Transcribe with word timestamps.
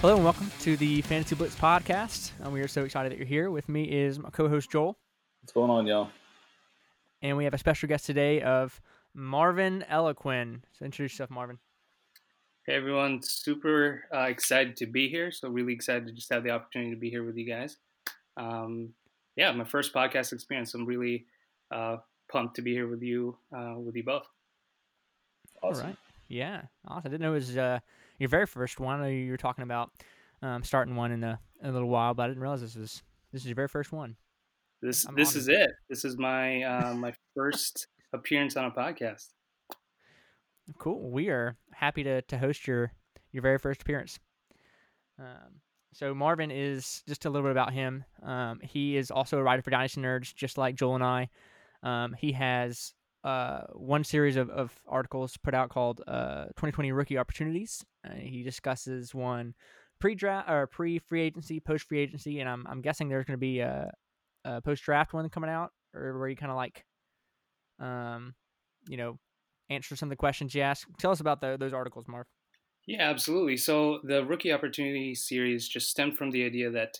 Hello 0.00 0.14
and 0.14 0.22
welcome 0.22 0.48
to 0.60 0.76
the 0.76 1.02
Fantasy 1.02 1.34
Blitz 1.34 1.56
podcast. 1.56 2.30
And 2.40 2.52
we 2.52 2.60
are 2.60 2.68
so 2.68 2.84
excited 2.84 3.10
that 3.10 3.18
you're 3.18 3.26
here. 3.26 3.50
With 3.50 3.68
me 3.68 3.82
is 3.82 4.18
my 4.18 4.30
co-host 4.30 4.70
Joel, 4.70 4.96
What's 5.42 5.52
going 5.52 5.70
on, 5.70 5.86
y'all? 5.86 6.10
and 7.20 7.36
we 7.36 7.42
have 7.44 7.54
a 7.54 7.58
special 7.58 7.88
guest 7.88 8.06
today 8.06 8.40
of 8.42 8.80
Marvin 9.12 9.84
Elequin. 9.90 10.60
So 10.78 10.84
introduce 10.84 11.14
yourself, 11.14 11.30
Marvin. 11.30 11.58
Hey 12.64 12.74
everyone, 12.74 13.22
super 13.22 14.04
uh, 14.14 14.20
excited 14.28 14.76
to 14.76 14.86
be 14.86 15.08
here. 15.08 15.32
So 15.32 15.48
really 15.48 15.72
excited 15.72 16.06
to 16.06 16.12
just 16.12 16.32
have 16.32 16.44
the 16.44 16.50
opportunity 16.50 16.90
to 16.92 16.96
be 16.96 17.10
here 17.10 17.24
with 17.24 17.36
you 17.36 17.44
guys. 17.44 17.76
Um, 18.38 18.94
yeah, 19.36 19.52
my 19.52 19.64
first 19.64 19.92
podcast 19.92 20.32
experience. 20.32 20.74
I'm 20.74 20.86
really 20.86 21.26
uh, 21.70 21.96
pumped 22.30 22.56
to 22.56 22.62
be 22.62 22.72
here 22.72 22.88
with 22.88 23.02
you, 23.02 23.36
uh, 23.56 23.74
with 23.76 23.96
you 23.96 24.04
both. 24.04 24.26
Awesome. 25.62 25.80
All 25.80 25.88
right. 25.88 25.96
Yeah, 26.28 26.62
awesome. 26.86 27.02
I 27.06 27.08
didn't 27.10 27.22
know 27.22 27.32
it 27.32 27.36
was 27.36 27.56
uh, 27.56 27.80
your 28.18 28.28
very 28.28 28.46
first 28.46 28.80
one. 28.80 29.00
I 29.00 29.02
know 29.02 29.08
you 29.08 29.30
were 29.30 29.36
talking 29.36 29.64
about 29.64 29.90
um, 30.42 30.62
starting 30.62 30.94
one 30.94 31.12
in 31.12 31.24
a, 31.24 31.38
a 31.62 31.70
little 31.70 31.88
while, 31.88 32.14
but 32.14 32.24
I 32.24 32.28
didn't 32.28 32.42
realize 32.42 32.60
this 32.60 32.76
was 32.76 33.02
this 33.32 33.42
is 33.42 33.46
your 33.46 33.56
very 33.56 33.68
first 33.68 33.92
one. 33.92 34.16
This 34.80 35.06
I'm 35.06 35.14
this 35.14 35.30
honored. 35.30 35.40
is 35.40 35.48
it. 35.48 35.70
This 35.88 36.04
is 36.04 36.18
my 36.18 36.62
uh, 36.62 36.94
my 36.94 37.12
first 37.34 37.88
appearance 38.12 38.56
on 38.56 38.66
a 38.66 38.70
podcast. 38.70 39.26
Cool. 40.78 41.10
We 41.10 41.28
are 41.28 41.56
happy 41.72 42.04
to, 42.04 42.22
to 42.22 42.38
host 42.38 42.66
your 42.66 42.92
your 43.32 43.42
very 43.42 43.58
first 43.58 43.82
appearance. 43.82 44.18
Um, 45.18 45.60
so 45.92 46.14
Marvin 46.14 46.50
is 46.50 47.02
just 47.08 47.24
a 47.24 47.30
little 47.30 47.46
bit 47.46 47.52
about 47.52 47.72
him. 47.72 48.04
Um, 48.22 48.60
he 48.62 48.96
is 48.96 49.10
also 49.10 49.38
a 49.38 49.42
writer 49.42 49.62
for 49.62 49.70
Dynasty 49.70 50.00
Nerds, 50.00 50.34
just 50.34 50.58
like 50.58 50.74
Joel 50.74 50.96
and 50.96 51.04
I. 51.04 51.28
Um, 51.82 52.14
he 52.18 52.32
has 52.32 52.92
uh, 53.24 53.62
one 53.72 54.04
series 54.04 54.36
of, 54.36 54.50
of 54.50 54.72
articles 54.86 55.36
put 55.36 55.54
out 55.54 55.70
called 55.70 56.02
uh, 56.06 56.46
2020 56.56 56.92
Rookie 56.92 57.18
Opportunities. 57.18 57.84
Uh, 58.06 58.14
he 58.14 58.42
discusses 58.42 59.14
one 59.14 59.54
pre-draft 60.00 60.48
or 60.48 60.66
pre-free 60.66 61.22
agency, 61.22 61.60
post-free 61.60 61.98
agency, 61.98 62.40
and 62.40 62.48
I'm 62.48 62.66
I'm 62.68 62.80
guessing 62.80 63.08
there's 63.08 63.24
going 63.24 63.36
to 63.36 63.38
be 63.38 63.60
a, 63.60 63.90
a 64.44 64.60
post-draft 64.60 65.12
one 65.12 65.28
coming 65.30 65.50
out, 65.50 65.72
or 65.94 66.18
where 66.18 66.28
you 66.28 66.36
kind 66.36 66.52
of 66.52 66.56
like, 66.56 66.84
um, 67.80 68.34
you 68.88 68.96
know, 68.96 69.18
answer 69.70 69.96
some 69.96 70.08
of 70.08 70.10
the 70.10 70.16
questions 70.16 70.54
you 70.54 70.62
ask. 70.62 70.86
Tell 70.98 71.10
us 71.10 71.20
about 71.20 71.40
the, 71.40 71.56
those 71.58 71.72
articles, 71.72 72.06
Marv. 72.08 72.26
Yeah, 72.88 73.10
absolutely. 73.10 73.58
So 73.58 74.00
the 74.02 74.24
rookie 74.24 74.50
opportunity 74.50 75.14
series 75.14 75.68
just 75.68 75.90
stemmed 75.90 76.16
from 76.16 76.30
the 76.30 76.42
idea 76.46 76.70
that 76.70 76.98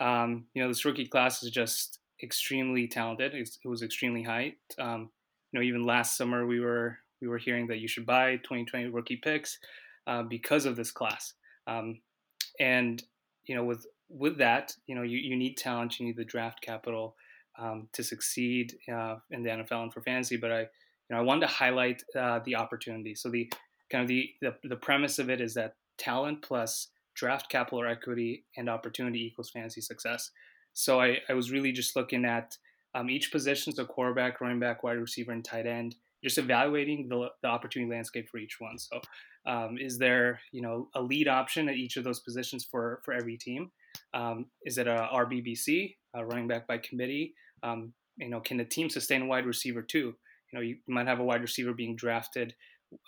um, 0.00 0.46
you 0.54 0.60
know 0.60 0.66
this 0.66 0.84
rookie 0.84 1.06
class 1.06 1.40
is 1.44 1.52
just 1.52 2.00
extremely 2.20 2.88
talented. 2.88 3.32
It 3.32 3.48
was 3.64 3.82
extremely 3.82 4.24
high. 4.24 4.54
Um, 4.76 5.10
you 5.52 5.60
know, 5.60 5.64
even 5.64 5.86
last 5.86 6.16
summer 6.16 6.44
we 6.48 6.58
were 6.58 6.98
we 7.22 7.28
were 7.28 7.38
hearing 7.38 7.68
that 7.68 7.78
you 7.78 7.86
should 7.86 8.04
buy 8.04 8.38
2020 8.38 8.86
rookie 8.86 9.14
picks 9.14 9.60
uh, 10.08 10.24
because 10.24 10.66
of 10.66 10.74
this 10.74 10.90
class. 10.90 11.34
Um, 11.68 12.00
and 12.58 13.00
you 13.46 13.54
know, 13.54 13.62
with 13.62 13.86
with 14.08 14.38
that, 14.38 14.74
you 14.88 14.96
know, 14.96 15.02
you, 15.02 15.18
you 15.18 15.36
need 15.36 15.56
talent, 15.56 16.00
you 16.00 16.06
need 16.06 16.16
the 16.16 16.24
draft 16.24 16.60
capital 16.60 17.14
um, 17.56 17.88
to 17.92 18.02
succeed 18.02 18.74
uh, 18.92 19.18
in 19.30 19.44
the 19.44 19.50
NFL 19.50 19.84
and 19.84 19.92
for 19.94 20.00
fantasy. 20.00 20.38
But 20.38 20.50
I, 20.50 20.60
you 20.62 20.66
know, 21.10 21.18
I 21.18 21.20
wanted 21.20 21.42
to 21.42 21.52
highlight 21.54 22.02
uh, 22.18 22.40
the 22.44 22.56
opportunity. 22.56 23.14
So 23.14 23.30
the 23.30 23.48
kind 23.90 24.02
of 24.02 24.08
the, 24.08 24.30
the 24.40 24.54
the 24.64 24.76
premise 24.76 25.18
of 25.18 25.30
it 25.30 25.40
is 25.40 25.54
that 25.54 25.76
talent 25.98 26.42
plus 26.42 26.88
draft 27.14 27.48
capital 27.48 27.80
or 27.80 27.86
equity 27.86 28.44
and 28.56 28.68
opportunity 28.68 29.24
equals 29.24 29.50
fantasy 29.50 29.80
success. 29.80 30.30
So 30.72 31.00
I, 31.00 31.18
I 31.28 31.34
was 31.34 31.52
really 31.52 31.70
just 31.70 31.94
looking 31.94 32.24
at 32.24 32.56
um, 32.94 33.08
each 33.08 33.30
position, 33.30 33.72
so 33.72 33.84
quarterback, 33.84 34.40
running 34.40 34.58
back, 34.58 34.82
wide 34.82 34.98
receiver, 34.98 35.32
and 35.32 35.44
tight 35.44 35.66
end, 35.66 35.94
just 36.22 36.38
evaluating 36.38 37.08
the, 37.08 37.28
the 37.42 37.48
opportunity 37.48 37.90
landscape 37.90 38.28
for 38.28 38.38
each 38.38 38.56
one. 38.60 38.78
So 38.78 39.00
um, 39.46 39.76
is 39.78 39.98
there 39.98 40.40
you 40.52 40.62
know 40.62 40.88
a 40.94 41.02
lead 41.02 41.28
option 41.28 41.68
at 41.68 41.76
each 41.76 41.96
of 41.96 42.04
those 42.04 42.20
positions 42.20 42.64
for 42.64 43.00
for 43.04 43.12
every 43.12 43.36
team? 43.36 43.70
Um, 44.12 44.46
is 44.64 44.78
it 44.78 44.86
a 44.86 45.08
RBBC, 45.12 45.96
a 46.14 46.24
running 46.24 46.48
back 46.48 46.66
by 46.66 46.78
committee? 46.78 47.34
Um, 47.62 47.92
you 48.16 48.28
know, 48.28 48.40
can 48.40 48.56
the 48.56 48.64
team 48.64 48.88
sustain 48.90 49.22
a 49.22 49.26
wide 49.26 49.46
receiver 49.46 49.82
too? 49.82 50.14
You 50.52 50.58
know, 50.58 50.60
you 50.60 50.76
might 50.86 51.06
have 51.06 51.20
a 51.20 51.24
wide 51.24 51.42
receiver 51.42 51.72
being 51.72 51.96
drafted 51.96 52.54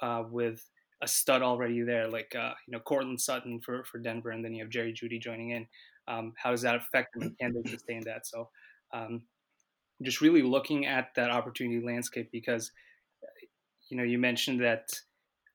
uh, 0.03 0.25
with 0.31 0.69
a 1.03 1.09
stud 1.09 1.43
already 1.43 1.83
there, 1.83 2.09
like 2.09 2.35
uh, 2.35 2.53
you 2.67 2.73
know 2.73 2.81
Courtland 2.81 3.21
Sutton 3.21 3.61
for, 3.61 3.85
for 3.85 3.99
Denver, 3.99 4.31
and 4.31 4.45
then 4.45 4.55
you 4.55 4.63
have 4.63 4.71
Jerry 4.71 4.93
Jeudy 4.93 5.21
joining 5.21 5.51
in. 5.51 5.67
Um, 6.09 6.33
how 6.37 6.51
does 6.51 6.63
that 6.63 6.77
affect 6.77 7.15
them? 7.15 7.35
Can 7.41 7.53
they 7.53 7.71
sustain 7.71 8.03
that? 8.05 8.27
So, 8.27 8.49
um, 8.93 9.23
just 10.03 10.21
really 10.21 10.43
looking 10.43 10.87
at 10.87 11.09
that 11.17 11.31
opportunity 11.31 11.85
landscape 11.85 12.31
because 12.33 12.71
you 13.91 13.97
know 13.97 14.05
you 14.05 14.19
mentioned 14.19 14.61
that 14.61 14.89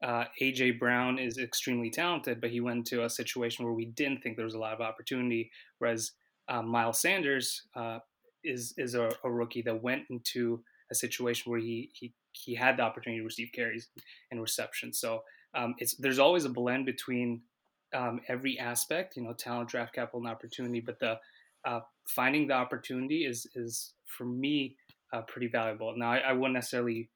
uh, 0.04 0.26
AJ 0.42 0.80
Brown 0.80 1.20
is 1.20 1.38
extremely 1.38 1.90
talented, 1.90 2.42
but 2.42 2.50
he 2.50 2.60
went 2.60 2.78
into 2.78 3.04
a 3.04 3.10
situation 3.10 3.66
where 3.66 3.74
we 3.74 3.86
didn't 3.86 4.22
think 4.22 4.36
there 4.36 4.46
was 4.46 4.56
a 4.56 4.60
lot 4.60 4.74
of 4.74 4.82
opportunity. 4.82 5.52
Whereas 5.80 6.12
uh, 6.50 6.62
Miles 6.62 7.02
Sanders 7.02 7.64
uh, 7.76 8.00
is 8.44 8.74
is 8.78 8.96
a, 8.96 9.12
a 9.24 9.32
rookie 9.32 9.62
that 9.64 9.82
went 9.82 10.04
into 10.10 10.64
a 10.92 10.96
situation 10.96 11.52
where 11.52 11.60
he 11.60 11.92
he 11.94 12.14
he 12.34 12.56
had 12.56 12.78
the 12.78 12.84
opportunity 12.84 13.20
to 13.20 13.26
receive 13.26 13.52
carries 13.54 13.88
and 14.32 14.42
receptions. 14.42 15.00
So 15.00 15.24
um, 15.54 15.76
it's 15.80 15.96
there's 15.96 16.20
always 16.20 16.46
a 16.46 16.50
blend 16.50 16.86
between 16.86 17.42
um, 17.94 18.22
every 18.28 18.58
aspect, 18.58 19.18
you 19.18 19.24
know, 19.24 19.34
talent, 19.34 19.70
draft 19.70 19.94
capital, 19.94 20.22
and 20.22 20.30
opportunity. 20.30 20.80
But 20.80 21.00
the 21.00 21.20
uh, 21.66 21.82
finding 22.08 22.48
the 22.48 22.54
opportunity 22.54 23.26
is 23.26 23.48
is 23.56 23.94
for 24.06 24.26
me 24.26 24.76
uh, 25.14 25.22
pretty 25.24 25.48
valuable. 25.48 25.94
Now 25.96 26.12
I, 26.12 26.18
I 26.20 26.34
wouldn't 26.34 26.54
necessarily 26.54 27.10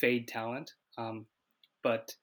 fade 0.00 0.28
talent, 0.28 0.72
um, 0.96 1.26
but 1.82 2.14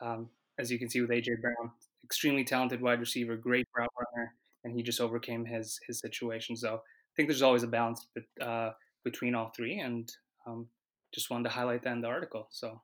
um, 0.00 0.28
as 0.58 0.70
you 0.70 0.78
can 0.78 0.88
see 0.88 1.00
with 1.00 1.10
AJ 1.10 1.40
Brown, 1.40 1.72
extremely 2.04 2.44
talented 2.44 2.80
wide 2.80 3.00
receiver, 3.00 3.36
great 3.36 3.66
route 3.76 3.90
runner, 3.98 4.34
and 4.64 4.74
he 4.74 4.82
just 4.82 5.00
overcame 5.00 5.44
his 5.44 5.78
his 5.86 5.98
situation. 5.98 6.56
So 6.56 6.76
I 6.76 7.12
think 7.16 7.28
there's 7.28 7.42
always 7.42 7.64
a 7.64 7.68
balance 7.68 8.06
uh, 8.40 8.70
between 9.04 9.34
all 9.34 9.52
three, 9.56 9.80
and 9.80 10.10
um, 10.46 10.68
just 11.12 11.30
wanted 11.30 11.44
to 11.44 11.50
highlight 11.50 11.82
that 11.82 11.92
in 11.92 12.00
the 12.00 12.08
article. 12.08 12.48
So 12.50 12.80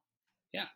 yeah, 0.53 0.67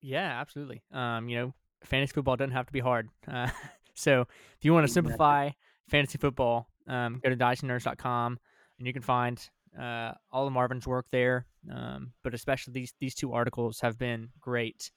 Yeah, 0.00 0.40
absolutely. 0.40 0.82
Um, 0.92 1.28
you 1.28 1.38
know, 1.38 1.54
fantasy 1.84 2.12
football 2.12 2.36
doesn't 2.36 2.52
have 2.52 2.66
to 2.66 2.72
be 2.72 2.80
hard. 2.80 3.08
Uh, 3.26 3.48
so 3.94 4.22
if 4.22 4.64
you 4.64 4.72
want 4.72 4.86
to 4.86 4.92
simplify 4.92 5.50
fantasy 5.88 6.18
football, 6.18 6.68
um, 6.86 7.20
go 7.22 7.30
to 7.30 7.36
dynastynerds.com 7.36 8.38
and 8.78 8.86
you 8.86 8.92
can 8.92 9.02
find 9.02 9.48
uh, 9.78 10.12
all 10.30 10.46
of 10.46 10.52
Marvin's 10.52 10.86
work 10.86 11.06
there. 11.10 11.46
Um, 11.72 12.12
but 12.22 12.34
especially 12.34 12.72
these 12.72 12.94
these 13.00 13.14
two 13.14 13.32
articles 13.32 13.80
have 13.80 13.98
been 13.98 14.28
great, 14.40 14.90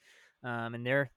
um, 0.44 0.76
and 0.76 0.86
they're 0.86 1.10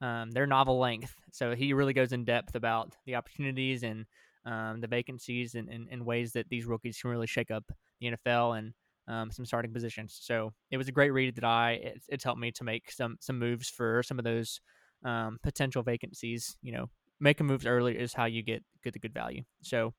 um, 0.00 0.30
they're 0.30 0.46
novel 0.46 0.78
length. 0.78 1.14
So 1.32 1.54
he 1.54 1.72
really 1.72 1.92
goes 1.92 2.12
in 2.12 2.24
depth 2.24 2.54
about 2.54 2.94
the 3.06 3.16
opportunities 3.16 3.82
and 3.82 4.06
um, 4.44 4.80
the 4.80 4.88
vacancies 4.88 5.54
and, 5.54 5.68
and, 5.68 5.88
and 5.90 6.04
ways 6.04 6.32
that 6.32 6.48
these 6.48 6.66
rookies 6.66 7.00
can 7.00 7.10
really 7.10 7.26
shake 7.26 7.50
up 7.50 7.64
the 8.00 8.08
NFL 8.08 8.58
and 8.58 8.74
um, 9.08 9.30
some 9.30 9.44
starting 9.44 9.72
positions. 9.72 10.18
So 10.20 10.52
it 10.70 10.76
was 10.76 10.88
a 10.88 10.92
great 10.92 11.10
read 11.10 11.36
that 11.36 11.44
I 11.44 11.92
it's, 12.08 12.24
helped 12.24 12.40
me 12.40 12.52
to 12.52 12.64
make 12.64 12.90
some 12.90 13.16
some 13.20 13.38
moves 13.38 13.68
for 13.68 14.02
some 14.02 14.18
of 14.18 14.24
those 14.24 14.60
um, 15.04 15.38
potential 15.42 15.82
vacancies. 15.82 16.56
You 16.62 16.72
know, 16.72 16.90
making 17.20 17.46
moves 17.46 17.66
early 17.66 17.98
is 17.98 18.14
how 18.14 18.26
you 18.26 18.42
get 18.42 18.62
get 18.82 18.92
the 18.92 18.98
good 18.98 19.14
value. 19.14 19.42
So 19.62 19.94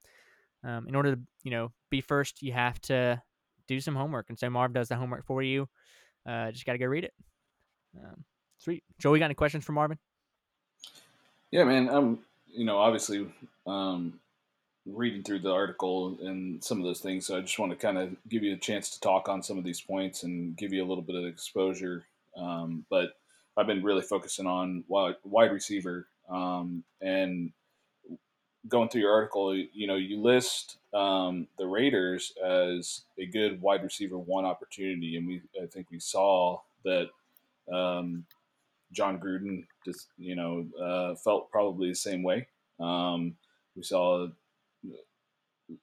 um, 0.63 0.87
in 0.87 0.95
order 0.95 1.15
to 1.15 1.21
you 1.43 1.51
know 1.51 1.71
be 1.89 2.01
first, 2.01 2.41
you 2.41 2.53
have 2.53 2.79
to 2.81 3.21
do 3.67 3.79
some 3.79 3.95
homework, 3.95 4.27
and 4.29 4.39
so 4.39 4.49
Marv 4.49 4.73
does 4.73 4.89
the 4.89 4.95
homework 4.95 5.25
for 5.25 5.41
you. 5.41 5.67
Uh, 6.25 6.51
just 6.51 6.65
got 6.65 6.73
to 6.73 6.77
go 6.77 6.85
read 6.85 7.03
it. 7.03 7.13
Um, 7.97 8.23
sweet, 8.57 8.83
Joe. 8.99 9.13
You 9.13 9.19
got 9.19 9.25
any 9.25 9.33
questions 9.35 9.65
for 9.65 9.73
Marvin? 9.73 9.99
Yeah, 11.51 11.65
man. 11.65 11.89
I'm, 11.89 12.19
you 12.47 12.65
know, 12.65 12.77
obviously 12.77 13.27
um, 13.67 14.19
reading 14.85 15.23
through 15.23 15.39
the 15.39 15.51
article 15.51 16.17
and 16.21 16.63
some 16.63 16.77
of 16.77 16.83
those 16.83 16.99
things. 16.99 17.25
So 17.25 17.37
I 17.37 17.41
just 17.41 17.59
want 17.59 17.71
to 17.71 17.77
kind 17.77 17.97
of 17.97 18.15
give 18.27 18.43
you 18.43 18.53
a 18.53 18.57
chance 18.57 18.89
to 18.91 18.99
talk 18.99 19.29
on 19.29 19.41
some 19.41 19.57
of 19.57 19.63
these 19.63 19.81
points 19.81 20.23
and 20.23 20.57
give 20.57 20.73
you 20.73 20.83
a 20.83 20.87
little 20.87 21.03
bit 21.03 21.15
of 21.15 21.25
exposure. 21.25 22.05
Um, 22.37 22.85
but 22.89 23.15
I've 23.55 23.67
been 23.67 23.83
really 23.83 24.01
focusing 24.01 24.47
on 24.47 24.83
wide, 24.87 25.15
wide 25.23 25.51
receiver 25.51 26.07
um, 26.29 26.83
and 27.01 27.51
going 28.67 28.89
through 28.89 29.01
your 29.01 29.13
article. 29.13 29.55
You 29.55 29.87
know, 29.87 29.95
you 29.95 30.21
list 30.21 30.77
um, 30.93 31.47
the 31.57 31.67
Raiders 31.67 32.33
as 32.43 33.03
a 33.17 33.25
good 33.25 33.61
wide 33.61 33.83
receiver 33.83 34.17
one 34.17 34.45
opportunity, 34.45 35.17
and 35.17 35.27
we 35.27 35.41
I 35.61 35.65
think 35.67 35.87
we 35.91 35.99
saw 35.99 36.59
that 36.83 37.09
um, 37.71 38.25
Jon 38.91 39.19
Gruden 39.19 39.65
just 39.85 40.07
you 40.17 40.35
know 40.35 40.65
uh, 40.81 41.15
felt 41.15 41.51
probably 41.51 41.89
the 41.89 41.95
same 41.95 42.23
way. 42.23 42.47
Um, 42.79 43.35
we 43.75 43.83
saw 43.83 44.27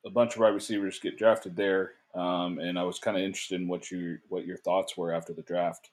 a 0.05 0.11
bunch 0.11 0.35
of 0.35 0.41
wide 0.41 0.55
receivers 0.55 0.99
get 0.99 1.19
drafted 1.19 1.57
there, 1.57 1.93
um, 2.15 2.59
and 2.59 2.79
I 2.79 2.83
was 2.83 2.99
kind 2.99 3.17
of 3.17 3.23
interested 3.23 3.61
in 3.61 3.69
what 3.69 3.91
you 3.91 4.19
what 4.29 4.47
your 4.47 4.57
thoughts 4.57 4.97
were 4.97 5.13
after 5.13 5.33
the 5.33 5.43
draft. 5.43 5.91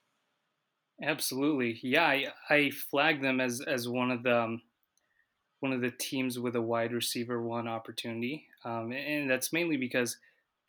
Absolutely, 1.02 1.80
yeah. 1.84 2.06
I, 2.06 2.28
I 2.50 2.72
flagged 2.72 3.24
them 3.24 3.40
as 3.40 3.62
as 3.62 3.88
one 3.88 4.12
of 4.12 4.24
the 4.24 4.42
um, 4.42 4.62
one 5.60 5.74
of 5.74 5.82
the 5.82 5.92
teams 5.92 6.40
with 6.40 6.56
a 6.56 6.62
wide 6.62 6.94
receiver 6.94 7.42
one 7.42 7.68
opportunity, 7.68 8.48
um, 8.66 8.92
and 8.92 9.30
that's 9.30 9.54
mainly 9.54 9.78
because 9.78 10.18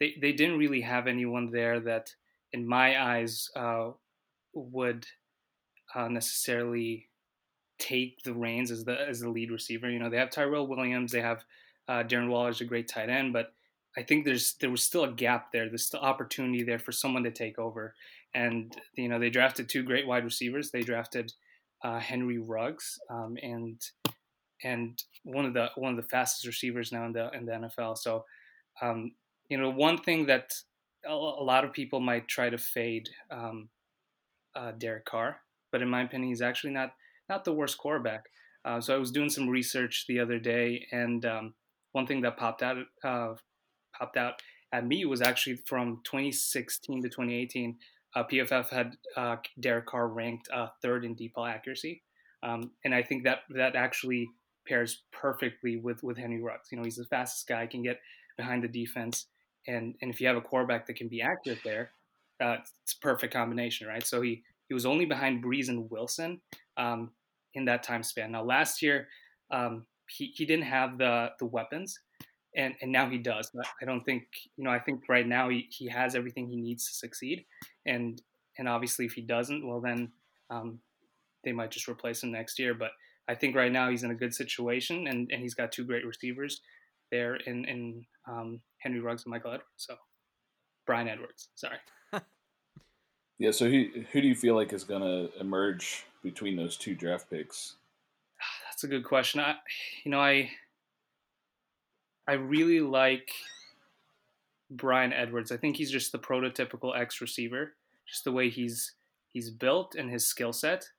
they 0.00 0.16
they 0.20 0.32
didn't 0.32 0.58
really 0.58 0.82
have 0.82 1.06
anyone 1.06 1.50
there 1.50 1.80
that, 1.80 2.14
in 2.52 2.66
my 2.66 3.02
eyes, 3.02 3.50
uh, 3.56 3.90
would 4.54 5.06
uh, 5.94 6.08
necessarily 6.08 7.08
take 7.78 8.22
the 8.22 8.34
reins 8.34 8.70
as 8.70 8.84
the 8.84 9.08
as 9.08 9.20
the 9.20 9.28
lead 9.28 9.50
receiver. 9.50 9.90
You 9.90 9.98
know, 9.98 10.10
they 10.10 10.19
have 10.19 10.30
Tyrell 10.30 10.66
Williams, 10.66 11.12
they 11.12 11.20
have 11.20 11.44
uh, 11.88 12.05
Darren 12.05 12.29
Waller's 12.29 12.61
a 12.61 12.64
great 12.64 12.88
tight 12.88 13.08
end, 13.08 13.32
but 13.32 13.52
I 13.96 14.02
think 14.02 14.25
there's 14.25 14.55
there 14.61 14.70
was 14.70 14.85
still 14.85 15.05
a 15.05 15.12
gap 15.12 15.50
there. 15.52 15.69
There's 15.69 15.87
still 15.87 16.00
opportunity 16.00 16.62
there 16.62 16.79
for 16.79 16.93
someone 16.93 17.25
to 17.25 17.31
take 17.31 17.58
over. 17.58 17.94
And 18.35 18.76
you 18.94 19.08
know, 19.08 19.19
they 19.19 19.31
drafted 19.31 19.69
two 19.69 19.82
great 19.82 20.06
wide 20.06 20.25
receivers. 20.25 20.70
They 20.70 20.82
drafted 20.82 21.32
uh, 21.82 21.99
Henry 21.99 22.38
Ruggs 22.38 22.99
um, 23.11 23.37
and 23.43 23.81
and 24.62 25.02
one 25.25 25.44
of 25.44 25.55
the 25.55 25.70
one 25.76 25.90
of 25.90 25.96
the 25.96 26.08
fastest 26.08 26.46
receivers 26.46 26.93
now 26.93 27.06
in 27.06 27.12
the 27.12 27.31
in 27.31 27.46
the 27.46 27.52
NFL. 27.52 27.99
So, 27.99 28.25
um, 28.82 29.12
you 29.49 29.58
know, 29.58 29.70
one 29.70 29.99
thing 29.99 30.26
that 30.26 30.55
a, 31.06 31.12
a, 31.12 31.44
lot 31.44 31.64
of 31.64 31.73
people 31.73 32.00
might 32.00 32.29
try 32.29 32.50
to 32.50 32.58
fade 32.58 33.08
um, 33.31 33.69
uh, 34.55 34.73
Derek 34.73 35.05
Carr, 35.05 35.40
but 35.70 35.82
in 35.82 35.88
my 35.88 36.02
opinion, 36.02 36.29
he's 36.29 36.43
actually 36.43 36.73
not 36.73 36.93
not 37.29 37.44
the 37.44 37.52
worst 37.52 37.79
quarterback. 37.79 38.25
Uh, 38.64 38.81
so 38.81 38.94
I 38.94 38.99
was 38.99 39.12
doing 39.12 39.31
some 39.31 39.49
research 39.49 40.05
the 40.08 40.20
other 40.20 40.38
day, 40.38 40.87
and 40.93 41.25
um, 41.25 41.55
one 41.99 42.06
thing 42.06 42.21
that 42.21 42.37
popped 42.37 42.62
out 42.62 42.77
uh, 43.03 43.35
popped 43.99 44.17
out 44.17 44.35
at 44.73 44.87
me 44.87 45.05
was 45.05 45.21
actually 45.21 45.56
from 45.67 46.00
2016 46.05 47.03
to 47.03 47.09
2018. 47.09 47.77
Uh, 48.15 48.23
PFF 48.23 48.69
had 48.71 48.97
uh, 49.17 49.37
Derek 49.59 49.87
Carr 49.87 50.06
ranked 50.06 50.49
uh, 50.55 50.69
third 50.81 51.05
in 51.05 51.15
deep 51.15 51.35
ball 51.35 51.47
accuracy, 51.47 52.03
um, 52.45 52.71
and 52.85 52.95
I 52.95 53.03
think 53.03 53.25
that 53.25 53.41
that 53.50 53.75
actually 53.75 54.29
pairs 54.67 55.03
perfectly 55.12 55.77
with 55.77 56.05
with 56.05 56.17
Henry 56.17 56.41
Ruggs. 56.41 56.69
You 56.71 56.79
know, 56.79 56.85
he's 56.85 56.97
the 56.97 57.05
fastest 57.05 57.49
guy, 57.49 57.67
can 57.67 57.83
get 57.83 57.99
behind 58.37 58.62
the 58.62 58.69
defense, 58.69 59.27
and 59.67 59.97
and 60.00 60.09
if 60.09 60.21
you 60.21 60.29
have 60.29 60.37
a 60.37 60.41
quarterback 60.41 60.87
that 60.87 60.97
can 60.97 61.09
be 61.09 61.21
accurate 61.21 61.65
there, 61.65 61.91
uh, 62.41 62.59
it's 62.85 62.95
a 62.95 63.00
perfect 63.00 63.35
combination, 63.35 63.89
right? 63.89 64.06
So 64.06 64.23
he 64.23 64.45
he 64.69 64.75
was 64.75 64.87
only 64.87 65.05
behind 65.05 65.43
Brees 65.43 65.69
and 65.69 65.91
Wilson 65.91 66.41
um, 66.77 67.11
in 67.55 67.65
that 67.65 67.83
time 67.83 68.05
span. 68.05 68.31
Now 68.31 68.45
last 68.45 68.83
year, 68.83 69.09
um, 69.50 69.85
he 70.08 70.32
he 70.34 70.44
didn't 70.44 70.66
have 70.66 70.99
the 70.99 71.31
the 71.38 71.46
weapons 71.46 71.99
and 72.56 72.75
and 72.81 72.90
now 72.90 73.08
he 73.08 73.19
does. 73.19 73.50
I 73.81 73.84
don't 73.84 74.05
think 74.05 74.25
you 74.56 74.64
know. 74.64 74.70
I 74.70 74.78
think 74.78 75.08
right 75.08 75.26
now 75.26 75.49
he, 75.49 75.69
he 75.70 75.88
has 75.88 76.14
everything 76.14 76.49
he 76.49 76.56
needs 76.56 76.88
to 76.88 76.94
succeed, 76.94 77.44
and 77.87 78.20
and 78.58 78.69
obviously 78.69 79.06
if 79.06 79.12
he 79.12 79.22
doesn't, 79.22 79.66
well 79.66 79.81
then 79.81 80.12
um, 80.50 80.81
they 81.44 81.52
might 81.52 81.70
just 81.70 81.88
replace 81.88 82.22
him 82.22 82.32
next 82.32 82.58
year. 82.58 82.75
But 82.75 82.90
I 83.28 83.34
think 83.34 83.55
right 83.55 83.72
now 83.72 83.90
he's 83.90 84.02
in 84.02 84.10
a 84.10 84.16
good 84.16 84.34
situation, 84.34 85.06
and 85.06 85.31
and 85.31 85.43
he's 85.43 85.55
got 85.55 85.72
two 85.72 85.84
great 85.84 86.06
receivers 86.06 86.61
there 87.11 87.37
in 87.37 87.64
in 87.66 88.06
um, 88.28 88.61
Henry 88.78 89.00
Ruggs 89.00 89.25
and 89.25 89.31
Michael 89.31 89.52
Edwards. 89.52 89.70
So 89.76 89.94
Bryan 90.87 91.08
Edwards, 91.08 91.49
sorry. 91.54 91.78
yeah. 93.38 93.52
So 93.52 93.70
who 93.70 93.87
who 94.12 94.20
do 94.20 94.28
you 94.28 94.37
feel 94.37 94.56
like 94.56 94.72
is 94.72 94.84
going 94.84 95.02
to 95.02 95.38
emerge 95.38 96.06
between 96.22 96.56
those 96.56 96.76
two 96.76 96.94
draft 96.94 97.31
picks? 97.31 97.76
That's 98.78 98.84
a 98.84 98.96
good 98.96 99.02
question. 99.02 99.40
I, 99.40 99.56
you 100.04 100.12
know, 100.12 100.20
I 100.20 100.50
I 102.28 102.34
really 102.34 102.78
like 102.78 103.32
Bryan 104.70 105.12
Edwards. 105.12 105.50
I 105.50 105.56
think 105.56 105.75
he's 105.75 105.90
just 105.90 106.12
the 106.12 106.19
prototypical 106.20 106.96
X 106.96 107.20
receiver, 107.20 107.72
just 108.06 108.22
the 108.22 108.30
way 108.30 108.50
he's 108.50 108.92
he's 109.32 109.50
built 109.50 109.96
and 109.96 110.08
his 110.08 110.28
skill 110.28 110.52
set. 110.52 110.90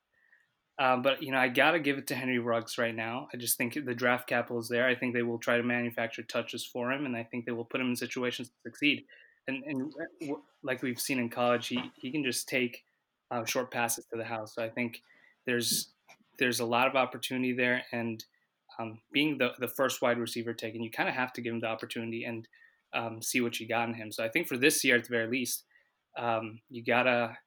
Um, 0.77 1.01
but 1.01 1.23
you 1.23 1.31
know, 1.31 1.37
I 1.37 1.47
gotta 1.47 1.79
give 1.79 1.97
it 1.97 2.05
to 2.07 2.15
Henry 2.15 2.37
Ruggs 2.37 2.77
right 2.77 2.93
now. 2.93 3.29
I 3.33 3.37
just 3.37 3.57
think 3.57 3.75
the 3.85 3.95
draft 3.95 4.27
capital 4.27 4.59
is 4.59 4.67
there. 4.67 4.85
I 4.85 4.93
think 4.95 5.13
they 5.13 5.23
will 5.23 5.39
try 5.39 5.55
to 5.55 5.63
manufacture 5.63 6.23
touches 6.23 6.65
for 6.65 6.91
him, 6.91 7.05
and 7.05 7.15
I 7.15 7.23
think 7.23 7.45
they 7.45 7.53
will 7.53 7.63
put 7.63 7.79
him 7.79 7.91
in 7.91 7.95
situations 7.95 8.49
to 8.49 8.55
succeed. 8.61 9.05
And, 9.47 9.63
and 9.63 9.93
like 10.63 10.81
we've 10.83 10.99
seen 10.99 11.17
in 11.17 11.29
college, 11.29 11.67
he 11.67 11.81
he 11.95 12.11
can 12.11 12.25
just 12.25 12.49
take 12.49 12.83
uh, 13.31 13.45
short 13.45 13.71
passes 13.71 14.03
to 14.11 14.17
the 14.17 14.25
house. 14.25 14.55
So 14.55 14.61
I 14.65 14.67
think 14.67 15.01
there's 15.45 15.91
there's 16.39 16.59
a 16.59 16.65
lot 16.65 16.87
of 16.87 16.95
opportunity 16.95 17.53
there, 17.53 17.83
and 17.91 18.23
um, 18.79 18.99
being 19.11 19.37
the, 19.37 19.51
the 19.59 19.67
first 19.67 20.01
wide 20.01 20.17
receiver 20.17 20.53
taken, 20.53 20.81
you 20.81 20.89
kind 20.89 21.09
of 21.09 21.15
have 21.15 21.33
to 21.33 21.41
give 21.41 21.53
him 21.53 21.59
the 21.59 21.67
opportunity 21.67 22.23
and 22.23 22.47
um, 22.93 23.21
see 23.21 23.41
what 23.41 23.59
you 23.59 23.67
got 23.67 23.87
in 23.87 23.93
him. 23.93 24.11
So 24.11 24.23
I 24.23 24.29
think 24.29 24.47
for 24.47 24.57
this 24.57 24.83
year, 24.83 24.95
at 24.95 25.03
the 25.03 25.09
very 25.09 25.27
least, 25.27 25.63
um, 26.17 26.59
you 26.69 26.83
gotta 26.83 27.37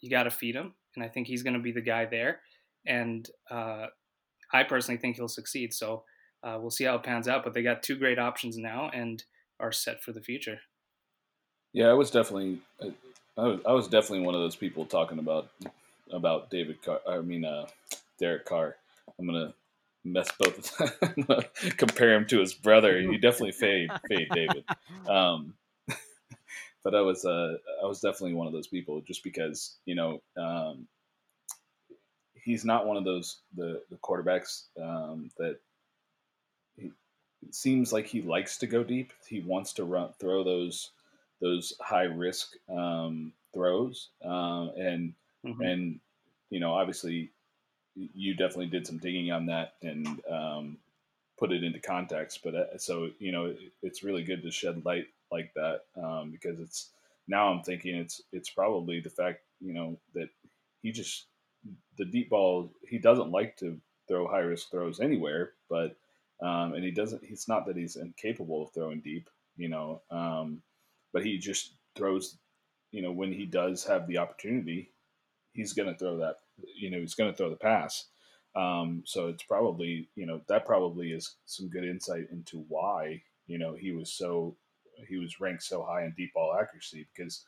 you 0.00 0.10
gotta 0.10 0.30
feed 0.30 0.54
him, 0.54 0.74
and 0.94 1.04
I 1.04 1.08
think 1.08 1.26
he's 1.26 1.42
going 1.42 1.54
to 1.54 1.60
be 1.60 1.72
the 1.72 1.80
guy 1.80 2.06
there. 2.06 2.40
And 2.86 3.28
uh, 3.50 3.86
I 4.52 4.62
personally 4.62 4.98
think 4.98 5.16
he'll 5.16 5.28
succeed. 5.28 5.74
So 5.74 6.04
uh, 6.42 6.58
we'll 6.60 6.70
see 6.70 6.84
how 6.84 6.96
it 6.96 7.02
pans 7.02 7.28
out. 7.28 7.44
But 7.44 7.52
they 7.52 7.62
got 7.62 7.82
two 7.82 7.96
great 7.96 8.18
options 8.18 8.56
now 8.56 8.90
and 8.94 9.22
are 9.58 9.72
set 9.72 10.02
for 10.02 10.12
the 10.12 10.20
future. 10.20 10.60
Yeah, 11.72 11.88
I 11.88 11.94
was 11.94 12.10
definitely 12.10 12.60
I 13.36 13.42
was, 13.42 13.60
I 13.66 13.72
was 13.72 13.88
definitely 13.88 14.24
one 14.24 14.34
of 14.34 14.40
those 14.40 14.56
people 14.56 14.86
talking 14.86 15.18
about 15.18 15.50
about 16.10 16.50
David 16.50 16.80
Carr. 16.82 17.00
I 17.06 17.18
mean, 17.20 17.44
uh, 17.44 17.66
Derek 18.18 18.44
Carr. 18.44 18.76
I'm 19.18 19.26
gonna 19.26 19.54
mess 20.06 20.30
both 20.38 20.80
of 20.80 21.00
them. 21.26 21.26
compare 21.76 22.14
him 22.14 22.26
to 22.26 22.40
his 22.40 22.54
brother. 22.54 22.98
You 23.00 23.18
definitely 23.18 23.52
fade 23.52 23.90
fade 24.08 24.28
David. 24.32 24.64
Um, 25.08 25.54
but 26.82 26.96
I 26.96 27.00
was 27.00 27.24
uh, 27.24 27.58
I 27.80 27.86
was 27.86 28.00
definitely 28.00 28.34
one 28.34 28.48
of 28.48 28.52
those 28.52 28.66
people 28.66 29.00
just 29.02 29.22
because 29.22 29.76
you 29.84 29.94
know 29.94 30.20
um, 30.36 30.88
he's 32.34 32.64
not 32.64 32.86
one 32.86 32.96
of 32.96 33.04
those 33.04 33.42
the 33.54 33.82
the 33.90 33.96
quarterbacks 33.96 34.64
um, 34.82 35.30
that 35.38 35.58
he, 36.76 36.90
it 37.42 37.54
seems 37.54 37.92
like 37.92 38.06
he 38.06 38.20
likes 38.20 38.58
to 38.58 38.66
go 38.66 38.82
deep. 38.82 39.12
He 39.28 39.40
wants 39.40 39.74
to 39.74 39.84
run 39.84 40.10
throw 40.18 40.42
those 40.42 40.90
those 41.40 41.74
high 41.80 42.04
risk 42.04 42.54
um, 42.68 43.32
throws 43.54 44.08
um, 44.24 44.72
and 44.76 45.14
mm-hmm. 45.46 45.62
and 45.62 46.00
you 46.50 46.58
know 46.58 46.74
obviously 46.74 47.30
you 47.96 48.34
definitely 48.34 48.66
did 48.66 48.86
some 48.86 48.98
digging 48.98 49.32
on 49.32 49.46
that 49.46 49.74
and 49.82 50.20
um, 50.30 50.76
put 51.38 51.52
it 51.52 51.64
into 51.64 51.80
context. 51.80 52.40
But 52.44 52.54
uh, 52.54 52.78
so 52.78 53.10
you 53.18 53.32
know, 53.32 53.46
it, 53.46 53.58
it's 53.82 54.04
really 54.04 54.22
good 54.22 54.42
to 54.42 54.50
shed 54.50 54.84
light 54.84 55.06
like 55.32 55.52
that 55.54 55.82
um, 56.02 56.30
because 56.30 56.60
it's 56.60 56.90
now 57.26 57.48
I'm 57.48 57.62
thinking 57.62 57.96
it's 57.96 58.20
it's 58.32 58.50
probably 58.50 59.00
the 59.00 59.10
fact 59.10 59.40
you 59.60 59.72
know 59.72 59.98
that 60.14 60.28
he 60.82 60.92
just 60.92 61.26
the 61.98 62.04
deep 62.04 62.30
ball 62.30 62.70
he 62.88 62.98
doesn't 62.98 63.32
like 63.32 63.56
to 63.58 63.80
throw 64.06 64.28
high 64.28 64.38
risk 64.38 64.70
throws 64.70 65.00
anywhere, 65.00 65.52
but 65.68 65.96
um, 66.40 66.74
and 66.74 66.84
he 66.84 66.90
doesn't. 66.90 67.22
It's 67.24 67.48
not 67.48 67.66
that 67.66 67.76
he's 67.76 67.96
incapable 67.96 68.62
of 68.62 68.72
throwing 68.72 69.00
deep, 69.00 69.28
you 69.56 69.68
know, 69.68 70.02
um, 70.10 70.62
but 71.12 71.24
he 71.24 71.38
just 71.38 71.72
throws. 71.96 72.36
You 72.92 73.02
know, 73.02 73.12
when 73.12 73.32
he 73.32 73.46
does 73.46 73.84
have 73.84 74.06
the 74.06 74.18
opportunity, 74.18 74.90
he's 75.52 75.72
going 75.72 75.88
to 75.88 75.98
throw 75.98 76.18
that 76.18 76.36
you 76.76 76.90
know 76.90 76.98
he's 76.98 77.14
going 77.14 77.30
to 77.30 77.36
throw 77.36 77.50
the 77.50 77.56
pass. 77.56 78.06
Um, 78.54 79.02
so 79.04 79.28
it's 79.28 79.42
probably 79.42 80.08
you 80.14 80.26
know 80.26 80.40
that 80.48 80.64
probably 80.64 81.12
is 81.12 81.36
some 81.44 81.68
good 81.68 81.84
insight 81.84 82.28
into 82.30 82.64
why 82.68 83.22
you 83.46 83.58
know 83.58 83.74
he 83.74 83.92
was 83.92 84.10
so 84.10 84.56
he 85.08 85.18
was 85.18 85.40
ranked 85.40 85.62
so 85.62 85.82
high 85.82 86.04
in 86.04 86.14
deep 86.16 86.32
ball 86.34 86.56
accuracy 86.58 87.06
because 87.14 87.44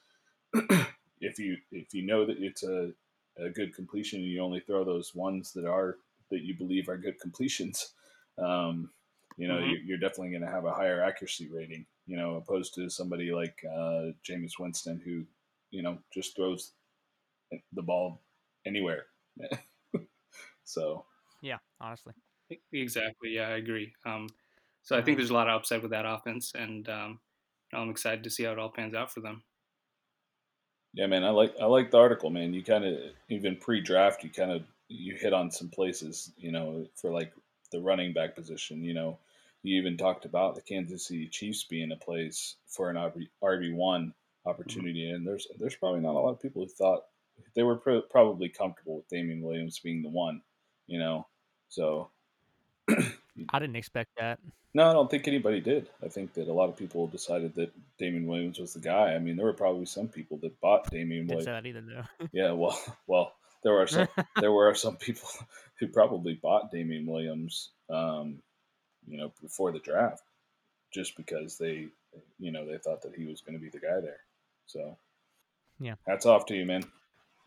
if 1.21 1.39
you 1.39 1.57
if 1.73 1.95
you 1.95 2.03
know 2.03 2.27
that 2.27 2.37
it's 2.39 2.63
a, 2.63 2.93
a 3.39 3.51
good 3.51 3.75
completion 3.75 4.21
and 4.21 4.29
you 4.29 4.43
only 4.43 4.61
throw 4.61 4.85
those 4.85 5.15
ones 5.15 5.53
that 5.53 5.67
are 5.67 5.97
that 6.31 6.43
you 6.43 6.55
believe 6.55 6.89
are 6.89 6.99
good 6.99 7.19
completions 7.21 7.95
um, 8.39 8.91
you 9.37 9.49
know 9.49 9.55
mm-hmm. 9.55 9.87
you're, 9.87 9.99
definitely 9.99 10.31
going 10.31 10.43
to 10.43 10.51
have 10.51 10.65
a 10.65 10.73
higher 10.73 11.03
accuracy 11.03 11.49
rating 11.51 11.87
you 12.07 12.17
know 12.17 12.37
opposed 12.37 12.75
to 12.75 12.91
somebody 12.91 13.33
like 13.33 13.65
uh, 13.65 14.13
Jameis 14.29 14.59
Winston 14.59 15.01
who 15.05 15.25
you 15.71 15.83
know 15.83 15.99
just 16.13 16.37
throws 16.37 16.73
the 17.73 17.83
ball 17.83 18.21
anywhere. 18.69 19.07
so 20.65 21.05
yeah, 21.43 21.59
honestly, 21.81 22.15
exactly. 22.73 23.31
Yeah, 23.31 23.49
I 23.49 23.57
agree. 23.57 23.93
Um, 24.07 24.29
so 24.83 24.97
I 24.97 25.03
think 25.03 25.17
uh-huh. 25.17 25.21
there's 25.21 25.31
a 25.31 25.35
lot 25.35 25.49
of 25.49 25.57
upside 25.57 25.83
with 25.83 25.91
that 25.91 26.07
offense, 26.07 26.53
and 26.55 26.89
um, 26.89 27.21
I'm 27.73 27.91
excited 27.91 28.25
to 28.25 28.31
see 28.31 28.45
how 28.45 28.53
it 28.53 28.59
all 28.59 28.71
pans 28.71 28.95
out 28.95 29.13
for 29.13 29.21
them. 29.21 29.43
Yeah, 30.95 31.07
man, 31.07 31.25
I 31.25 31.31
like 31.31 31.55
I 31.61 31.67
like 31.67 31.91
the 31.91 31.99
article, 31.99 32.31
man. 32.31 32.55
You 32.55 32.65
kind 32.65 32.85
of 32.85 32.99
even 33.29 33.57
pre-draft, 33.57 34.25
you 34.25 34.31
kind 34.31 34.51
of 34.51 34.63
you 34.89 35.17
hit 35.17 35.33
on 35.33 35.51
some 35.51 35.69
places, 35.69 36.33
you 36.37 36.51
know, 36.51 36.87
for 36.95 37.13
like 37.13 37.33
the 37.71 37.81
running 37.81 38.13
back 38.13 38.35
position. 38.35 38.83
You 38.83 38.95
know, 38.95 39.19
you 39.63 39.79
even 39.79 39.97
talked 39.97 40.25
about 40.25 40.55
the 40.55 40.63
Kansas 40.63 41.07
City 41.07 41.29
Chiefs 41.29 41.65
being 41.65 41.93
a 41.93 41.97
place 41.97 42.57
for 42.67 42.91
an 42.91 42.97
RB 42.97 43.75
one 43.75 44.07
mm-hmm. 44.07 44.49
opportunity, 44.49 45.07
mm-hmm. 45.07 45.17
and 45.17 45.27
there's 45.27 45.47
there's 45.59 45.77
probably 45.77 46.01
not 46.01 46.15
a 46.15 46.19
lot 46.19 46.33
of 46.33 46.43
people 46.43 46.63
who 46.63 46.69
thought 46.69 47.03
they 47.55 47.63
were 47.63 47.77
pr- 47.77 48.07
probably 48.11 48.49
comfortable 48.49 48.97
with 48.97 49.09
Damien 49.09 49.43
Williams 49.43 49.79
being 49.79 50.03
the 50.03 50.09
one, 50.09 50.43
you 50.87 50.99
know. 50.99 51.27
So 51.69 52.11
I 52.89 53.59
didn't 53.59 53.77
expect 53.77 54.11
that. 54.19 54.39
No, 54.75 54.89
I 54.89 54.93
don't 54.93 55.11
think 55.11 55.27
anybody 55.27 55.61
did. 55.61 55.89
I 56.05 56.09
think 56.09 56.35
that 56.35 56.49
a 56.49 56.53
lot 56.53 56.69
of 56.69 56.77
people 56.77 57.07
decided 57.07 57.55
that 57.55 57.73
Damien 57.99 58.27
Williams 58.27 58.59
was 58.59 58.75
the 58.75 58.81
guy. 58.81 59.15
I 59.15 59.19
mean, 59.19 59.37
there 59.37 59.47
were 59.47 59.55
probably 59.55 59.87
some 59.87 60.09
people 60.09 60.37
that 60.39 60.61
bought 60.61 60.91
Damien 60.91 61.27
Williams. 61.27 61.47
That 61.47 61.67
either, 61.67 61.81
though. 61.81 62.27
yeah, 62.33 62.53
well, 62.53 62.79
well, 63.07 63.33
there 63.63 63.73
were 63.73 63.87
some 63.87 64.09
there 64.41 64.53
were 64.53 64.75
some 64.75 64.97
people 64.97 65.29
who 65.81 65.89
probably 65.89 66.35
bought 66.35 66.71
Damien 66.71 67.07
Williams, 67.07 67.71
um, 67.91 68.41
you 69.07 69.17
know, 69.17 69.33
before 69.41 69.73
the 69.73 69.79
draft, 69.79 70.23
just 70.93 71.17
because 71.17 71.57
they, 71.57 71.89
you 72.39 72.53
know, 72.53 72.67
they 72.67 72.79
thought 72.79 73.03
that 73.03 73.15
he 73.17 73.25
was 73.25 73.41
going 73.41 73.59
to 73.59 73.63
be 73.63 73.71
the 73.71 73.81
guy 73.81 74.01
there. 74.01 74.21
So, 74.67 74.99
yeah, 75.81 75.95
hats 76.07 76.27
off 76.27 76.47
to 76.47 76.55
you, 76.55 76.67
man. 76.67 76.85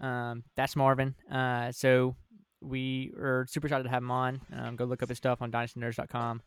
Um, 0.02 0.44
that's 0.56 0.76
Marvin. 0.76 1.16
Uh, 1.32 1.72
so 1.72 2.16
we 2.62 3.14
are 3.18 3.46
super 3.50 3.68
excited 3.68 3.84
to 3.84 3.90
have 3.90 4.04
him 4.04 4.12
on. 4.12 4.42
Um, 4.54 4.76
go 4.76 4.86
look 4.86 5.04
up 5.04 5.10
his 5.10 5.18
stuff 5.18 5.42
on 5.42 5.52
dynastynerds.com. 5.52 6.42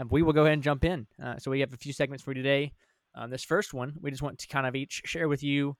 Um, 0.00 0.08
we 0.10 0.22
will 0.22 0.32
go 0.32 0.42
ahead 0.42 0.54
and 0.54 0.62
jump 0.62 0.84
in. 0.84 1.06
Uh, 1.22 1.36
so 1.38 1.50
we 1.50 1.60
have 1.60 1.72
a 1.72 1.76
few 1.76 1.92
segments 1.92 2.24
for 2.24 2.32
you 2.32 2.42
today. 2.42 2.72
Um, 3.14 3.30
this 3.30 3.44
first 3.44 3.72
one, 3.72 3.94
we 4.00 4.10
just 4.10 4.22
want 4.22 4.38
to 4.38 4.48
kind 4.48 4.66
of 4.66 4.74
each 4.74 5.02
share 5.04 5.28
with 5.28 5.42
you 5.42 5.76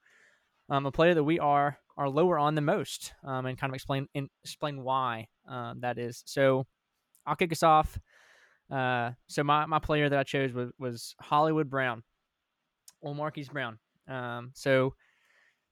um, 0.71 0.87
a 0.87 0.93
player 0.93 1.15
that 1.15 1.25
we 1.25 1.39
are 1.39 1.79
are 1.97 2.09
lower 2.09 2.39
on 2.39 2.55
the 2.55 2.61
most, 2.61 3.13
um, 3.23 3.47
and 3.47 3.59
kind 3.59 3.71
of 3.71 3.75
explain 3.75 4.09
in, 4.15 4.29
explain 4.43 4.83
why 4.83 5.29
um, 5.49 5.81
that 5.81 5.99
is. 5.99 6.23
So 6.27 6.67
I'll 7.27 7.37
kick 7.37 7.53
us 7.53 7.63
off. 7.63 7.99
Uh, 8.71 9.13
so 9.29 9.45
my, 9.45 9.67
my 9.67 9.79
player 9.79 10.09
that 10.09 10.19
I 10.19 10.23
chose 10.25 10.53
was, 10.53 10.71
was 10.79 11.15
Hollywood 11.21 11.71
Brown, 11.71 12.03
or 13.01 13.15
Marquise 13.15 13.49
Brown. 13.49 13.79
Um, 14.09 14.51
so 14.55 14.95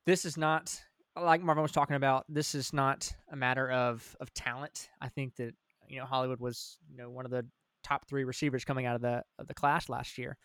this 0.06 0.24
is 0.24 0.36
not 0.36 0.78
like 1.20 1.42
Marvin 1.42 1.62
was 1.62 1.72
talking 1.72 1.96
about. 1.96 2.24
This 2.28 2.54
is 2.54 2.72
not 2.72 3.12
a 3.30 3.36
matter 3.36 3.70
of 3.70 4.16
of 4.20 4.32
talent. 4.34 4.88
I 5.00 5.08
think 5.08 5.36
that 5.36 5.54
you 5.88 5.98
know 5.98 6.06
Hollywood 6.06 6.40
was 6.40 6.78
you 6.90 6.96
know 6.96 7.10
one 7.10 7.24
of 7.24 7.30
the 7.30 7.46
top 7.82 8.06
three 8.08 8.24
receivers 8.24 8.64
coming 8.64 8.86
out 8.86 8.96
of 8.96 9.02
the 9.02 9.22
of 9.38 9.46
the 9.46 9.54
class 9.54 9.88
last 9.88 10.18
year. 10.18 10.36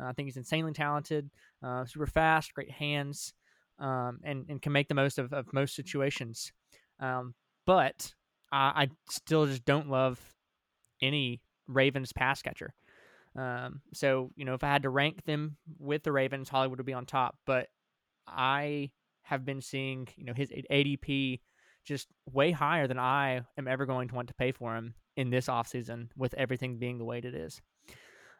Uh, 0.00 0.06
I 0.06 0.12
think 0.12 0.26
he's 0.26 0.36
insanely 0.36 0.72
talented, 0.72 1.30
uh, 1.62 1.84
super 1.84 2.06
fast, 2.06 2.54
great 2.54 2.70
hands, 2.70 3.32
um, 3.78 4.20
and 4.24 4.46
and 4.48 4.60
can 4.60 4.72
make 4.72 4.88
the 4.88 4.94
most 4.94 5.18
of, 5.18 5.32
of 5.32 5.52
most 5.52 5.76
situations. 5.76 6.52
Um, 7.00 7.34
but 7.66 8.12
I, 8.52 8.84
I, 8.84 8.88
still 9.10 9.46
just 9.46 9.64
don't 9.64 9.90
love 9.90 10.20
any 11.02 11.40
Ravens 11.66 12.12
pass 12.12 12.40
catcher. 12.40 12.72
Um, 13.36 13.80
so 13.92 14.30
you 14.36 14.44
know, 14.44 14.54
if 14.54 14.62
I 14.62 14.68
had 14.68 14.82
to 14.82 14.90
rank 14.90 15.24
them 15.24 15.56
with 15.78 16.02
the 16.02 16.12
Ravens, 16.12 16.48
Hollywood 16.48 16.78
would 16.78 16.86
be 16.86 16.92
on 16.92 17.06
top. 17.06 17.36
But 17.46 17.68
I 18.26 18.90
have 19.24 19.44
been 19.44 19.60
seeing 19.60 20.06
you 20.16 20.24
know 20.24 20.32
his 20.34 20.50
ADP 20.70 21.40
just 21.84 22.08
way 22.32 22.50
higher 22.50 22.86
than 22.86 22.98
I 22.98 23.42
am 23.58 23.68
ever 23.68 23.84
going 23.84 24.08
to 24.08 24.14
want 24.14 24.28
to 24.28 24.34
pay 24.34 24.52
for 24.52 24.74
him 24.74 24.94
in 25.16 25.30
this 25.30 25.46
offseason 25.46 26.08
with 26.16 26.34
everything 26.34 26.78
being 26.78 26.98
the 26.98 27.04
way 27.04 27.18
it 27.18 27.24
is. 27.26 27.60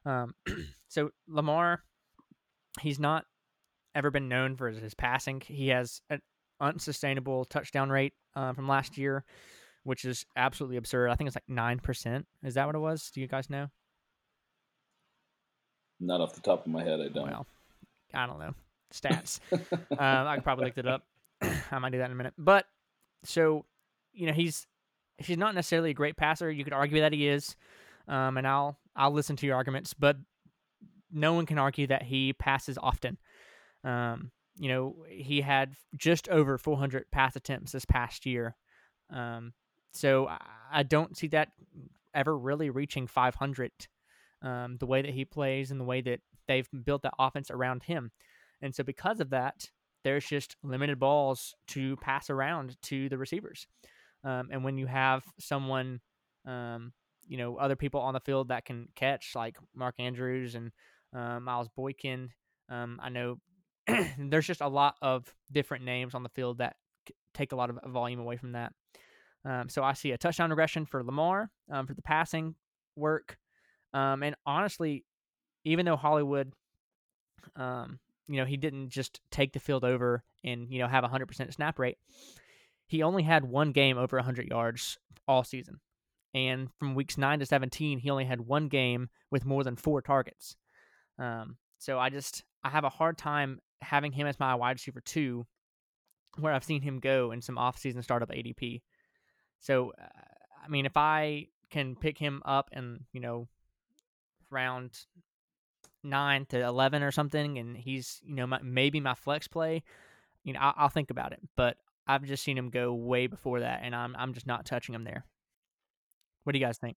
Um, 0.06 0.34
so 0.88 1.10
Lamar, 1.28 1.82
he's 2.80 2.98
not 2.98 3.24
ever 3.94 4.10
been 4.10 4.28
known 4.28 4.56
for 4.56 4.70
his 4.70 4.94
passing. 4.94 5.42
He 5.44 5.68
has 5.68 6.00
an 6.10 6.20
unsustainable 6.60 7.44
touchdown 7.44 7.90
rate 7.90 8.14
uh, 8.34 8.52
from 8.54 8.66
last 8.66 8.96
year, 8.98 9.24
which 9.84 10.04
is 10.04 10.24
absolutely 10.36 10.76
absurd. 10.76 11.10
I 11.10 11.14
think 11.14 11.28
it's 11.28 11.36
like 11.36 11.44
nine 11.48 11.78
percent. 11.78 12.26
Is 12.42 12.54
that 12.54 12.66
what 12.66 12.74
it 12.74 12.80
was? 12.80 13.10
Do 13.10 13.20
you 13.20 13.28
guys 13.28 13.50
know? 13.50 13.68
Not 16.00 16.20
off 16.20 16.34
the 16.34 16.40
top 16.40 16.66
of 16.66 16.72
my 16.72 16.82
head, 16.82 17.00
I 17.00 17.08
don't. 17.08 17.30
Well, 17.30 17.46
I 18.12 18.26
don't 18.26 18.38
know 18.38 18.54
stats. 18.94 19.40
um, 19.52 19.98
I 19.98 20.36
could 20.36 20.44
probably 20.44 20.66
look 20.66 20.78
it 20.78 20.86
up. 20.86 21.02
I 21.70 21.78
might 21.78 21.92
do 21.92 21.98
that 21.98 22.06
in 22.06 22.12
a 22.12 22.14
minute. 22.14 22.34
But 22.38 22.66
so, 23.24 23.64
you 24.12 24.26
know, 24.26 24.32
he's 24.32 24.66
he's 25.18 25.38
not 25.38 25.54
necessarily 25.54 25.90
a 25.90 25.94
great 25.94 26.16
passer. 26.16 26.50
You 26.50 26.64
could 26.64 26.72
argue 26.72 27.00
that 27.00 27.12
he 27.12 27.28
is, 27.28 27.56
um, 28.08 28.36
and 28.36 28.46
I'll 28.46 28.78
I'll 28.96 29.12
listen 29.12 29.36
to 29.36 29.46
your 29.46 29.56
arguments. 29.56 29.94
But 29.94 30.16
no 31.12 31.32
one 31.32 31.46
can 31.46 31.58
argue 31.58 31.86
that 31.88 32.02
he 32.02 32.32
passes 32.32 32.78
often. 32.80 33.18
Um, 33.84 34.30
you 34.56 34.68
know, 34.68 35.04
he 35.08 35.40
had 35.40 35.74
just 35.96 36.28
over 36.28 36.58
400 36.58 37.10
pass 37.10 37.36
attempts 37.36 37.72
this 37.72 37.84
past 37.84 38.26
year. 38.26 38.56
Um, 39.10 39.52
so 39.92 40.28
I 40.72 40.82
don't 40.82 41.16
see 41.16 41.28
that 41.28 41.50
ever 42.14 42.36
really 42.36 42.70
reaching 42.70 43.06
500. 43.06 43.70
Um, 44.42 44.76
the 44.78 44.86
way 44.86 45.00
that 45.02 45.10
he 45.10 45.24
plays 45.24 45.70
and 45.70 45.80
the 45.80 45.84
way 45.84 46.02
that 46.02 46.20
they've 46.46 46.68
built 46.84 47.02
that 47.02 47.14
offense 47.18 47.50
around 47.50 47.84
him. 47.84 48.10
And 48.64 48.74
so 48.74 48.82
because 48.82 49.20
of 49.20 49.30
that, 49.30 49.70
there's 50.04 50.24
just 50.24 50.56
limited 50.62 50.98
balls 50.98 51.54
to 51.68 51.96
pass 51.96 52.30
around 52.30 52.80
to 52.84 53.10
the 53.10 53.18
receivers. 53.18 53.66
Um, 54.24 54.48
and 54.50 54.64
when 54.64 54.78
you 54.78 54.86
have 54.86 55.22
someone, 55.38 56.00
um, 56.46 56.94
you 57.28 57.36
know, 57.36 57.56
other 57.56 57.76
people 57.76 58.00
on 58.00 58.14
the 58.14 58.20
field 58.20 58.48
that 58.48 58.64
can 58.64 58.88
catch, 58.96 59.32
like 59.34 59.58
Mark 59.76 59.96
Andrews 59.98 60.54
and 60.54 60.72
uh, 61.14 61.40
Miles 61.40 61.68
Boykin, 61.76 62.30
um, 62.70 62.98
I 63.02 63.10
know 63.10 63.36
there's 64.18 64.46
just 64.46 64.62
a 64.62 64.68
lot 64.68 64.94
of 65.02 65.30
different 65.52 65.84
names 65.84 66.14
on 66.14 66.22
the 66.22 66.30
field 66.30 66.58
that 66.58 66.76
take 67.34 67.52
a 67.52 67.56
lot 67.56 67.68
of 67.68 67.78
volume 67.86 68.20
away 68.20 68.38
from 68.38 68.52
that. 68.52 68.72
Um, 69.44 69.68
so 69.68 69.84
I 69.84 69.92
see 69.92 70.12
a 70.12 70.18
touchdown 70.18 70.48
regression 70.48 70.86
for 70.86 71.04
Lamar 71.04 71.50
um, 71.70 71.86
for 71.86 71.92
the 71.92 72.00
passing 72.00 72.54
work. 72.96 73.36
Um, 73.92 74.22
and 74.22 74.34
honestly, 74.46 75.04
even 75.66 75.84
though 75.84 75.96
Hollywood 75.96 76.54
um, 77.56 77.98
you 78.28 78.36
know, 78.36 78.44
he 78.44 78.56
didn't 78.56 78.90
just 78.90 79.20
take 79.30 79.52
the 79.52 79.60
field 79.60 79.84
over 79.84 80.22
and, 80.42 80.70
you 80.70 80.78
know, 80.78 80.88
have 80.88 81.04
a 81.04 81.08
100% 81.08 81.52
snap 81.52 81.78
rate. 81.78 81.98
He 82.86 83.02
only 83.02 83.22
had 83.22 83.44
one 83.44 83.72
game 83.72 83.98
over 83.98 84.16
100 84.16 84.46
yards 84.48 84.98
all 85.26 85.44
season. 85.44 85.80
And 86.34 86.68
from 86.78 86.94
weeks 86.94 87.16
9 87.16 87.38
to 87.38 87.46
17, 87.46 87.98
he 87.98 88.10
only 88.10 88.24
had 88.24 88.40
one 88.40 88.68
game 88.68 89.08
with 89.30 89.44
more 89.44 89.62
than 89.62 89.76
four 89.76 90.02
targets. 90.02 90.56
Um, 91.18 91.56
so 91.78 91.98
I 91.98 92.10
just, 92.10 92.44
I 92.64 92.70
have 92.70 92.84
a 92.84 92.88
hard 92.88 93.16
time 93.16 93.60
having 93.80 94.12
him 94.12 94.26
as 94.26 94.40
my 94.40 94.54
wide 94.54 94.72
receiver 94.72 95.00
two, 95.00 95.46
where 96.38 96.52
I've 96.52 96.64
seen 96.64 96.82
him 96.82 96.98
go 96.98 97.30
in 97.30 97.40
some 97.40 97.56
offseason 97.56 98.02
startup 98.02 98.30
ADP. 98.30 98.82
So, 99.60 99.92
uh, 100.00 100.06
I 100.64 100.68
mean, 100.68 100.86
if 100.86 100.96
I 100.96 101.48
can 101.70 101.94
pick 101.94 102.18
him 102.18 102.42
up 102.44 102.70
and, 102.72 103.00
you 103.12 103.20
know, 103.20 103.48
round 104.50 104.98
nine 106.04 106.46
to 106.46 106.60
eleven 106.60 107.02
or 107.02 107.10
something, 107.10 107.58
and 107.58 107.76
he's 107.76 108.20
you 108.24 108.34
know 108.34 108.46
my, 108.46 108.60
maybe 108.62 109.00
my 109.00 109.14
flex 109.14 109.48
play, 109.48 109.82
you 110.44 110.52
know 110.52 110.60
I'll, 110.60 110.74
I'll 110.76 110.88
think 110.88 111.10
about 111.10 111.32
it. 111.32 111.40
But 111.56 111.76
I've 112.06 112.24
just 112.24 112.44
seen 112.44 112.58
him 112.58 112.70
go 112.70 112.94
way 112.94 113.26
before 113.26 113.60
that, 113.60 113.80
and 113.82 113.94
I'm 113.94 114.14
I'm 114.16 114.34
just 114.34 114.46
not 114.46 114.66
touching 114.66 114.94
him 114.94 115.04
there. 115.04 115.24
What 116.44 116.52
do 116.52 116.58
you 116.58 116.64
guys 116.64 116.78
think? 116.78 116.96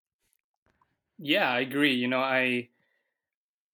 Yeah, 1.18 1.50
I 1.50 1.62
agree. 1.62 1.94
You 1.94 2.08
know, 2.08 2.20
I 2.20 2.70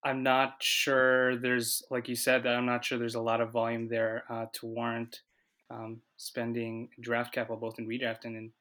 I'm 0.04 0.24
not 0.24 0.62
sure 0.62 1.38
there's 1.38 1.84
like 1.90 2.08
you 2.08 2.16
said 2.16 2.44
that 2.44 2.56
I'm 2.56 2.66
not 2.66 2.86
sure 2.86 2.98
there's 2.98 3.16
a 3.16 3.22
lot 3.22 3.42
of 3.42 3.52
volume 3.52 3.88
there 3.88 4.24
uh, 4.30 4.46
to 4.54 4.66
warrant 4.66 5.22
um, 5.70 6.02
spending 6.18 6.90
draft 7.00 7.34
capital 7.34 7.58
both 7.58 7.80
in 7.80 7.88
redraft 7.88 8.26
and 8.26 8.36
in 8.36 8.52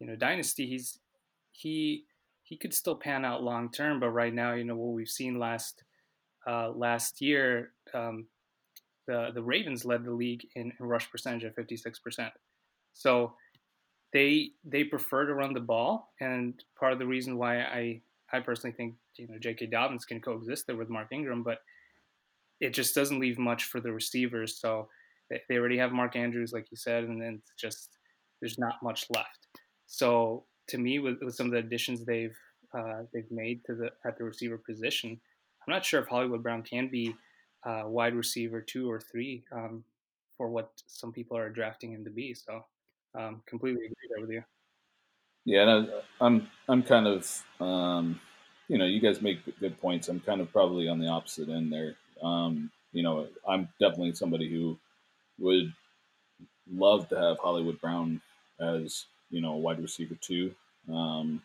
you 0.00 0.06
know 0.06 0.16
dynasty. 0.16 0.66
He's 0.66 0.98
he 1.52 2.04
he 2.42 2.56
could 2.56 2.74
still 2.74 2.96
pan 2.96 3.24
out 3.24 3.42
long 3.42 3.70
term, 3.70 4.00
but 4.00 4.10
right 4.10 4.32
now, 4.32 4.54
you 4.54 4.64
know 4.64 4.76
what 4.76 4.94
we've 4.94 5.08
seen 5.08 5.38
last 5.38 5.82
uh, 6.48 6.70
last 6.70 7.20
year, 7.20 7.72
um, 7.94 8.26
the 9.06 9.30
the 9.34 9.42
Ravens 9.42 9.84
led 9.84 10.04
the 10.04 10.12
league 10.12 10.46
in, 10.54 10.72
in 10.78 10.86
rush 10.86 11.10
percentage 11.10 11.44
at 11.44 11.56
56%. 11.56 12.30
So 12.94 13.34
they 14.12 14.50
they 14.64 14.84
prefer 14.84 15.26
to 15.26 15.34
run 15.34 15.52
the 15.52 15.60
ball, 15.60 16.12
and 16.20 16.62
part 16.78 16.92
of 16.92 16.98
the 16.98 17.06
reason 17.06 17.36
why 17.36 17.60
I 17.60 18.00
I 18.32 18.40
personally 18.40 18.74
think 18.74 18.94
you 19.16 19.28
know 19.28 19.38
J.K. 19.38 19.66
Dobbins 19.66 20.04
can 20.04 20.20
coexist 20.20 20.66
there 20.66 20.76
with 20.76 20.88
Mark 20.88 21.08
Ingram, 21.12 21.42
but 21.42 21.58
it 22.60 22.70
just 22.70 22.94
doesn't 22.94 23.20
leave 23.20 23.38
much 23.38 23.64
for 23.64 23.80
the 23.80 23.92
receivers. 23.92 24.56
So 24.58 24.88
they, 25.30 25.56
already 25.56 25.78
have 25.78 25.92
Mark 25.92 26.16
Andrews, 26.16 26.52
like 26.52 26.70
you 26.70 26.76
said, 26.76 27.04
and 27.04 27.20
then 27.20 27.40
it's 27.40 27.52
just 27.56 27.98
there's 28.40 28.58
not 28.58 28.82
much 28.82 29.06
left. 29.10 29.46
So 29.86 30.44
to 30.68 30.78
me, 30.78 30.98
with, 30.98 31.18
with 31.22 31.34
some 31.34 31.46
of 31.46 31.52
the 31.52 31.58
additions 31.58 32.04
they've 32.04 32.36
uh, 32.76 33.02
they've 33.12 33.30
made 33.30 33.64
to 33.66 33.74
the 33.74 33.90
at 34.06 34.18
the 34.18 34.24
receiver 34.24 34.58
position, 34.58 35.20
I'm 35.68 35.74
not 35.74 35.84
sure 35.84 36.00
if 36.00 36.08
Hollywood 36.08 36.42
Brown 36.42 36.62
can 36.62 36.88
be 36.88 37.14
uh, 37.62 37.82
wide 37.84 38.14
receiver 38.14 38.62
two 38.62 38.90
or 38.90 39.02
three 39.02 39.44
um, 39.52 39.84
for 40.38 40.48
what 40.48 40.70
some 40.86 41.12
people 41.12 41.36
are 41.36 41.50
drafting 41.50 41.92
him 41.92 42.04
to 42.04 42.10
be. 42.10 42.32
So, 42.32 42.64
um, 43.14 43.42
completely 43.44 43.84
agree 43.84 44.08
there 44.08 44.20
with 44.22 44.30
you. 44.30 44.44
Yeah, 45.44 45.84
I'm 46.22 46.48
I'm 46.70 46.82
kind 46.82 47.06
of 47.06 47.44
um, 47.60 48.18
you 48.68 48.78
know 48.78 48.86
you 48.86 48.98
guys 48.98 49.20
make 49.20 49.40
good 49.60 49.78
points. 49.78 50.08
I'm 50.08 50.20
kind 50.20 50.40
of 50.40 50.50
probably 50.50 50.88
on 50.88 51.00
the 51.00 51.08
opposite 51.08 51.50
end 51.50 51.70
there. 51.70 51.96
Um, 52.22 52.70
you 52.92 53.02
know, 53.02 53.28
I'm 53.46 53.68
definitely 53.78 54.14
somebody 54.14 54.48
who 54.48 54.78
would 55.38 55.74
love 56.72 57.10
to 57.10 57.18
have 57.20 57.38
Hollywood 57.40 57.78
Brown 57.78 58.22
as 58.58 59.04
you 59.28 59.42
know 59.42 59.52
a 59.52 59.58
wide 59.58 59.82
receiver 59.82 60.14
two, 60.18 60.54
um, 60.90 61.42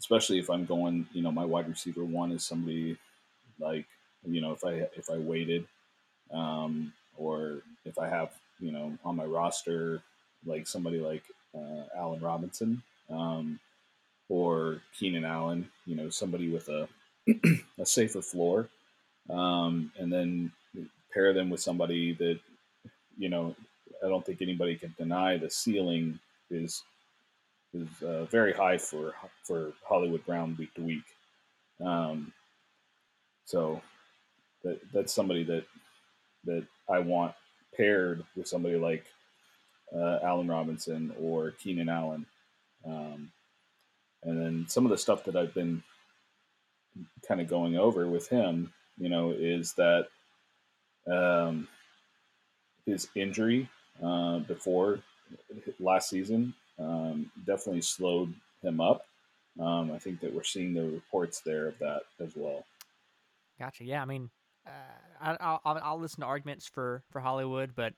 especially 0.00 0.40
if 0.40 0.50
I'm 0.50 0.66
going. 0.66 1.06
You 1.12 1.22
know, 1.22 1.30
my 1.30 1.44
wide 1.44 1.68
receiver 1.68 2.04
one 2.04 2.32
is 2.32 2.42
somebody 2.42 2.98
like 3.58 3.86
you 4.26 4.40
know 4.40 4.52
if 4.52 4.64
I 4.64 4.88
if 4.96 5.10
I 5.10 5.18
waited, 5.18 5.66
um, 6.32 6.92
or 7.16 7.62
if 7.84 7.98
I 7.98 8.08
have 8.08 8.32
you 8.60 8.72
know 8.72 8.96
on 9.04 9.16
my 9.16 9.24
roster 9.24 10.02
like 10.44 10.66
somebody 10.66 10.98
like 10.98 11.24
uh, 11.54 11.84
Allen 11.96 12.20
Robinson 12.20 12.82
um, 13.10 13.58
or 14.28 14.80
Keenan 14.98 15.24
Allen, 15.24 15.68
you 15.86 15.96
know 15.96 16.10
somebody 16.10 16.48
with 16.50 16.68
a 16.68 16.88
a 17.78 17.86
safer 17.86 18.22
floor, 18.22 18.68
um, 19.30 19.92
and 19.98 20.12
then 20.12 20.52
pair 21.12 21.32
them 21.32 21.50
with 21.50 21.60
somebody 21.60 22.14
that 22.14 22.38
you 23.18 23.28
know 23.28 23.54
I 24.04 24.08
don't 24.08 24.24
think 24.24 24.42
anybody 24.42 24.76
can 24.76 24.94
deny 24.98 25.36
the 25.36 25.50
ceiling 25.50 26.18
is 26.50 26.82
is 27.74 28.02
uh, 28.02 28.24
very 28.26 28.52
high 28.52 28.78
for 28.78 29.14
for 29.44 29.72
Hollywood 29.88 30.24
Brown 30.26 30.56
week 30.58 30.74
to 30.74 30.82
week. 30.82 31.04
Um, 31.80 32.32
so 33.44 33.80
that 34.64 34.80
that's 34.92 35.12
somebody 35.12 35.44
that 35.44 35.64
that 36.44 36.64
I 36.88 36.98
want 36.98 37.34
paired 37.76 38.24
with 38.36 38.48
somebody 38.48 38.76
like 38.76 39.04
uh, 39.94 40.18
Allen 40.22 40.48
Robinson 40.48 41.12
or 41.20 41.52
Keenan 41.52 41.88
Allen. 41.88 42.26
Um, 42.84 43.30
and 44.24 44.40
then 44.40 44.66
some 44.68 44.84
of 44.84 44.90
the 44.90 44.98
stuff 44.98 45.24
that 45.24 45.36
I've 45.36 45.54
been 45.54 45.82
kind 47.26 47.40
of 47.40 47.48
going 47.48 47.76
over 47.76 48.06
with 48.06 48.28
him, 48.28 48.72
you 48.98 49.08
know, 49.08 49.30
is 49.30 49.74
that 49.74 50.08
um, 51.10 51.68
his 52.86 53.08
injury 53.14 53.68
uh, 54.02 54.40
before 54.40 55.00
last 55.80 56.10
season 56.10 56.54
um, 56.78 57.30
definitely 57.46 57.82
slowed 57.82 58.32
him 58.62 58.80
up. 58.80 59.06
Um, 59.60 59.92
I 59.92 59.98
think 59.98 60.20
that 60.20 60.32
we're 60.32 60.44
seeing 60.44 60.72
the 60.72 60.84
reports 60.84 61.40
there 61.40 61.68
of 61.68 61.78
that 61.78 62.02
as 62.20 62.32
well. 62.34 62.64
Gotcha. 63.62 63.84
Yeah, 63.84 64.02
I 64.02 64.06
mean, 64.06 64.28
uh, 64.66 65.36
I, 65.38 65.52
will 65.64 65.80
I'll 65.84 66.00
listen 66.00 66.22
to 66.22 66.26
arguments 66.26 66.66
for 66.66 67.04
for 67.12 67.20
Hollywood, 67.20 67.76
but 67.76 67.92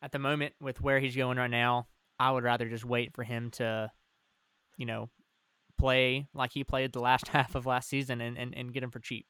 at 0.00 0.12
the 0.12 0.20
moment 0.20 0.54
with 0.60 0.80
where 0.80 1.00
he's 1.00 1.16
going 1.16 1.36
right 1.36 1.50
now, 1.50 1.88
I 2.20 2.30
would 2.30 2.44
rather 2.44 2.68
just 2.68 2.84
wait 2.84 3.12
for 3.12 3.24
him 3.24 3.50
to, 3.54 3.90
you 4.76 4.86
know, 4.86 5.10
play 5.80 6.28
like 6.32 6.52
he 6.52 6.62
played 6.62 6.92
the 6.92 7.00
last 7.00 7.26
half 7.34 7.56
of 7.56 7.66
last 7.66 7.88
season 7.88 8.20
and, 8.20 8.38
and, 8.38 8.56
and 8.56 8.72
get 8.72 8.84
him 8.84 8.92
for 8.92 9.00
cheap. 9.00 9.26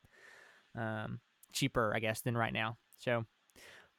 Um, 0.79 1.21
cheaper, 1.55 1.95
I 1.97 1.99
guess, 1.99 2.21
than 2.21 2.37
right 2.37 2.53
now. 2.53 2.77
So, 2.99 3.25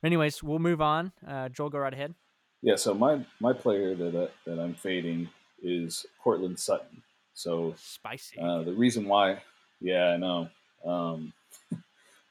anyways, 0.03 0.43
we'll 0.43 0.59
move 0.59 0.81
on. 0.81 1.13
Uh, 1.27 1.49
Joel, 1.49 1.71
go 1.71 1.79
right 1.79 1.93
ahead. 1.93 2.13
Yeah, 2.61 2.75
so 2.75 2.93
my 2.93 3.25
my 3.39 3.53
player 3.53 3.95
that 3.95 4.15
uh, 4.15 4.27
that 4.45 4.59
I'm 4.59 4.75
fading 4.75 5.29
is 5.63 6.05
Courtland 6.23 6.59
Sutton. 6.59 7.01
So 7.33 7.73
spicy. 7.75 8.37
Uh, 8.37 8.61
the 8.61 8.73
reason 8.73 9.07
why, 9.07 9.41
yeah, 9.79 10.09
I 10.09 10.17
know. 10.17 10.47
Um, 10.85 11.33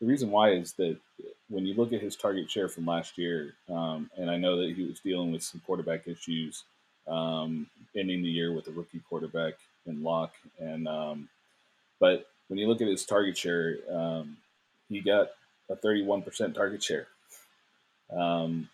the 0.01 0.07
reason 0.07 0.31
why 0.31 0.53
is 0.53 0.73
that 0.75 0.97
when 1.49 1.67
you 1.67 1.75
look 1.75 1.93
at 1.93 2.01
his 2.01 2.17
target 2.17 2.51
share 2.51 2.69
from 2.69 2.87
last 2.87 3.19
year, 3.19 3.55
um, 3.69 4.11
and 4.17 4.31
I 4.31 4.37
know 4.37 4.57
that 4.57 4.75
he 4.75 4.85
was 4.85 5.01
dealing 5.01 5.33
with 5.33 5.43
some 5.43 5.61
quarterback 5.67 6.09
issues, 6.09 6.65
um, 7.07 7.67
ending 7.97 8.23
the 8.23 8.31
year 8.31 8.53
with 8.53 8.69
a 8.69 8.71
rookie 8.71 9.03
quarterback 9.09 9.55
in 9.87 10.03
Lock, 10.03 10.33
and 10.59 10.89
um, 10.89 11.29
but 11.99 12.29
when 12.49 12.59
you 12.59 12.67
look 12.67 12.81
at 12.81 12.89
his 12.89 13.05
target 13.05 13.37
share, 13.37 13.77
um, 13.91 14.37
he 14.89 15.01
got 15.01 15.31
a 15.69 15.77
31% 15.77 16.55
target 16.55 16.83
share, 16.83 17.07
um, 18.17 18.69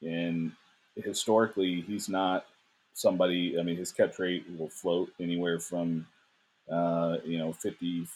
and 0.00 0.52
historically 0.96 1.82
he's 1.82 2.08
not 2.08 2.46
somebody. 2.94 3.58
I 3.58 3.62
mean, 3.62 3.76
his 3.76 3.92
catch 3.92 4.18
rate 4.18 4.44
will 4.58 4.68
float 4.68 5.12
anywhere 5.20 5.58
from 5.58 6.06
uh, 6.70 7.18
you 7.24 7.38
know 7.38 7.52
54% 7.52 8.06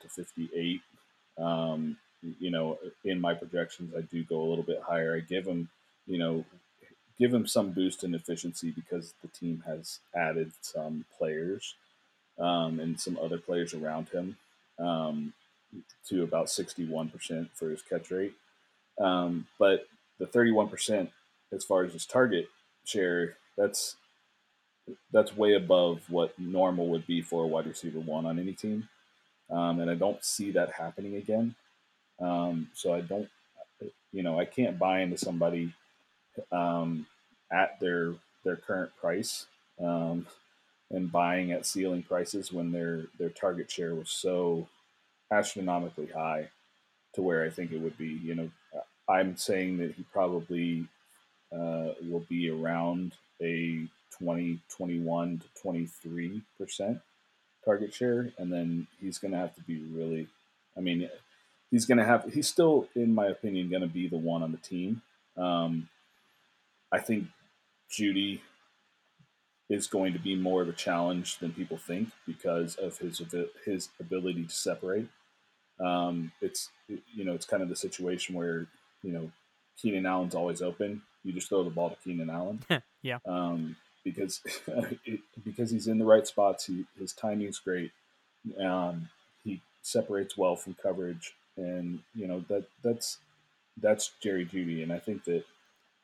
to 0.00 0.08
58 0.08 0.80
um, 1.40 1.96
you 2.38 2.50
know, 2.50 2.78
in 3.04 3.20
my 3.20 3.34
projections, 3.34 3.94
I 3.96 4.02
do 4.02 4.22
go 4.24 4.42
a 4.42 4.48
little 4.48 4.64
bit 4.64 4.82
higher. 4.82 5.16
I 5.16 5.20
give 5.20 5.46
him, 5.46 5.68
you 6.06 6.18
know, 6.18 6.44
give 7.18 7.32
him 7.32 7.46
some 7.46 7.72
boost 7.72 8.04
in 8.04 8.14
efficiency 8.14 8.70
because 8.70 9.14
the 9.22 9.28
team 9.28 9.62
has 9.66 10.00
added 10.14 10.52
some 10.60 11.04
players 11.16 11.74
um, 12.38 12.80
and 12.80 13.00
some 13.00 13.18
other 13.22 13.38
players 13.38 13.74
around 13.74 14.08
him 14.08 14.36
um, 14.78 15.32
to 16.08 16.22
about 16.22 16.46
61% 16.46 17.48
for 17.54 17.70
his 17.70 17.82
catch 17.82 18.10
rate. 18.10 18.34
Um, 18.98 19.46
but 19.58 19.86
the 20.18 20.26
31% 20.26 21.08
as 21.52 21.64
far 21.64 21.84
as 21.84 21.92
his 21.92 22.06
target 22.06 22.48
share, 22.84 23.36
that's 23.56 23.96
that's 25.12 25.36
way 25.36 25.54
above 25.54 26.02
what 26.08 26.36
normal 26.38 26.88
would 26.88 27.06
be 27.06 27.22
for 27.22 27.44
a 27.44 27.46
wide 27.46 27.66
receiver 27.66 28.00
one 28.00 28.26
on 28.26 28.38
any 28.38 28.52
team. 28.52 28.88
Um, 29.50 29.80
and 29.80 29.90
I 29.90 29.94
don't 29.94 30.24
see 30.24 30.52
that 30.52 30.72
happening 30.72 31.16
again. 31.16 31.54
Um, 32.20 32.68
so 32.74 32.94
I 32.94 33.00
don't, 33.00 33.28
you 34.12 34.22
know, 34.22 34.38
I 34.38 34.44
can't 34.44 34.78
buy 34.78 35.00
into 35.00 35.16
somebody 35.18 35.72
um, 36.52 37.06
at 37.50 37.78
their 37.80 38.14
their 38.44 38.56
current 38.56 38.90
price 39.00 39.46
um, 39.82 40.26
and 40.90 41.12
buying 41.12 41.52
at 41.52 41.66
ceiling 41.66 42.02
prices 42.02 42.52
when 42.52 42.72
their 42.72 43.04
their 43.18 43.30
target 43.30 43.70
share 43.70 43.94
was 43.94 44.10
so 44.10 44.68
astronomically 45.30 46.06
high 46.06 46.48
to 47.14 47.22
where 47.22 47.44
I 47.44 47.50
think 47.50 47.72
it 47.72 47.80
would 47.80 47.98
be. 47.98 48.20
You 48.22 48.34
know, 48.34 48.50
I'm 49.08 49.36
saying 49.36 49.78
that 49.78 49.94
he 49.94 50.04
probably 50.12 50.86
uh, 51.52 51.94
will 52.08 52.24
be 52.28 52.50
around 52.50 53.14
a 53.42 53.86
20, 54.18 54.60
21 54.68 55.38
to 55.38 55.62
23 55.62 56.42
percent 56.58 57.00
target 57.64 57.94
share, 57.94 58.32
and 58.38 58.52
then 58.52 58.86
he's 59.00 59.18
going 59.18 59.32
to 59.32 59.38
have 59.38 59.54
to 59.56 59.62
be 59.62 59.82
really. 59.92 60.28
I 60.76 60.80
mean, 60.80 61.08
he's 61.70 61.86
going 61.86 61.98
to 61.98 62.04
have. 62.04 62.32
He's 62.32 62.48
still, 62.48 62.88
in 62.94 63.14
my 63.14 63.26
opinion, 63.26 63.70
going 63.70 63.82
to 63.82 63.88
be 63.88 64.08
the 64.08 64.16
one 64.18 64.42
on 64.42 64.52
the 64.52 64.58
team. 64.58 65.02
Um, 65.36 65.88
I 66.92 66.98
think 66.98 67.26
Jeudy 67.90 68.40
is 69.68 69.86
going 69.86 70.12
to 70.12 70.18
be 70.18 70.34
more 70.34 70.62
of 70.62 70.68
a 70.68 70.72
challenge 70.72 71.38
than 71.38 71.52
people 71.52 71.78
think 71.78 72.10
because 72.26 72.74
of 72.76 72.98
his 72.98 73.22
his 73.64 73.88
ability 74.00 74.44
to 74.44 74.52
separate. 74.52 75.08
Um, 75.78 76.32
it's 76.40 76.70
you 76.88 77.24
know 77.24 77.32
it's 77.32 77.46
kind 77.46 77.62
of 77.62 77.68
the 77.68 77.76
situation 77.76 78.34
where 78.34 78.66
you 79.02 79.12
know 79.12 79.30
Keenan 79.80 80.06
Allen's 80.06 80.34
always 80.34 80.60
open. 80.60 81.02
You 81.22 81.32
just 81.32 81.48
throw 81.48 81.62
the 81.64 81.70
ball 81.70 81.90
to 81.90 81.96
Keenan 81.96 82.30
Allen. 82.30 82.62
yeah. 83.02 83.18
Um, 83.26 83.76
because 84.10 84.40
it, 85.04 85.20
because 85.44 85.70
he's 85.70 85.86
in 85.86 85.98
the 85.98 86.04
right 86.04 86.26
spots. 86.26 86.66
He, 86.66 86.84
his 86.98 87.12
timing's 87.12 87.58
great. 87.58 87.92
Um, 88.58 89.08
he 89.44 89.60
separates 89.82 90.36
well 90.36 90.56
from 90.56 90.76
coverage, 90.82 91.34
and 91.56 92.00
you 92.14 92.26
know 92.26 92.44
that 92.48 92.64
that's 92.82 93.18
that's 93.80 94.12
Jerry 94.22 94.44
Jeudy, 94.44 94.82
and 94.82 94.92
I 94.92 94.98
think 94.98 95.24
that 95.24 95.44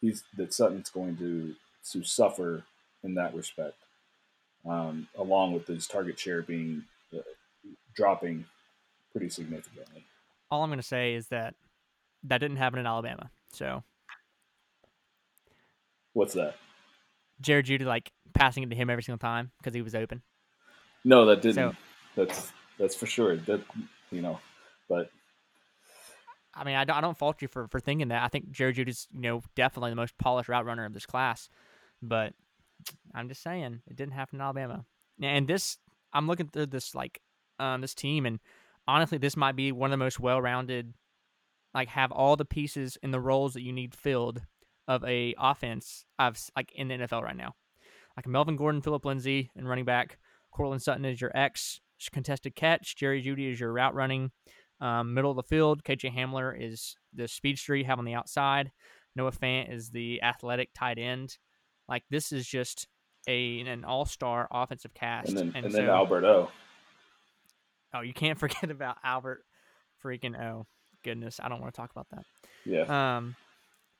he's 0.00 0.24
that 0.36 0.52
Sutton's 0.52 0.90
going 0.90 1.16
to 1.18 1.54
to 1.92 2.02
suffer 2.02 2.64
in 3.02 3.14
that 3.14 3.34
respect, 3.34 3.76
um, 4.68 5.08
along 5.16 5.52
with 5.52 5.66
his 5.66 5.86
target 5.86 6.18
share 6.18 6.42
being 6.42 6.84
uh, 7.14 7.20
dropping 7.94 8.44
pretty 9.12 9.28
significantly. 9.28 10.04
All 10.50 10.62
I'm 10.62 10.70
going 10.70 10.78
to 10.78 10.86
say 10.86 11.14
is 11.14 11.28
that 11.28 11.54
that 12.24 12.38
didn't 12.38 12.56
happen 12.56 12.78
in 12.78 12.86
Alabama. 12.86 13.30
So, 13.52 13.82
what's 16.12 16.34
that? 16.34 16.56
Jared 17.40 17.66
Jeudy 17.66 17.84
like 17.84 18.12
passing 18.34 18.62
it 18.62 18.70
to 18.70 18.76
him 18.76 18.90
every 18.90 19.02
single 19.02 19.18
time 19.18 19.50
because 19.58 19.74
he 19.74 19.82
was 19.82 19.94
open. 19.94 20.22
No, 21.04 21.26
that 21.26 21.42
didn't. 21.42 21.54
So, 21.54 21.72
that's 22.16 22.52
that's 22.78 22.94
for 22.94 23.06
sure. 23.06 23.36
That 23.36 23.60
you 24.10 24.22
know, 24.22 24.40
but 24.88 25.10
I 26.54 26.64
mean, 26.64 26.74
I 26.74 26.84
don't, 26.84 26.96
I 26.96 27.00
don't 27.00 27.16
fault 27.16 27.42
you 27.42 27.48
for, 27.48 27.68
for 27.68 27.80
thinking 27.80 28.08
that. 28.08 28.22
I 28.22 28.28
think 28.28 28.50
Jared 28.50 28.76
Jeudy's 28.76 29.06
you 29.12 29.20
know 29.20 29.42
definitely 29.54 29.90
the 29.90 29.96
most 29.96 30.16
polished 30.18 30.48
route 30.48 30.64
runner 30.64 30.84
of 30.84 30.94
this 30.94 31.06
class, 31.06 31.48
but 32.02 32.32
I'm 33.14 33.28
just 33.28 33.42
saying 33.42 33.82
it 33.88 33.96
didn't 33.96 34.14
happen 34.14 34.36
in 34.36 34.42
Alabama. 34.42 34.84
And 35.22 35.48
this, 35.48 35.78
I'm 36.12 36.26
looking 36.26 36.48
through 36.48 36.66
this 36.66 36.94
like 36.94 37.20
um 37.58 37.80
this 37.80 37.94
team, 37.94 38.26
and 38.26 38.40
honestly, 38.88 39.18
this 39.18 39.36
might 39.36 39.56
be 39.56 39.72
one 39.72 39.88
of 39.88 39.98
the 39.98 40.04
most 40.04 40.18
well 40.18 40.40
rounded, 40.40 40.94
like 41.74 41.88
have 41.88 42.12
all 42.12 42.36
the 42.36 42.44
pieces 42.44 42.96
in 43.02 43.10
the 43.10 43.20
roles 43.20 43.54
that 43.54 43.62
you 43.62 43.72
need 43.72 43.94
filled 43.94 44.42
of 44.88 45.04
a 45.04 45.34
offense 45.38 46.04
I've 46.18 46.40
like 46.56 46.72
in 46.74 46.88
the 46.88 46.94
NFL 46.94 47.22
right 47.22 47.36
now. 47.36 47.54
Like 48.16 48.26
Melvin 48.26 48.56
Gordon, 48.56 48.80
Phillip 48.80 49.04
Lindsay, 49.04 49.50
and 49.56 49.68
running 49.68 49.84
back 49.84 50.18
Courtland 50.52 50.82
Sutton 50.82 51.04
is 51.04 51.20
your 51.20 51.36
X 51.36 51.80
contested 52.12 52.54
catch. 52.54 52.96
Jerry 52.96 53.22
Jeudy 53.22 53.50
is 53.50 53.60
your 53.60 53.72
route 53.72 53.94
running. 53.94 54.30
Um, 54.80 55.14
middle 55.14 55.30
of 55.30 55.36
the 55.36 55.42
field, 55.42 55.82
KJ 55.84 56.14
Hamler 56.14 56.54
is 56.58 56.96
the 57.14 57.26
speedster 57.28 57.74
you 57.74 57.84
have 57.84 57.98
on 57.98 58.04
the 58.04 58.14
outside. 58.14 58.70
Noah 59.14 59.32
Fant 59.32 59.72
is 59.72 59.90
the 59.90 60.22
athletic 60.22 60.70
tight 60.74 60.98
end. 60.98 61.38
Like 61.88 62.04
this 62.10 62.32
is 62.32 62.46
just 62.46 62.86
a 63.28 63.60
an 63.60 63.84
all 63.84 64.04
star 64.04 64.46
offensive 64.50 64.94
cast. 64.94 65.30
And 65.30 65.38
then, 65.38 65.52
and, 65.54 65.64
and 65.66 65.72
so, 65.72 65.80
then 65.80 65.88
Albert 65.88 66.24
O. 66.24 66.50
Oh, 67.94 68.00
you 68.00 68.12
can't 68.12 68.38
forget 68.38 68.70
about 68.70 68.96
Albert 69.02 69.44
freaking 70.04 70.38
O. 70.40 70.66
Goodness, 71.04 71.40
I 71.42 71.48
don't 71.48 71.60
want 71.60 71.72
to 71.72 71.80
talk 71.80 71.90
about 71.90 72.08
that. 72.10 72.24
Yeah. 72.64 73.16
Um, 73.16 73.36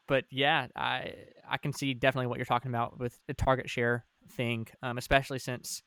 but 0.07 0.25
yeah, 0.31 0.66
I 0.77 1.14
I 1.49 1.59
can 1.59 1.73
see 1.73 1.95
definitely 1.95 2.27
what 2.27 2.38
you're 2.38 2.45
talking 2.45 2.71
about 2.71 2.99
with 2.99 3.19
the 3.27 3.35
target 3.35 3.69
share 3.71 4.05
thing, 4.31 4.66
um, 4.83 4.99
especially 4.99 5.38
since 5.38 5.83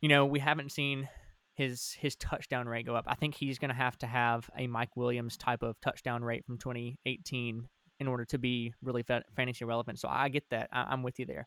you 0.00 0.08
know 0.08 0.26
we 0.26 0.38
haven't 0.38 0.72
seen 0.72 1.08
his 1.54 1.92
his 1.98 2.16
touchdown 2.16 2.66
rate 2.68 2.86
go 2.86 2.94
up. 2.96 3.04
I 3.06 3.14
think 3.14 3.34
he's 3.34 3.58
going 3.58 3.70
to 3.70 3.74
have 3.74 3.98
to 3.98 4.06
have 4.06 4.48
a 4.56 4.66
Mike 4.66 4.96
Williams 4.96 5.36
type 5.36 5.62
of 5.62 5.80
touchdown 5.80 6.24
rate 6.24 6.44
from 6.46 6.58
2018 6.58 7.68
in 8.00 8.08
order 8.08 8.24
to 8.24 8.38
be 8.38 8.72
really 8.82 9.02
fa- 9.02 9.22
fantasy 9.36 9.64
relevant. 9.64 9.98
So 10.00 10.08
I 10.08 10.28
get 10.28 10.48
that. 10.50 10.68
I- 10.72 10.86
I'm 10.90 11.02
with 11.02 11.18
you 11.18 11.26
there. 11.26 11.44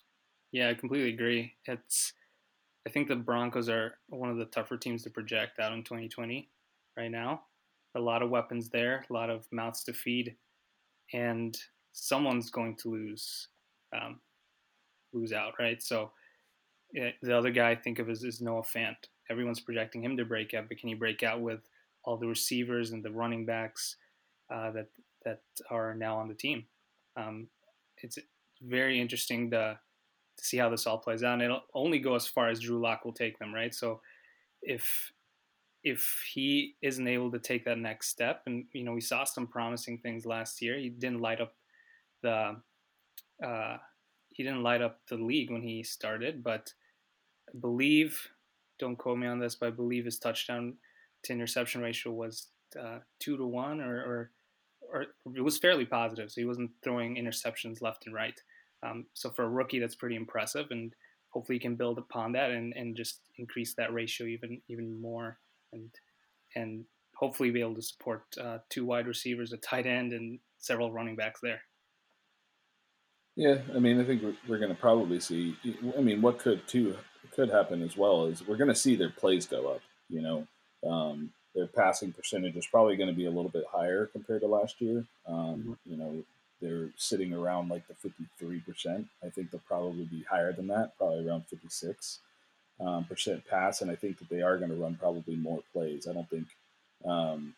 Yeah, 0.52 0.70
I 0.70 0.74
completely 0.76 1.12
agree. 1.14 1.54
It's 1.66 2.14
I 2.88 2.92
think 2.92 3.08
the 3.08 3.16
Broncos 3.16 3.68
are 3.68 3.96
one 4.10 4.30
of 4.30 4.38
the 4.38 4.46
tougher 4.46 4.78
teams 4.78 5.04
to 5.04 5.10
project 5.10 5.60
out 5.60 5.74
in 5.74 5.84
2020 5.84 6.50
right 6.96 7.10
now. 7.12 7.42
A 7.96 8.00
lot 8.00 8.22
of 8.22 8.30
weapons 8.30 8.70
there, 8.70 9.06
a 9.10 9.14
lot 9.14 9.30
of 9.30 9.48
mouths 9.52 9.84
to 9.86 9.94
feed 9.94 10.36
and 11.14 11.58
someone's 11.94 12.50
going 12.50 12.76
to 12.78 12.90
lose. 12.90 13.48
Um, 13.96 14.20
lose 15.16 15.34
out, 15.34 15.54
right? 15.60 15.82
So 15.82 16.12
yeah, 16.94 17.10
the 17.22 17.36
other 17.36 17.52
guy 17.52 17.72
I 17.72 17.76
think 17.76 18.00
of 18.00 18.10
is, 18.10 18.24
is 18.24 18.42
Noah 18.42 18.64
Fant. 18.64 18.96
Everyone's 19.30 19.60
projecting 19.60 20.04
him 20.04 20.18
to 20.18 20.26
break 20.26 20.54
out, 20.54 20.68
but 20.68 20.78
can 20.78 20.90
he 20.90 20.96
break 20.96 21.24
out 21.24 21.42
with 21.42 21.62
all 22.04 22.18
the 22.18 22.28
receivers 22.28 22.92
and 22.92 23.04
the 23.04 23.12
running 23.12 23.46
backs 23.46 23.96
uh, 24.54 24.72
that 24.72 24.88
that 25.24 25.40
are 25.72 25.96
now 25.96 26.18
on 26.18 26.28
the 26.28 26.36
team? 26.36 26.66
Um, 27.18 27.48
it's 28.04 28.20
very 28.62 29.00
interesting 29.00 29.50
to, 29.52 29.80
to 30.38 30.44
see 30.44 30.58
how 30.58 30.70
this 30.70 30.86
all 30.86 31.00
plays 31.00 31.24
out. 31.24 31.34
And 31.34 31.44
it'll 31.44 31.64
only 31.74 32.00
go 32.00 32.16
as 32.16 32.28
far 32.28 32.50
as 32.50 32.60
Drew 32.60 32.80
Lock 32.80 33.06
will 33.06 33.14
take 33.14 33.40
them, 33.40 33.54
right? 33.54 33.74
So 33.74 34.02
if 34.62 35.12
if 35.86 36.26
he 36.34 36.76
isn't 36.82 37.08
able 37.08 37.32
to 37.32 37.40
take 37.40 37.64
that 37.64 37.78
next 37.78 38.10
step, 38.10 38.42
and 38.48 38.66
you 38.74 38.84
know 38.84 38.92
we 38.92 39.02
saw 39.02 39.24
some 39.24 39.48
promising 39.48 40.00
things 40.00 40.26
last 40.26 40.62
year, 40.62 40.78
he 40.78 40.90
didn't 40.90 41.22
light 41.22 41.40
up 41.40 41.54
the 42.24 42.58
uh, 43.46 43.78
he 44.30 44.44
didn't 44.44 44.64
light 44.64 44.82
up 44.82 45.00
the 45.08 45.16
league 45.16 45.52
when 45.52 45.62
he 45.62 45.84
started, 45.84 46.44
but 46.44 46.74
I 47.48 47.58
believe, 47.60 48.20
don't 48.80 48.98
quote 48.98 49.20
me 49.20 49.28
on 49.28 49.40
this, 49.40 49.56
but 49.56 49.68
I 49.68 49.72
believe 49.72 50.06
his 50.06 50.20
touchdown 50.20 50.74
to 51.24 51.34
interception 51.34 51.82
ratio 51.82 52.12
was 52.12 52.48
uh, 52.78 53.00
two 53.20 53.38
to 53.38 53.46
one, 53.46 53.80
or, 53.80 53.96
or, 53.96 54.32
or 54.92 55.06
it 55.36 55.42
was 55.42 55.58
fairly 55.58 55.86
positive. 55.86 56.32
So 56.32 56.42
he 56.42 56.46
wasn't 56.46 56.72
throwing 56.84 57.16
interceptions 57.16 57.82
left 57.82 58.08
and 58.08 58.16
right. 58.16 58.38
Um, 58.84 59.06
so 59.14 59.30
for 59.30 59.44
a 59.44 59.50
rookie, 59.50 59.80
that's 59.80 59.96
pretty 59.96 60.16
impressive, 60.16 60.68
and 60.72 60.94
hopefully 61.30 61.58
he 61.58 61.62
can 61.62 61.76
build 61.76 62.00
upon 62.00 62.32
that 62.32 62.52
and, 62.52 62.74
and 62.74 62.96
just 62.96 63.20
increase 63.38 63.76
that 63.76 63.94
ratio 63.94 64.26
even 64.28 64.62
even 64.68 65.00
more, 65.00 65.38
and 65.76 65.92
and 66.56 66.86
hopefully 67.16 67.52
be 67.52 67.62
able 67.62 67.76
to 67.76 67.82
support 67.82 68.24
uh, 68.42 68.58
two 68.70 68.86
wide 68.86 69.08
receivers, 69.08 69.54
a 69.54 69.58
tight 69.58 69.86
end, 69.86 70.14
and 70.14 70.40
several 70.58 70.92
running 70.92 71.16
backs 71.16 71.40
there. 71.42 71.62
Yeah, 73.36 73.58
I 73.76 73.80
mean, 73.80 74.00
I 74.00 74.06
think 74.06 74.24
we're, 74.24 74.36
we're 74.48 74.60
going 74.60 74.74
to 74.74 74.80
probably 74.80 75.20
see. 75.20 75.56
I 75.98 76.02
mean, 76.02 76.22
what 76.22 76.40
could 76.40 76.68
too 76.68 76.96
could 77.36 77.50
happen 77.50 77.82
as 77.82 77.98
well 77.98 78.26
is 78.26 78.48
we're 78.48 78.58
going 78.58 78.70
to 78.70 78.76
see 78.76 78.96
their 78.96 79.10
plays 79.10 79.46
go 79.46 79.68
up. 79.68 79.82
You 80.10 80.22
know, 80.22 80.48
um, 80.90 81.32
their 81.54 81.68
passing 81.68 82.14
percentage 82.14 82.56
is 82.56 82.68
probably 82.68 82.96
going 82.96 83.10
to 83.10 83.16
be 83.16 83.26
a 83.26 83.32
little 83.32 83.52
bit 83.52 83.66
higher 83.70 84.06
compared 84.06 84.42
to 84.42 84.48
last 84.48 84.80
year. 84.80 85.06
Um, 85.28 85.36
mm-hmm. 85.36 85.74
You 85.86 85.98
know, 85.98 86.24
they're 86.62 86.90
sitting 86.96 87.34
around 87.34 87.70
like 87.70 87.88
the 87.88 87.96
fifty-three 87.96 88.62
percent. 88.62 89.08
I 89.24 89.30
think 89.30 89.52
they'll 89.52 89.62
probably 89.68 90.06
be 90.06 90.24
higher 90.30 90.54
than 90.54 90.68
that, 90.68 90.98
probably 90.98 91.28
around 91.28 91.46
fifty-six 91.48 92.20
um, 92.80 93.06
percent 93.06 93.46
pass, 93.48 93.82
and 93.82 93.90
I 93.90 93.96
think 93.96 94.20
that 94.20 94.30
they 94.30 94.42
are 94.42 94.58
going 94.58 94.72
to 94.72 94.76
run 94.76 94.96
probably 95.00 95.36
more 95.36 95.62
plays. 95.74 96.08
I 96.08 96.14
don't 96.14 96.30
think 96.30 96.48
um, 97.06 97.54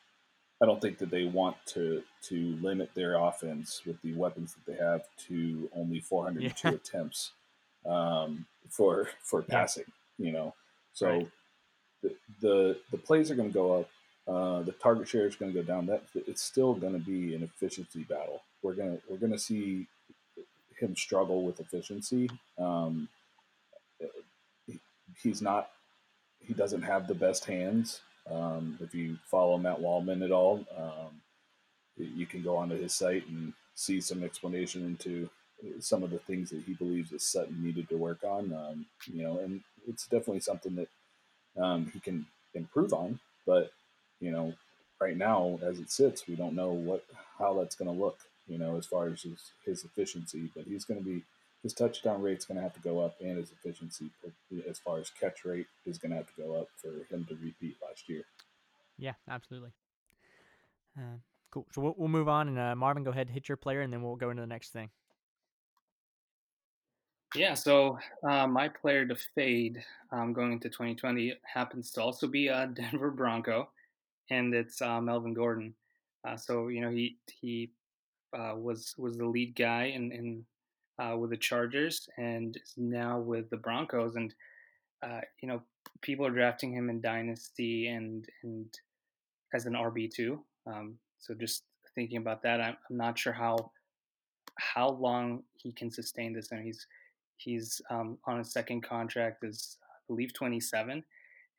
I 0.62 0.65
don't 0.65 0.82
think 0.82 0.97
that 0.99 1.12
they 1.12 1.25
want 1.25 1.56
to 1.67 2.03
to 2.23 2.58
limit 2.62 2.91
their 2.95 3.15
offense 3.15 3.82
with 3.86 4.01
the 4.01 4.13
weapons 4.13 4.56
that 4.56 4.71
they 4.71 4.84
have 4.84 5.03
to 5.27 5.69
only 5.75 5.99
402 5.99 6.67
yeah. 6.67 6.73
attempts 6.73 7.32
um, 7.86 8.45
for 8.69 9.10
for 9.23 9.41
passing. 9.41 9.86
Yeah. 10.17 10.25
You 10.25 10.32
know, 10.32 10.53
so 10.93 11.08
right. 11.08 11.27
the, 12.01 12.15
the 12.41 12.77
the 12.91 12.97
plays 12.97 13.30
are 13.32 13.36
going 13.36 13.49
to 13.49 13.53
go 13.53 13.80
up. 13.80 13.89
Uh, 14.27 14.62
the 14.63 14.73
target 14.73 15.08
share 15.08 15.25
is 15.25 15.38
going 15.38 15.53
to 15.53 15.62
go 15.62 15.65
down. 15.65 15.86
That 15.86 16.03
it's 16.15 16.41
still 16.41 16.73
going 16.73 16.93
to 16.93 16.99
be 16.99 17.34
an 17.34 17.43
efficiency 17.43 18.03
battle. 18.03 18.41
We're 18.63 18.73
gonna 18.73 18.97
we're 19.08 19.17
gonna 19.17 19.39
see 19.39 19.88
him 20.80 20.95
struggle 20.95 21.43
with 21.43 21.60
efficiency. 21.60 22.30
Um, 22.58 23.10
he's 25.21 25.41
not. 25.41 25.69
He 26.39 26.53
doesn't 26.53 26.84
have 26.84 27.08
the 27.08 27.15
best 27.15 27.45
hands. 27.45 28.01
Um, 28.30 28.77
if 28.82 28.93
you 28.93 29.17
follow 29.25 29.58
Matt 29.58 29.80
Waldman 29.80 30.21
at 30.21 30.32
all, 30.32 30.65
um, 30.77 31.21
you 31.97 32.25
can 32.25 32.41
go 32.43 32.58
onto 32.58 32.80
his 32.80 32.93
site 32.93 33.27
and 33.27 33.53
see 33.75 34.01
some 34.01 34.23
explanation 34.23 34.86
into 34.86 35.30
some 35.80 36.03
of 36.03 36.12
the 36.12 36.19
things 36.19 36.49
that 36.49 36.63
he 36.65 36.73
believes 36.73 37.10
that 37.10 37.21
Sutton 37.21 37.63
needed 37.63 37.89
to 37.89 37.97
work 37.97 38.23
on. 38.23 38.53
Um, 38.53 38.86
you 39.12 39.23
know, 39.23 39.39
and 39.39 39.62
it's 39.88 40.03
definitely 40.03 40.41
something 40.41 40.75
that 40.75 40.89
um, 41.62 41.89
he 41.93 41.99
can 41.99 42.25
improve 42.53 42.93
on. 42.93 43.19
But 43.45 43.71
you 44.19 44.32
know, 44.32 44.53
right 44.99 45.17
now 45.17 45.60
as 45.63 45.80
it 45.80 45.91
sits, 45.91 46.27
we 46.27 46.36
don't 46.36 46.56
know 46.56 46.71
what 46.71 47.03
how 47.39 47.53
that's 47.56 47.75
going 47.75 47.93
to 47.93 48.03
look. 48.03 48.19
You 48.47 48.58
know, 48.58 48.77
as 48.77 48.86
far 48.86 49.08
as 49.08 49.23
his, 49.23 49.51
his 49.65 49.84
efficiency, 49.84 50.49
but 50.56 50.65
he's 50.65 50.86
going 50.86 50.99
to 50.99 51.06
be 51.06 51.23
his 51.63 51.73
touchdown 51.73 52.21
rate's 52.21 52.45
going 52.45 52.56
to 52.56 52.63
have 52.63 52.73
to 52.75 52.80
go 52.80 52.99
up, 52.99 53.15
and 53.19 53.38
his 53.38 53.51
efficiency, 53.51 54.10
as 54.69 54.79
far 54.79 54.99
as 54.99 55.10
catch 55.10 55.45
rate, 55.45 55.67
is 55.86 55.97
going 55.97 56.12
to 56.12 56.17
have 56.17 56.27
to 56.27 56.41
go 56.41 56.60
up 56.60 56.67
for 56.77 57.05
him 57.13 57.25
to 57.25 57.36
repeat 57.36 57.77
last 57.88 58.07
year. 58.10 58.23
Yeah, 58.97 59.13
absolutely. 59.29 59.71
Uh, 60.97 61.17
cool. 61.51 61.67
So 61.71 61.81
we'll, 61.81 61.95
we'll 61.97 62.07
move 62.07 62.27
on, 62.27 62.47
and 62.47 62.60
uh, 62.60 62.75
Marvin, 62.75 63.03
go 63.03 63.12
ahead, 63.12 63.29
hit 63.29 63.47
your 63.47 63.57
player, 63.57 63.81
and 63.81 63.91
then 63.91 64.01
we'll 64.01 64.15
go 64.15 64.29
into 64.29 64.41
the 64.41 64.47
next 64.47 64.71
thing. 64.71 64.89
Yeah, 67.36 67.53
so 67.55 67.99
uh, 68.27 68.47
my 68.47 68.69
player 68.69 69.05
to 69.05 69.15
fade 69.36 69.83
um, 70.12 70.33
going 70.33 70.53
into 70.53 70.69
2020 70.69 71.33
happens 71.43 71.91
to 71.91 72.01
also 72.01 72.27
be 72.27 72.47
a 72.47 72.67
Denver 72.73 73.12
Bronco, 73.12 73.69
and 74.29 74.53
it's 74.53 74.81
uh, 74.81 75.01
Melvin 75.01 75.33
Gordon. 75.33 75.73
Uh, 76.25 76.38
so 76.38 76.69
you 76.69 76.81
know 76.81 76.89
he 76.89 77.17
he 77.41 77.69
uh, 78.33 78.53
was 78.55 78.95
was 78.97 79.17
the 79.17 79.25
lead 79.25 79.55
guy 79.55 79.86
in, 79.86 80.12
in 80.12 80.45
uh, 80.99 81.15
with 81.17 81.29
the 81.29 81.38
Chargers 81.38 82.07
and 82.17 82.57
now 82.75 83.19
with 83.19 83.49
the 83.49 83.57
Broncos. 83.57 84.15
And 84.15 84.33
uh, 85.03 85.21
you 85.41 85.47
know, 85.47 85.62
people 86.01 86.25
are 86.25 86.31
drafting 86.31 86.73
him 86.73 86.89
in 86.89 87.01
dynasty 87.01 87.88
and 87.88 88.25
and 88.43 88.65
as 89.53 89.65
an 89.65 89.73
RB 89.73 90.12
two. 90.12 90.43
Um, 90.65 90.97
so 91.19 91.33
just 91.33 91.63
thinking 91.95 92.17
about 92.17 92.43
that, 92.43 92.62
I'm, 92.62 92.77
I'm, 92.89 92.97
not 92.97 93.17
sure 93.17 93.33
how 93.33 93.71
how 94.57 94.89
long 94.89 95.43
he 95.55 95.71
can 95.71 95.91
sustain 95.91 96.33
this. 96.33 96.51
And 96.51 96.63
he's 96.63 96.86
he's 97.38 97.81
um, 97.89 98.17
on 98.25 98.39
a 98.39 98.45
second 98.45 98.81
contract, 98.81 99.43
is 99.43 99.77
I 99.83 99.99
believe 100.07 100.33
27, 100.33 101.03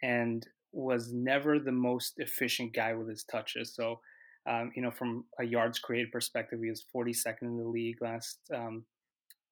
and 0.03 0.47
was 0.73 1.13
never 1.13 1.59
the 1.59 1.73
most 1.73 2.15
efficient 2.19 2.75
guy 2.75 2.95
with 2.95 3.09
his 3.09 3.25
touches. 3.25 3.75
So. 3.75 4.01
Um, 4.47 4.73
you 4.75 4.81
know, 4.81 4.91
from 4.91 5.27
a 5.39 5.45
yards 5.45 5.79
created 5.79 6.11
perspective, 6.11 6.61
he 6.63 6.71
was 6.71 6.87
42nd 6.97 7.43
in 7.43 7.59
the 7.59 7.69
league 7.69 8.01
last 8.01 8.39
um, 8.55 8.85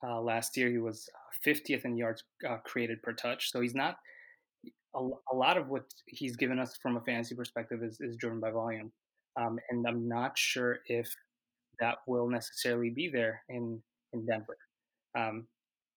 uh, 0.05 0.21
last 0.21 0.57
year, 0.57 0.71
he 0.71 0.79
was 0.79 1.09
50th 1.47 1.85
uh, 1.85 1.89
in 1.89 1.97
yards 1.97 2.25
uh, 2.49 2.57
created 2.65 3.03
per 3.03 3.13
touch. 3.13 3.51
So 3.51 3.61
he's 3.61 3.75
not 3.75 3.97
a, 4.95 5.01
a, 5.33 5.37
lot 5.37 5.57
of 5.57 5.69
what 5.69 5.85
he's 6.07 6.37
given 6.37 6.59
us 6.59 6.77
from 6.83 6.97
a 6.97 7.01
fantasy 7.01 7.35
perspective 7.35 7.83
is, 7.83 7.99
is 8.01 8.17
driven 8.17 8.41
by 8.41 8.51
volume. 8.51 8.93
Um, 9.41 9.59
and 9.71 9.87
I'm 9.87 10.09
not 10.09 10.37
sure 10.37 10.79
if 10.87 11.13
that 11.81 11.97
will 12.07 12.29
necessarily 12.29 12.91
be 12.91 13.09
there 13.09 13.43
in, 13.49 13.81
in 14.13 14.27
Denver. 14.27 14.57
Um, 15.17 15.47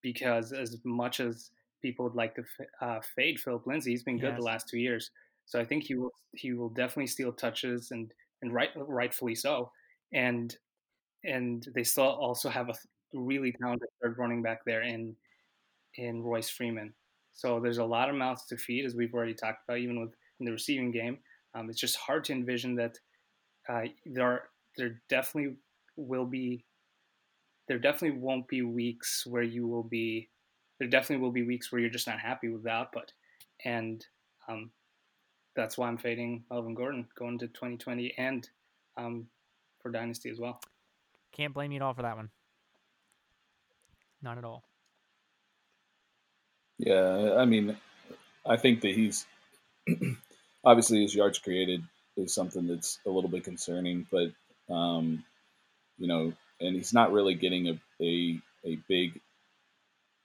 because 0.02 0.52
as 0.54 0.78
much 0.86 1.20
as 1.20 1.52
people 1.82 2.06
would 2.06 2.16
like 2.16 2.36
to 2.36 2.44
uh, 2.82 3.00
fade 3.16 3.40
Phillip 3.40 3.66
Lindsay, 3.66 3.92
he's 3.92 4.04
been 4.04 4.20
good 4.20 4.32
yes. 4.32 4.40
the 4.40 4.46
last 4.46 4.68
two 4.70 4.80
years. 4.80 5.12
So 5.46 5.60
I 5.60 5.66
think 5.66 5.84
he 5.84 5.96
will 5.96 6.14
he 6.36 6.54
will 6.54 6.70
definitely 6.70 7.08
steal 7.08 7.34
touches 7.34 7.90
and 7.92 8.12
and 8.42 8.54
right 8.54 8.70
rightfully 8.76 9.36
so. 9.36 9.72
And 10.14 10.56
and 11.24 11.68
they 11.74 11.84
still 11.84 12.04
also 12.04 12.50
have 12.50 12.70
a 12.70 12.74
really 13.14 13.52
talented 13.52 13.90
third 14.02 14.18
running 14.18 14.42
back 14.42 14.64
there 14.66 14.82
in 14.82 15.16
in 15.96 16.22
Royce 16.24 16.50
Freeman. 16.50 16.94
So 17.34 17.60
there's 17.60 17.78
a 17.78 17.86
lot 17.86 18.10
of 18.10 18.16
mouths 18.16 18.46
to 18.48 18.58
feed, 18.58 18.86
as 18.86 18.96
we've 18.96 19.14
already 19.14 19.34
talked 19.34 19.64
about, 19.68 19.80
even 19.80 20.00
with 20.00 20.14
in 20.40 20.46
the 20.46 20.52
receiving 20.52 20.92
game. 20.92 21.18
Um, 21.54 21.70
it's 21.70 21.80
just 21.80 21.98
hard 21.98 22.24
to 22.26 22.34
envision 22.34 22.76
that 22.76 22.98
uh, 23.68 23.84
there 24.06 24.26
are, 24.26 24.44
there 24.78 25.02
definitely 25.10 25.56
will 25.96 26.26
be 26.26 26.66
there 27.68 27.78
definitely 27.78 28.20
won't 28.20 28.48
be 28.48 28.64
weeks 28.64 29.26
where 29.28 29.44
you 29.44 29.68
will 29.68 29.84
be 29.84 30.30
there 30.80 30.88
definitely 30.88 31.24
will 31.24 31.32
be 31.32 31.44
weeks 31.44 31.72
where 31.72 31.80
you're 31.80 31.90
just 31.90 32.08
not 32.08 32.20
happy 32.20 32.50
with 32.50 32.64
the 32.64 32.70
output, 32.70 33.14
and 33.66 34.06
um, 34.48 34.72
that's 35.56 35.78
why 35.78 35.88
I'm 35.88 35.98
fading 35.98 36.44
Melvin 36.50 36.74
Gordon 36.74 37.08
going 37.18 37.38
to 37.40 37.48
2020 37.48 38.14
and 38.18 38.48
um, 38.98 39.28
for 39.82 39.92
Dynasty 39.92 40.30
as 40.30 40.40
well. 40.40 40.60
Can't 41.32 41.54
blame 41.54 41.72
you 41.72 41.78
at 41.78 41.82
all 41.82 41.94
for 41.94 42.02
that 42.02 42.16
one. 42.16 42.30
Not 44.22 44.38
at 44.38 44.44
all. 44.44 44.64
Yeah, 46.78 47.36
I 47.38 47.46
mean, 47.46 47.76
I 48.46 48.58
think 48.58 48.82
that 48.82 48.96
he's 48.96 49.26
obviously 50.64 51.02
his 51.02 51.16
yards 51.16 51.40
created 51.40 51.84
is 52.16 52.34
something 52.34 52.68
that's 52.68 53.00
a 53.06 53.10
little 53.10 53.30
bit 53.30 53.44
concerning, 53.44 54.08
but 54.12 54.32
um, 54.74 55.24
you 55.98 56.08
know, 56.08 56.34
and 56.60 56.76
he's 56.76 56.94
not 56.94 57.12
really 57.12 57.34
getting 57.34 57.68
a, 57.68 57.80
a, 58.02 58.40
a 58.66 58.76
big 58.88 59.20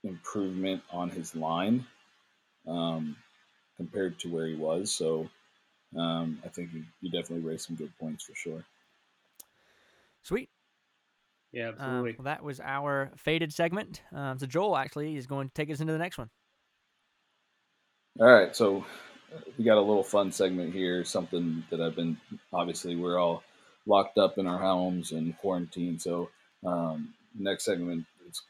improvement 0.04 0.83
on 0.90 1.11
his 1.11 1.35
line 1.35 1.87
um, 2.68 3.16
compared 3.76 4.18
to 4.20 4.28
where 4.28 4.46
he 4.46 4.54
was. 4.54 4.92
So 4.92 5.28
um, 5.96 6.38
I 6.44 6.48
think 6.48 6.72
you, 6.72 6.85
you 7.00 7.11
definitely 7.11 7.48
raised 7.48 7.66
some 7.66 7.76
good 7.76 7.92
points 7.98 8.24
for 8.24 8.35
sure. 8.35 8.64
Sweet. 10.22 10.48
Yeah, 11.55 11.69
um, 11.69 11.75
absolutely. 11.79 12.11
Um, 12.11 12.17
well, 12.19 12.25
that 12.25 12.43
was 12.43 12.61
our 12.61 13.12
faded 13.17 13.53
segment. 13.53 14.03
Um, 14.12 14.38
so 14.38 14.47
Joel 14.47 14.77
actually 14.77 15.17
is 15.17 15.27
going 15.27 15.49
to 15.49 15.55
take 15.55 15.71
us 15.71 15.81
into 15.81 15.93
the 15.93 15.99
next 15.99 16.19
one. 16.19 16.29
All 18.21 18.27
right, 18.27 18.55
so 18.55 18.85
we 19.57 19.64
got 19.64 19.79
a 19.79 19.81
little 19.81 20.03
fun 20.03 20.33
segment 20.33 20.73
here. 20.73 21.05
Something 21.05 21.64
that 21.71 21.81
I've 21.81 21.97
been 21.97 22.17
obviously 22.53 22.97
we're 22.97 23.19
all 23.19 23.43
locked 23.87 24.19
up 24.19 24.38
in 24.38 24.47
our 24.47 24.59
homes 24.59 25.12
and 25.12 25.37
quarantine. 25.38 25.99
So 25.99 26.29
um, 26.67 27.14
next 27.38 27.64
segment 27.64 28.05
is 28.29 28.43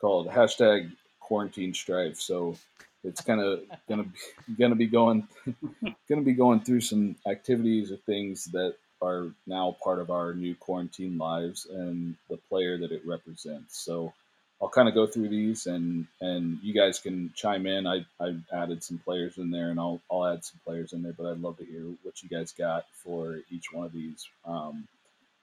called 0.00 0.28
hashtag 0.28 0.92
quarantine 1.20 1.74
strife. 1.74 2.20
So 2.20 2.56
it's 3.02 3.20
kind 3.20 3.40
of 3.40 3.62
gonna 3.88 4.04
be 4.04 4.54
gonna 4.58 4.74
be 4.74 4.86
going 4.86 5.28
gonna 6.08 6.22
be 6.22 6.32
going 6.32 6.60
through 6.60 6.80
some 6.80 7.16
activities 7.26 7.92
or 7.92 7.96
things 7.96 8.46
that 8.46 8.74
are 9.04 9.28
now 9.46 9.76
part 9.82 10.00
of 10.00 10.10
our 10.10 10.34
new 10.34 10.54
quarantine 10.54 11.18
lives 11.18 11.66
and 11.70 12.16
the 12.28 12.36
player 12.36 12.78
that 12.78 12.92
it 12.92 13.02
represents. 13.06 13.78
So 13.78 14.12
I'll 14.60 14.68
kind 14.68 14.88
of 14.88 14.94
go 14.94 15.06
through 15.06 15.28
these 15.28 15.66
and 15.66 16.06
and 16.20 16.58
you 16.62 16.72
guys 16.72 16.98
can 16.98 17.32
chime 17.34 17.66
in. 17.66 17.86
I 17.86 18.06
I 18.20 18.36
added 18.52 18.82
some 18.82 18.98
players 18.98 19.38
in 19.38 19.50
there 19.50 19.70
and 19.70 19.78
I'll 19.78 20.00
I'll 20.10 20.26
add 20.26 20.44
some 20.44 20.60
players 20.64 20.92
in 20.92 21.02
there, 21.02 21.12
but 21.12 21.26
I'd 21.26 21.40
love 21.40 21.58
to 21.58 21.64
hear 21.64 21.84
what 22.02 22.22
you 22.22 22.28
guys 22.28 22.52
got 22.52 22.86
for 23.02 23.40
each 23.50 23.72
one 23.72 23.84
of 23.84 23.92
these. 23.92 24.28
Um, 24.44 24.88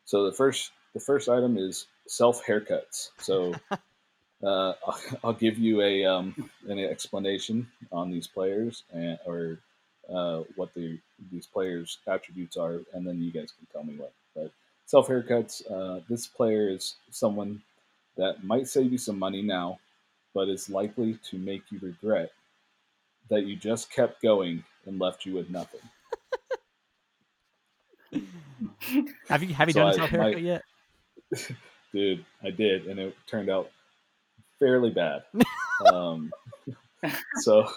so 0.05 0.25
the 0.25 0.31
first 0.31 0.71
the 0.93 0.99
first 0.99 1.29
item 1.29 1.57
is 1.57 1.87
self 2.07 2.43
haircuts. 2.45 3.09
So 3.19 3.53
uh, 3.71 3.77
I'll, 4.43 5.01
I'll, 5.23 5.33
give 5.33 5.57
you 5.57 5.81
a 5.81 6.05
um, 6.05 6.49
an 6.67 6.79
explanation 6.79 7.67
on 7.91 8.11
these 8.11 8.27
players 8.27 8.83
and 8.91 9.19
or 9.25 9.59
uh, 10.13 10.43
what 10.55 10.73
the 10.73 10.99
these 11.31 11.47
players' 11.47 11.99
attributes 12.07 12.57
are, 12.57 12.81
and 12.93 13.05
then 13.07 13.21
you 13.21 13.31
guys 13.31 13.53
can 13.57 13.67
tell 13.71 13.83
me 13.83 13.95
what. 13.97 14.13
But 14.35 14.51
self 14.85 15.07
haircuts. 15.07 15.61
Uh, 15.71 16.01
this 16.09 16.27
player 16.27 16.69
is 16.69 16.95
someone 17.09 17.61
that 18.17 18.43
might 18.43 18.67
save 18.67 18.91
you 18.91 18.97
some 18.97 19.17
money 19.17 19.41
now, 19.41 19.79
but 20.33 20.49
is 20.49 20.69
likely 20.69 21.17
to 21.29 21.37
make 21.37 21.63
you 21.71 21.79
regret 21.81 22.31
that 23.29 23.45
you 23.45 23.55
just 23.55 23.91
kept 23.91 24.21
going 24.21 24.63
and 24.85 24.99
left 24.99 25.25
you 25.25 25.33
with 25.33 25.49
nothing. 25.49 25.79
have 29.29 29.43
you 29.43 29.53
have 29.53 29.69
you 29.69 29.73
so 29.73 29.79
done 29.79 29.89
a 29.91 29.93
self 29.93 30.09
haircut 30.09 30.41
yet? 30.41 30.63
Dude, 31.93 32.25
I 32.43 32.49
did, 32.51 32.87
and 32.87 32.99
it 32.99 33.15
turned 33.27 33.49
out 33.49 33.71
fairly 34.59 34.91
bad. 34.91 35.23
Um, 35.91 36.31
so 37.41 37.67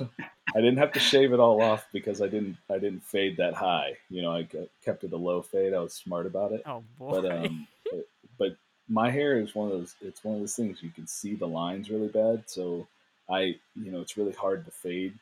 I 0.54 0.60
didn't 0.60 0.78
have 0.78 0.92
to 0.92 1.00
shave 1.00 1.32
it 1.32 1.40
all 1.40 1.62
off 1.62 1.86
because 1.92 2.20
I 2.20 2.28
didn't 2.28 2.56
I 2.70 2.78
didn't 2.78 3.04
fade 3.04 3.38
that 3.38 3.54
high. 3.54 3.96
You 4.10 4.22
know, 4.22 4.32
I 4.32 4.48
kept 4.84 5.04
it 5.04 5.12
a 5.12 5.16
low 5.16 5.42
fade. 5.42 5.74
I 5.74 5.80
was 5.80 5.94
smart 5.94 6.26
about 6.26 6.52
it. 6.52 6.62
Oh 6.66 6.84
boy! 6.98 7.22
But 7.22 7.30
um, 7.30 7.66
but, 7.90 8.08
but 8.38 8.56
my 8.88 9.10
hair 9.10 9.38
is 9.40 9.54
one 9.54 9.70
of 9.70 9.78
those. 9.78 9.94
It's 10.02 10.22
one 10.22 10.34
of 10.34 10.40
those 10.40 10.54
things 10.54 10.82
you 10.82 10.90
can 10.90 11.06
see 11.06 11.34
the 11.34 11.48
lines 11.48 11.90
really 11.90 12.08
bad. 12.08 12.44
So 12.46 12.86
I, 13.30 13.56
you 13.74 13.90
know, 13.90 14.00
it's 14.00 14.16
really 14.16 14.32
hard 14.32 14.64
to 14.66 14.70
fade 14.70 15.14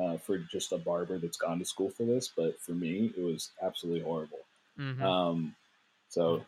uh, 0.00 0.18
for 0.18 0.38
just 0.38 0.72
a 0.72 0.78
barber 0.78 1.18
that's 1.18 1.36
gone 1.36 1.58
to 1.60 1.64
school 1.64 1.90
for 1.90 2.04
this. 2.04 2.28
But 2.34 2.60
for 2.60 2.72
me, 2.72 3.12
it 3.16 3.22
was 3.22 3.50
absolutely 3.62 4.02
horrible. 4.02 4.40
Mm-hmm. 4.78 5.02
Um, 5.02 5.54
so 6.08 6.44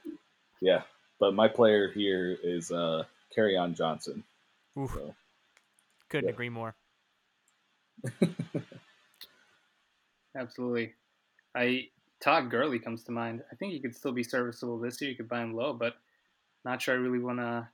yeah, 0.60 0.82
but 1.20 1.34
my 1.34 1.48
player 1.48 1.90
here 1.90 2.36
is 2.42 2.70
uh, 2.70 3.04
on 3.38 3.74
Johnson. 3.74 4.24
So, 4.74 5.14
Couldn't 6.08 6.28
yeah. 6.28 6.32
agree 6.32 6.48
more. 6.48 6.74
Absolutely. 10.36 10.94
I 11.54 11.88
Todd 12.20 12.50
Gurley 12.50 12.78
comes 12.78 13.04
to 13.04 13.12
mind. 13.12 13.42
I 13.50 13.56
think 13.56 13.72
he 13.72 13.80
could 13.80 13.94
still 13.94 14.12
be 14.12 14.22
serviceable 14.22 14.78
this 14.78 15.00
year. 15.00 15.10
You 15.10 15.16
could 15.16 15.28
buy 15.28 15.42
him 15.42 15.54
low, 15.54 15.72
but 15.72 15.94
not 16.64 16.82
sure 16.82 16.94
I 16.94 16.98
really 16.98 17.18
want 17.18 17.38
to 17.38 17.68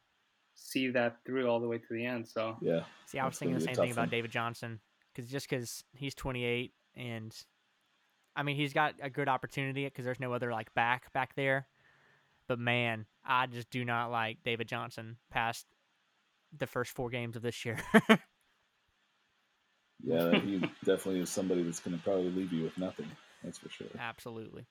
see 0.55 0.89
that 0.91 1.17
through 1.25 1.49
all 1.49 1.61
the 1.61 1.69
way 1.69 1.79
to 1.79 1.87
the 1.91 2.05
end. 2.05 2.29
So 2.29 2.57
yeah. 2.61 2.83
See, 3.07 3.19
I 3.19 3.27
was 3.27 3.39
thinking 3.39 3.59
the 3.59 3.65
same 3.65 3.75
thing 3.75 3.93
about 3.93 4.11
David 4.11 4.31
Johnson 4.31 4.81
because 5.15 5.31
just 5.31 5.49
because 5.49 5.85
he's 5.95 6.15
28 6.15 6.73
and 6.97 7.35
I 8.37 8.43
mean 8.43 8.57
he's 8.57 8.73
got 8.73 8.95
a 9.03 9.11
good 9.11 9.29
opportunity 9.29 9.85
because 9.85 10.05
there's 10.05 10.21
no 10.21 10.33
other 10.33 10.53
like 10.53 10.73
back 10.75 11.13
back 11.13 11.35
there. 11.35 11.67
But 12.49 12.59
man, 12.59 13.07
I 13.25 13.47
just 13.47 13.71
do 13.71 13.85
not 13.85 14.11
like 14.11 14.39
David 14.45 14.69
Johnson 14.69 15.17
past 15.31 15.67
the 16.57 16.67
first 16.67 16.93
four 16.93 17.09
games 17.09 17.37
of 17.37 17.43
this 17.43 17.65
year. 17.65 17.79
yeah, 20.05 20.39
he 20.39 20.59
definitely 20.85 21.21
is 21.21 21.31
somebody 21.31 21.63
that's 21.63 21.81
going 21.81 21.97
to 21.97 22.03
probably 22.03 22.31
leave 22.31 22.53
you 22.53 22.65
with 22.65 22.77
nothing. 22.79 23.07
That's 23.43 23.59
for 23.59 23.69
sure. 23.69 23.89
Absolutely. 23.99 24.67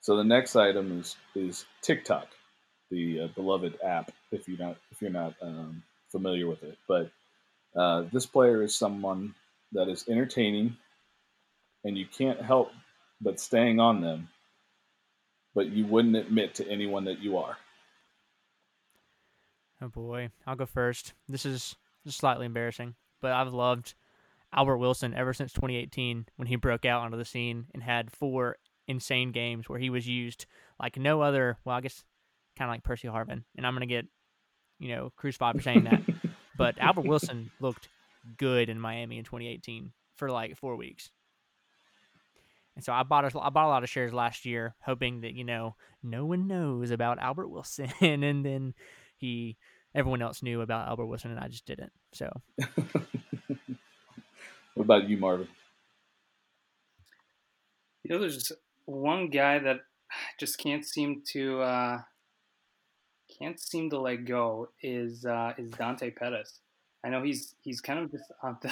So 0.00 0.16
the 0.16 0.24
next 0.24 0.56
item 0.56 1.00
is 1.00 1.16
is 1.34 1.64
TikTok, 1.82 2.28
the 2.90 3.22
uh, 3.22 3.28
beloved 3.34 3.78
app. 3.84 4.12
If 4.30 4.48
you're 4.48 4.58
not 4.58 4.76
if 4.90 5.02
you're 5.02 5.10
not 5.10 5.34
um, 5.42 5.82
familiar 6.10 6.46
with 6.46 6.62
it, 6.62 6.78
but 6.88 7.10
uh, 7.76 8.04
this 8.12 8.26
player 8.26 8.62
is 8.62 8.76
someone 8.76 9.34
that 9.72 9.88
is 9.88 10.04
entertaining, 10.08 10.76
and 11.84 11.98
you 11.98 12.06
can't 12.06 12.40
help 12.40 12.70
but 13.20 13.40
staying 13.40 13.80
on 13.80 14.00
them, 14.00 14.28
but 15.54 15.70
you 15.70 15.86
wouldn't 15.86 16.16
admit 16.16 16.54
to 16.56 16.68
anyone 16.68 17.04
that 17.06 17.20
you 17.20 17.38
are. 17.38 17.56
Oh 19.80 19.88
boy, 19.88 20.30
I'll 20.46 20.56
go 20.56 20.66
first. 20.66 21.14
This 21.28 21.44
is 21.44 21.76
slightly 22.06 22.46
embarrassing, 22.46 22.94
but 23.20 23.32
I've 23.32 23.52
loved 23.52 23.94
Albert 24.56 24.78
Wilson 24.78 25.14
ever 25.14 25.34
since 25.34 25.52
2018 25.52 26.26
when 26.36 26.48
he 26.48 26.56
broke 26.56 26.84
out 26.84 27.02
onto 27.02 27.16
the 27.16 27.24
scene 27.24 27.66
and 27.74 27.82
had 27.82 28.10
four 28.10 28.56
insane 28.88 29.32
games 29.32 29.68
where 29.68 29.78
he 29.78 29.90
was 29.90 30.08
used 30.08 30.46
like 30.80 30.96
no 30.96 31.20
other. 31.20 31.58
Well, 31.64 31.76
I 31.76 31.80
guess 31.80 32.04
kind 32.58 32.70
of 32.70 32.74
like 32.74 32.84
Percy 32.84 33.08
Harvin, 33.08 33.44
and 33.56 33.66
I'm 33.66 33.74
gonna 33.74 33.86
get 33.86 34.06
you 34.78 34.88
know 34.88 35.12
crucified 35.16 35.56
for 35.56 35.62
saying 35.62 35.84
that, 35.84 36.02
but 36.58 36.78
Albert 36.78 37.06
Wilson 37.06 37.50
looked 37.60 37.88
good 38.36 38.68
in 38.68 38.80
Miami 38.80 39.18
in 39.18 39.24
2018 39.24 39.92
for 40.16 40.30
like 40.30 40.56
four 40.56 40.76
weeks. 40.76 41.10
And 42.74 42.84
so 42.84 42.92
I 42.92 43.02
bought 43.04 43.24
a, 43.24 43.40
I 43.40 43.50
bought 43.50 43.66
a 43.66 43.68
lot 43.68 43.82
of 43.82 43.88
shares 43.88 44.12
last 44.12 44.44
year, 44.44 44.74
hoping 44.80 45.22
that 45.22 45.34
you 45.34 45.44
know 45.44 45.76
no 46.02 46.24
one 46.24 46.46
knows 46.46 46.90
about 46.90 47.18
Albert 47.18 47.48
Wilson, 47.48 47.90
and 48.00 48.44
then 48.44 48.74
he 49.16 49.56
everyone 49.94 50.22
else 50.22 50.42
knew 50.42 50.60
about 50.60 50.88
Albert 50.88 51.06
Wilson 51.06 51.30
and 51.30 51.40
I 51.40 51.48
just 51.48 51.64
didn't. 51.64 51.92
So 52.12 52.30
What 54.76 54.84
about 54.84 55.08
you, 55.08 55.16
Marvin? 55.16 55.48
You 58.04 58.14
know, 58.14 58.20
there's 58.20 58.52
one 58.84 59.30
guy 59.30 59.58
that 59.58 59.78
just 60.38 60.58
can't 60.58 60.84
seem 60.84 61.22
to 61.32 61.62
uh, 61.62 61.98
can't 63.38 63.58
seem 63.58 63.88
to 63.90 63.98
let 63.98 64.26
go 64.26 64.68
is 64.82 65.24
uh, 65.24 65.54
is 65.56 65.70
Dante 65.70 66.10
Pettis. 66.10 66.60
I 67.02 67.08
know 67.08 67.22
he's 67.22 67.54
he's 67.62 67.80
kind 67.80 68.00
of 68.00 68.10
just 68.10 68.30
on 68.42 68.58
the 68.60 68.70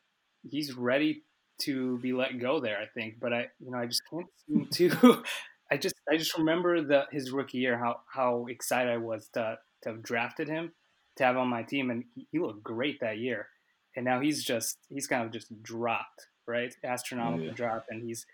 he's 0.50 0.74
ready 0.74 1.22
to 1.62 1.98
be 2.00 2.12
let 2.12 2.38
go 2.38 2.60
there. 2.60 2.76
I 2.76 2.86
think, 2.92 3.14
but 3.18 3.32
I 3.32 3.46
you 3.58 3.70
know 3.70 3.78
I 3.78 3.86
just 3.86 4.02
can't 4.10 4.26
seem 4.46 4.68
to. 4.90 5.22
I 5.72 5.78
just 5.78 5.94
I 6.12 6.18
just 6.18 6.36
remember 6.36 6.82
the 6.82 7.06
his 7.10 7.32
rookie 7.32 7.58
year 7.58 7.78
how 7.78 8.00
how 8.12 8.44
excited 8.50 8.92
I 8.92 8.98
was 8.98 9.30
to 9.32 9.56
to 9.84 9.88
have 9.88 10.02
drafted 10.02 10.48
him 10.48 10.72
to 11.16 11.24
have 11.24 11.38
on 11.38 11.48
my 11.48 11.62
team, 11.62 11.90
and 11.90 12.04
he, 12.14 12.26
he 12.30 12.38
looked 12.38 12.62
great 12.62 13.00
that 13.00 13.16
year. 13.16 13.48
And 13.96 14.04
now 14.04 14.20
he's 14.20 14.44
just 14.44 14.78
he's 14.88 15.06
kind 15.06 15.24
of 15.24 15.32
just 15.32 15.62
dropped, 15.62 16.28
right? 16.46 16.74
Astronomical 16.84 17.46
yeah. 17.46 17.52
drop, 17.52 17.86
and 17.90 18.02
he's, 18.02 18.26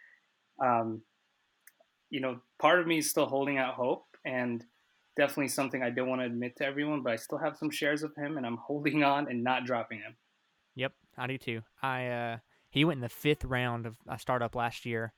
um, 0.61 1.03
you 2.11 2.21
know, 2.21 2.41
part 2.59 2.81
of 2.81 2.87
me 2.87 2.99
is 2.99 3.09
still 3.09 3.27
holding 3.27 3.59
out 3.59 3.75
hope, 3.75 4.05
and 4.25 4.65
definitely 5.17 5.49
something 5.49 5.83
I 5.83 5.91
don't 5.91 6.09
want 6.09 6.21
to 6.21 6.27
admit 6.27 6.57
to 6.57 6.67
everyone, 6.67 7.03
but 7.03 7.13
I 7.13 7.17
still 7.17 7.39
have 7.39 7.57
some 7.57 7.71
shares 7.71 8.03
of 8.03 8.15
him, 8.17 8.37
and 8.37 8.47
I'm 8.47 8.57
holding 8.67 9.05
on 9.05 9.29
and 9.29 9.45
not 9.45 9.65
dropping 9.65 9.99
him. 9.99 10.17
Yep, 10.75 10.93
I 11.17 11.27
do 11.27 11.39
too. 11.39 11.63
I 11.83 12.07
uh, 12.09 12.37
he 12.71 12.85
went 12.85 12.99
in 12.99 13.03
the 13.03 13.09
fifth 13.09 13.45
round 13.45 13.87
of 13.87 13.97
a 14.09 14.19
startup 14.19 14.55
last 14.55 14.87
year, 14.87 15.13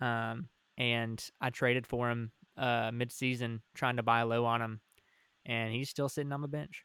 um, 0.00 0.48
and 0.78 1.22
I 1.40 1.50
traded 1.50 1.86
for 1.86 2.10
him 2.10 2.32
uh, 2.56 2.90
mid-season, 2.92 3.62
trying 3.74 3.96
to 3.96 4.02
buy 4.02 4.22
low 4.22 4.44
on 4.46 4.62
him, 4.62 4.80
and 5.44 5.72
he's 5.72 5.90
still 5.90 6.08
sitting 6.08 6.32
on 6.32 6.40
the 6.40 6.48
bench. 6.48 6.84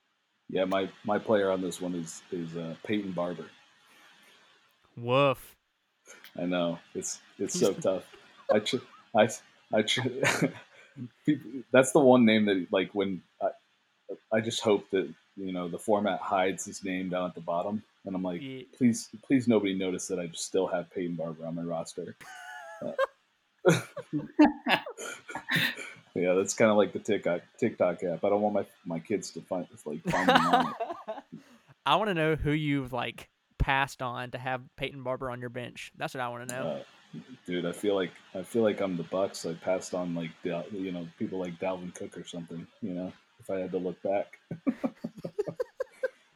Yeah, 0.52 0.66
my 0.66 0.90
my 1.06 1.18
player 1.18 1.50
on 1.50 1.62
this 1.62 1.80
one 1.80 1.96
is 1.96 2.22
is 2.32 2.56
uh, 2.58 2.76
Peyton 2.84 3.14
Barber. 3.14 3.46
Woof. 4.98 5.56
I 6.38 6.44
know 6.44 6.78
it's 6.94 7.22
it's 7.40 7.58
so 7.58 7.74
tough. 7.88 8.04
I 8.54 8.60
tr- 8.60 8.78
I 9.16 9.30
I 9.74 9.82
tr- 9.82 10.02
that's 11.72 11.94
the 11.94 12.00
one 12.00 12.26
name 12.26 12.46
that 12.46 12.68
like 12.70 12.94
when 12.94 13.22
I 13.42 13.50
I 14.34 14.42
just 14.42 14.62
hope 14.62 14.90
that 14.92 15.10
you 15.38 15.54
know 15.54 15.70
the 15.70 15.80
format 15.80 16.20
hides 16.20 16.66
his 16.66 16.84
name 16.84 17.08
down 17.08 17.30
at 17.30 17.36
the 17.36 17.42
bottom, 17.42 17.82
and 18.06 18.14
I'm 18.14 18.24
like, 18.24 18.42
yeah. 18.42 18.64
please 18.78 19.08
please 19.26 19.48
nobody 19.48 19.74
notice 19.74 20.08
that 20.08 20.20
I 20.20 20.30
still 20.34 20.68
have 20.68 20.92
Peyton 20.92 21.16
Barber 21.16 21.46
on 21.46 21.56
my 21.56 21.64
roster. 21.64 22.18
Uh, 22.82 23.80
Yeah, 26.15 26.34
that's 26.34 26.54
kind 26.54 26.69
of 26.69 26.78
like 26.78 26.93
the 26.93 27.00
TikTok 27.00 27.41
TikTok 27.58 28.04
app. 28.04 28.24
I 28.24 28.30
don't 28.30 28.41
want 28.41 28.56
my 28.56 28.65
my 28.86 29.00
kids 29.00 29.32
to 29.32 29.41
find 29.41 29.67
like 29.86 30.04
find 30.04 30.28
me 30.28 30.34
on 30.34 30.67
it. 30.67 31.15
I 31.86 31.95
want 31.95 32.10
to 32.10 32.13
know 32.13 32.36
who 32.36 32.52
you've 32.52 32.93
like 32.93 33.30
passed 33.58 34.02
on 34.02 34.32
to 34.32 34.38
have 34.38 34.62
Peyton 34.76 35.04
Barber 35.04 35.30
on 35.30 35.39
your 35.39 35.50
bench. 35.50 35.91
That's 35.97 36.13
what 36.13 36.21
I 36.21 36.30
want 36.30 36.50
to 36.50 36.56
know. 36.56 36.67
Uh, 36.67 36.84
dude, 37.45 37.65
I 37.65 37.71
feel 37.71 37.95
like 37.95 38.12
I 38.36 38.43
feel 38.43 38.63
like 38.63 38.82
I'm 38.82 38.97
the 38.97 39.04
Bucks. 39.04 39.45
I 39.45 39.54
passed 39.54 39.93
on 39.93 40.13
like 40.15 40.32
you 40.43 40.91
know 40.91 41.08
people 41.17 41.39
like 41.39 41.60
Dalvin 41.60 41.93
Cook 41.95 42.17
or 42.17 42.26
something. 42.26 42.67
You 42.82 42.93
know, 42.93 43.13
if 43.39 43.50
I 43.50 43.60
had 43.60 43.71
to 43.71 43.78
look 43.78 44.02
back, 44.02 44.39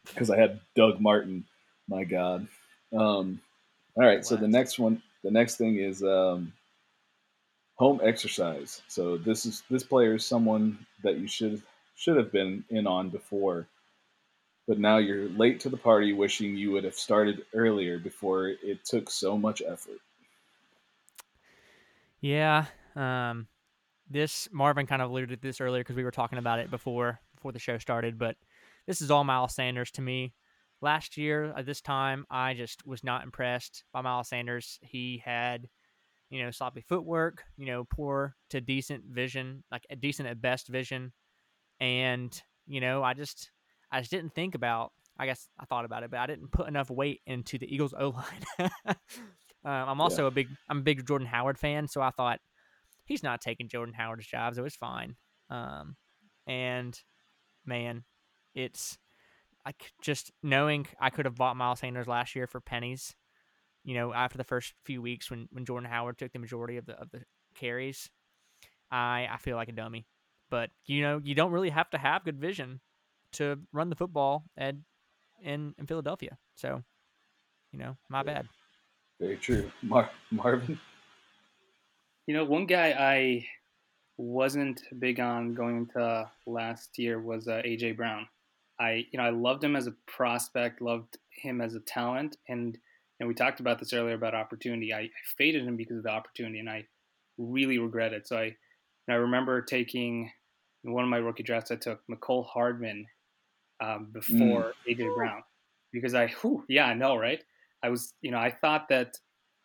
because 0.06 0.30
I 0.30 0.38
had 0.38 0.60
Doug 0.76 1.00
Martin. 1.02 1.46
My 1.88 2.04
God. 2.04 2.48
Um, 2.94 3.42
all 3.96 4.06
right, 4.06 4.26
so 4.26 4.36
the 4.36 4.48
next 4.48 4.80
one, 4.80 5.02
the 5.24 5.32
next 5.32 5.58
thing 5.58 5.78
is 5.78 6.04
um, 6.04 6.52
home 7.76 8.00
exercise. 8.04 8.82
So 8.88 9.18
this 9.18 9.46
is 9.46 9.64
this 9.70 9.84
player 9.84 10.16
is 10.16 10.26
someone 10.26 10.86
that 11.04 11.18
you 11.18 11.28
should 11.28 11.62
should 11.96 12.18
have 12.18 12.32
been 12.32 12.64
in 12.70 12.88
on 12.88 13.10
before. 13.10 13.68
but 14.68 14.80
now 14.80 14.98
you're 14.98 15.30
late 15.30 15.60
to 15.62 15.70
the 15.70 15.78
party, 15.78 16.14
wishing 16.14 16.56
you 16.56 16.72
would 16.72 16.84
have 16.84 16.96
started 16.96 17.46
earlier 17.54 18.00
before 18.00 18.48
it 18.50 18.84
took 18.84 19.10
so 19.12 19.38
much 19.38 19.62
effort. 19.68 20.00
Yeah. 22.22 22.66
Um, 22.96 23.48
this 24.10 24.48
Marvin 24.52 24.88
kind 24.88 25.02
of 25.02 25.10
alluded 25.12 25.42
to 25.42 25.48
this 25.48 25.62
earlier 25.62 25.82
because 25.84 25.96
we 25.96 26.04
were 26.04 26.12
talking 26.12 26.40
about 26.40 26.60
it 26.60 26.72
before 26.72 27.20
before 27.36 27.52
the 27.52 27.60
show 27.60 27.78
started, 27.78 28.18
but 28.18 28.36
this 28.88 29.02
is 29.02 29.12
all 29.12 29.24
Miles 29.24 29.54
Sanders 29.56 29.92
to 29.92 30.02
me. 30.02 30.34
Last 30.82 31.18
year 31.18 31.54
at 31.58 31.66
this 31.66 31.82
time, 31.82 32.26
I 32.30 32.54
just 32.54 32.86
was 32.86 33.04
not 33.04 33.24
impressed 33.24 33.84
by 33.94 34.02
Miles 34.02 34.30
Sanders. 34.30 34.80
He 34.82 35.22
had, 35.24 35.68
you 36.36 36.44
know, 36.44 36.52
sloppy 36.52 36.82
footwork, 36.82 37.44
you 37.58 37.66
know, 37.66 37.86
poor 37.86 38.36
to 38.50 38.60
decent 38.60 39.06
vision, 39.06 39.64
like 39.72 39.86
a 39.90 39.96
decent 39.96 40.28
at 40.28 40.42
best 40.42 40.68
vision, 40.68 41.14
and 41.80 42.42
you 42.68 42.82
know, 42.82 43.04
I 43.04 43.14
just 43.14 43.52
I 43.92 44.00
just 44.00 44.12
didn't 44.12 44.36
think 44.36 44.56
about. 44.56 44.92
I 45.18 45.26
guess 45.26 45.48
I 45.58 45.64
thought 45.64 45.86
about 45.86 46.04
it, 46.04 46.12
but 46.12 46.20
I 46.20 46.28
didn't 46.28 46.52
put 46.52 46.68
enough 46.68 46.90
weight 46.90 47.22
into 47.26 47.58
the 47.58 47.74
Eagles 47.74 47.94
O 47.98 48.10
line. 48.10 48.70
um, 48.90 48.98
I'm 49.64 50.02
also 50.02 50.24
yeah. 50.24 50.28
a 50.28 50.32
big 50.32 50.48
I'm 50.70 50.80
a 50.80 50.84
big 50.84 51.08
Jordan 51.08 51.28
Howard 51.28 51.58
fan, 51.58 51.88
so 51.88 52.02
I 52.02 52.10
thought 52.10 52.40
he's 53.06 53.24
not 53.24 53.40
taking 53.40 53.70
Jordan 53.70 53.94
Howard's 53.94 54.28
job, 54.28 54.56
so 54.56 54.66
it's 54.66 54.76
fine. 54.76 55.16
Um, 55.50 55.96
and 56.48 57.00
man, 57.66 58.04
it's 58.54 58.98
like 59.66 59.94
just 60.02 60.32
knowing 60.44 60.86
I 61.00 61.10
could 61.10 61.26
have 61.26 61.36
bought 61.36 61.56
Miles 61.56 61.80
Sanders 61.80 62.08
last 62.08 62.36
year 62.36 62.46
for 62.46 62.60
pennies. 62.60 63.16
You 63.86 63.94
know, 63.94 64.14
after 64.14 64.38
the 64.38 64.44
first 64.44 64.74
few 64.84 65.02
weeks 65.02 65.30
when, 65.30 65.48
when 65.52 65.64
Jordan 65.64 65.90
Howard 65.90 66.18
took 66.18 66.34
the 66.34 66.40
majority 66.40 66.78
of 66.78 66.86
the 66.86 67.00
of 67.00 67.12
the 67.12 67.22
carries, 67.56 68.10
I 68.92 69.28
I 69.32 69.38
feel 69.38 69.56
like 69.56 69.70
a 69.70 69.74
dummy. 69.74 70.06
But 70.50 70.72
you 70.86 71.02
know, 71.02 71.22
you 71.24 71.36
don't 71.36 71.52
really 71.52 71.70
have 71.70 71.90
to 71.92 71.98
have 71.98 72.26
good 72.26 72.40
vision 72.40 72.82
to 73.34 73.60
run 73.72 73.90
the 73.90 73.96
football 73.96 74.44
at 74.58 74.76
in 75.42 75.76
in 75.78 75.86
Philadelphia. 75.86 76.38
So, 76.56 76.84
you 77.72 77.80
know, 77.80 77.96
my 78.10 78.24
bad. 78.24 78.48
Very 79.20 79.38
true, 79.38 79.72
Mar- 79.82 80.12
Marvin. 80.32 80.80
You 82.28 82.34
know, 82.34 82.44
one 82.44 82.66
guy 82.66 82.96
I 82.98 83.46
wasn't 84.18 84.82
big 85.00 85.20
on 85.20 85.54
going 85.54 85.78
into 85.78 86.30
last 86.48 86.98
year 86.98 87.20
was 87.20 87.48
uh, 87.48 87.62
AJ 87.66 87.98
Brown. 87.98 88.28
I 88.80 89.06
you 89.12 89.18
know 89.18 89.24
I 89.24 89.30
loved 89.30 89.64
him 89.64 89.76
as 89.76 89.88
a 89.88 89.96
prospect, 90.06 90.82
loved 90.82 91.18
him 91.30 91.62
as 91.62 91.76
a 91.76 91.80
talent, 91.82 92.38
and 92.50 92.78
and 93.20 93.28
we 93.28 93.36
talked 93.36 93.60
about 93.60 93.80
this 93.80 93.94
earlier 93.94 94.16
about 94.16 94.36
opportunity. 94.36 94.94
I, 94.94 95.02
I 95.02 95.10
faded 95.38 95.66
him 95.66 95.78
because 95.78 95.98
of 95.98 96.04
the 96.04 96.10
opportunity, 96.10 96.60
and 96.60 96.70
I 96.70 96.86
really 97.38 97.80
regret 97.80 98.14
it. 98.14 98.28
So 98.28 98.38
I 98.38 98.56
I 99.10 99.14
remember 99.14 99.62
taking 99.62 100.32
in 100.84 100.94
one 100.94 101.04
of 101.04 101.10
my 101.10 101.18
rookie 101.18 101.44
drafts. 101.44 101.72
I 101.72 101.76
took 101.76 102.02
Mecole 102.10 102.46
Hardman 102.48 103.06
um, 103.82 104.10
before 104.12 104.74
mm. 104.88 104.98
AJ 104.98 105.16
Brown 105.16 105.44
because 105.92 106.14
I 106.14 106.28
whew, 106.42 106.64
yeah 106.68 106.86
I 106.86 106.94
know 106.94 107.18
right. 107.18 107.44
I 107.84 107.90
was 107.90 108.14
you 108.22 108.32
know 108.32 108.40
I 108.40 108.52
thought 108.52 108.90
that 108.90 109.18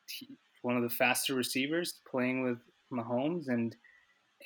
he, 0.08 0.28
one 0.62 0.76
of 0.76 0.82
the 0.82 0.90
faster 0.90 1.34
receivers 1.34 2.00
playing 2.10 2.42
with 2.42 2.58
Mahomes 2.92 3.48
and 3.48 3.74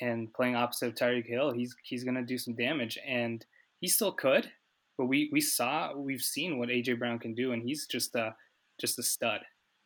and 0.00 0.32
playing 0.32 0.56
opposite 0.56 0.88
of 0.88 0.94
Tyreek 0.94 1.26
Hill, 1.26 1.52
he's 1.52 1.74
he's 1.82 2.04
gonna 2.04 2.22
do 2.22 2.38
some 2.38 2.54
damage, 2.54 2.98
and 3.06 3.44
he 3.80 3.88
still 3.88 4.12
could. 4.12 4.50
But 4.96 5.06
we 5.06 5.28
we 5.32 5.40
saw 5.40 5.94
we've 5.96 6.22
seen 6.22 6.58
what 6.58 6.68
AJ 6.68 6.98
Brown 6.98 7.18
can 7.18 7.34
do, 7.34 7.52
and 7.52 7.62
he's 7.62 7.86
just 7.86 8.14
a 8.14 8.34
just 8.80 8.98
a 8.98 9.02
stud. 9.02 9.40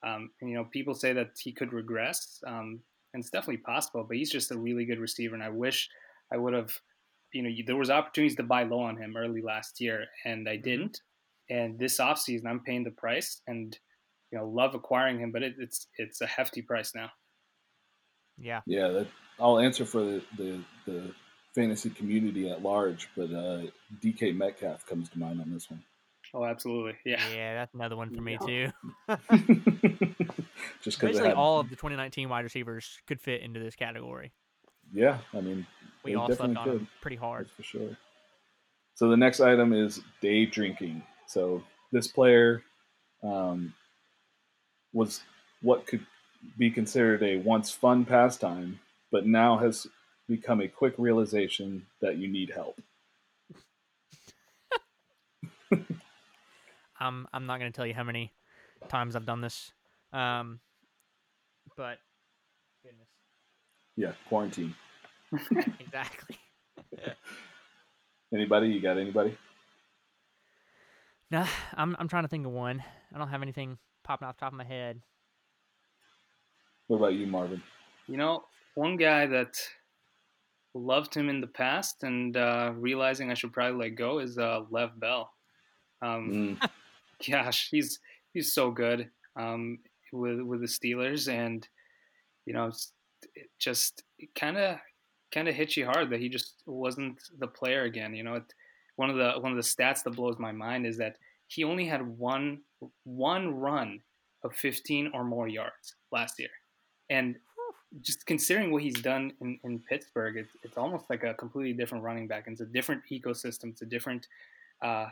Um, 0.07 0.31
and, 0.41 0.51
you 0.51 0.57
know, 0.57 0.65
people 0.65 0.95
say 0.95 1.13
that 1.13 1.31
he 1.41 1.53
could 1.53 1.73
regress, 1.73 2.41
um, 2.47 2.81
and 3.13 3.21
it's 3.21 3.31
definitely 3.31 3.63
possible. 3.63 4.05
But 4.07 4.17
he's 4.17 4.31
just 4.31 4.53
a 4.53 4.59
really 4.59 4.85
good 4.85 5.01
receiver, 5.01 5.35
and 5.35 5.43
I 5.43 5.51
wish 5.51 5.89
I 6.33 6.37
would 6.37 6.55
have. 6.55 6.73
You 7.35 7.43
know, 7.43 7.51
there 7.67 7.77
was 7.77 7.91
opportunities 7.91 8.37
to 8.37 8.43
buy 8.43 8.63
low 8.63 8.81
on 8.81 8.97
him 8.97 9.15
early 9.17 9.43
last 9.43 9.81
year, 9.81 10.07
and 10.25 10.49
I 10.49 10.55
mm-hmm. 10.55 10.63
didn't. 10.63 11.01
And 11.51 11.79
this 11.79 11.99
offseason, 11.99 12.47
I'm 12.47 12.61
paying 12.61 12.85
the 12.85 12.91
price, 12.91 13.41
and 13.47 13.77
you 14.31 14.39
know, 14.39 14.47
love 14.47 14.75
acquiring 14.75 15.19
him, 15.21 15.33
but 15.33 15.43
it, 15.43 15.55
it's 15.59 15.89
it's 15.99 16.21
a 16.21 16.27
hefty 16.27 16.63
price 16.63 16.95
now. 16.95 17.11
Yeah. 18.39 18.61
Yeah, 18.67 18.89
that, 18.89 19.09
I'll 19.41 19.59
answer 19.59 19.85
for 19.85 20.01
the, 20.01 20.23
the, 20.37 20.61
the 20.87 21.15
fantasy 21.55 21.91
community 21.91 22.51
at 22.51 22.63
large, 22.63 23.09
but 23.17 23.33
uh, 23.33 23.63
DK 24.03 24.37
Metcalf 24.37 24.87
comes 24.87 25.09
to 25.11 25.19
mind 25.19 25.41
on 25.41 25.53
this 25.53 25.71
one. 25.71 25.83
Oh, 26.35 26.45
absolutely. 26.45 26.95
Yeah. 27.05 27.21
Yeah, 27.35 27.55
that's 27.55 27.75
another 27.75 27.97
one 27.97 28.11
for 28.11 28.21
me 28.21 28.39
too. 28.45 28.71
Just 30.83 31.01
because 31.01 31.17
basically 31.17 31.33
all 31.33 31.61
of 31.61 31.71
the 31.71 31.77
2019 31.77 32.29
wide 32.29 32.45
receivers 32.45 32.99
could 33.07 33.21
fit 33.21 33.43
into 33.43 33.61
this 33.61 33.75
category. 33.75 34.33
Yeah, 34.93 35.19
I 35.35 35.41
mean, 35.41 35.67
we 36.05 36.15
all 36.15 36.27
slept 36.33 36.57
on 36.57 36.65
could. 36.65 36.87
pretty 37.01 37.17
hard 37.17 37.47
that's 37.47 37.57
for 37.57 37.63
sure. 37.63 37.97
So 38.95 39.09
the 39.09 39.17
next 39.17 39.41
item 39.41 39.73
is 39.73 40.01
day 40.21 40.47
drinking. 40.47 41.03
So 41.27 41.63
this 41.93 42.09
player 42.09 42.63
um, 43.23 43.75
was 44.93 45.21
what 45.63 45.87
could 45.87 46.05
be 46.57 46.71
considered 46.71 47.23
a 47.23 47.37
once 47.39 47.71
fun 47.71 48.05
pastime, 48.05 48.81
but 49.13 49.27
now 49.27 49.59
has 49.59 49.87
become 50.29 50.61
a 50.61 50.69
quick 50.69 50.95
realization 50.99 51.87
that 52.01 52.17
you 52.17 52.29
need 52.29 52.51
help. 52.51 52.81
I'm 57.01 57.27
I'm 57.33 57.47
not 57.47 57.59
going 57.59 57.71
to 57.71 57.77
tell 57.77 57.87
you 57.87 57.95
how 57.95 58.05
many 58.05 58.33
times 58.89 59.17
I've 59.17 59.27
done 59.27 59.41
this, 59.41 59.73
um, 60.13 60.61
but 61.77 61.99
goodness. 62.83 63.09
Yeah, 63.97 64.13
quarantine. 64.29 64.75
exactly. 65.81 66.37
anybody? 68.33 68.69
You 68.69 68.81
got 68.81 68.99
anybody? 68.99 69.37
Nah, 71.31 71.47
I'm 71.75 71.97
I'm 71.99 72.09
trying 72.09 72.25
to 72.25 72.29
think 72.29 72.47
of 72.47 72.53
one. 72.53 72.83
I 73.15 73.19
don't 73.19 73.29
have 73.29 73.43
anything 73.43 73.79
popping 74.05 74.29
off 74.29 74.37
the 74.37 74.41
top 74.41 74.53
of 74.53 74.59
my 74.59 74.65
head. 74.65 75.01
What 76.87 76.99
about 76.99 77.15
you, 77.15 77.27
Marvin? 77.27 77.63
You 78.07 78.17
know, 78.17 78.45
one 78.75 78.97
guy 78.97 79.27
that 79.27 79.61
loved 80.75 81.15
him 81.15 81.29
in 81.29 81.41
the 81.41 81.47
past 81.47 82.03
and 82.03 82.37
uh, 82.37 82.73
realizing 82.75 83.31
I 83.31 83.35
should 83.35 83.53
probably 83.53 83.89
let 83.89 83.97
go 83.97 84.21
is 84.21 84.39
uh, 84.39 84.63
Le'Veon 84.71 84.99
Bell. 84.99 85.31
Um, 86.01 86.59
mm. 86.61 86.71
Gosh, 87.27 87.69
he's 87.71 87.99
he's 88.33 88.53
so 88.53 88.71
good 88.71 89.11
um, 89.37 89.79
with 90.13 90.41
with 90.41 90.61
the 90.61 90.67
Steelers, 90.67 91.29
and 91.33 91.67
you 92.47 92.53
know, 92.53 92.71
it 93.35 93.51
just 93.59 94.03
kind 94.35 94.57
of 94.57 94.79
kind 95.33 95.49
of 95.49 95.55
hits 95.55 95.77
you 95.77 95.85
hard 95.87 96.11
that 96.11 96.21
he 96.21 96.29
just 96.29 96.63
wasn't 96.67 97.19
the 97.39 97.47
player 97.47 97.83
again. 97.83 98.15
You 98.15 98.23
know, 98.23 98.35
it, 98.35 98.55
one 98.97 99.11
of 99.11 99.17
the 99.17 99.33
one 99.41 99.53
of 99.53 99.57
the 99.57 99.63
stats 99.63 100.03
that 100.05 100.17
blows 100.17 100.39
my 100.39 100.53
mind 100.53 100.87
is 100.87 100.97
that 100.99 101.17
he 101.49 101.65
only 101.65 101.87
had 101.87 102.07
one 102.07 102.61
one 103.05 103.55
run 103.55 104.01
of 104.45 104.55
15 104.55 105.11
or 105.15 105.25
more 105.25 105.49
yards 105.49 105.97
last 106.13 106.39
year. 106.39 106.51
And 107.11 107.37
just 108.03 108.27
considering 108.27 108.71
what 108.71 108.83
he's 108.83 109.01
done 109.01 109.33
in, 109.41 109.59
in 109.65 109.81
Pittsburgh, 109.81 110.37
it's, 110.37 110.51
it's 110.63 110.77
almost 110.77 111.07
like 111.09 111.25
a 111.25 111.35
completely 111.35 111.73
different 111.73 112.05
running 112.05 112.29
back. 112.29 112.45
It's 112.47 112.61
a 112.61 112.67
different 112.67 113.03
ecosystem. 113.11 113.71
It's 113.71 113.83
a 113.83 113.87
different 113.87 114.27
uh, 114.83 115.07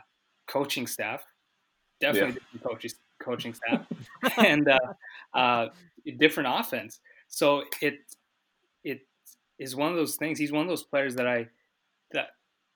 coaching 0.47 0.87
staff. 0.87 1.23
Definitely 1.99 2.29
yeah. 2.29 2.33
different 2.35 2.63
coaching 2.63 2.91
coaching 3.19 3.53
staff, 3.53 3.85
and 4.37 4.67
uh, 4.67 5.37
uh, 5.37 5.67
different 6.19 6.49
offense. 6.51 6.99
So 7.27 7.63
it 7.81 7.95
it 8.83 8.99
is 9.59 9.75
one 9.75 9.91
of 9.91 9.97
those 9.97 10.15
things. 10.15 10.39
He's 10.39 10.51
one 10.51 10.61
of 10.61 10.67
those 10.67 10.83
players 10.83 11.15
that 11.15 11.27
I 11.27 11.47
that 12.11 12.27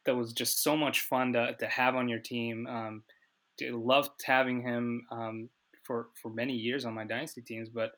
that 0.06 0.16
was 0.16 0.34
just 0.34 0.64
so 0.64 0.76
much 0.76 1.02
fun 1.02 1.34
to, 1.34 1.56
to 1.60 1.68
have 1.68 1.96
on 1.96 2.10
your 2.10 2.20
team. 2.20 2.68
Um, 2.68 3.04
loved 3.62 4.10
having 4.26 4.62
him 4.62 5.06
um, 5.12 5.50
for 5.84 6.08
for 6.20 6.30
many 6.30 6.54
years 6.54 6.86
on 6.86 6.96
my 6.96 7.06
dynasty 7.06 7.42
teams, 7.42 7.70
but 7.70 7.92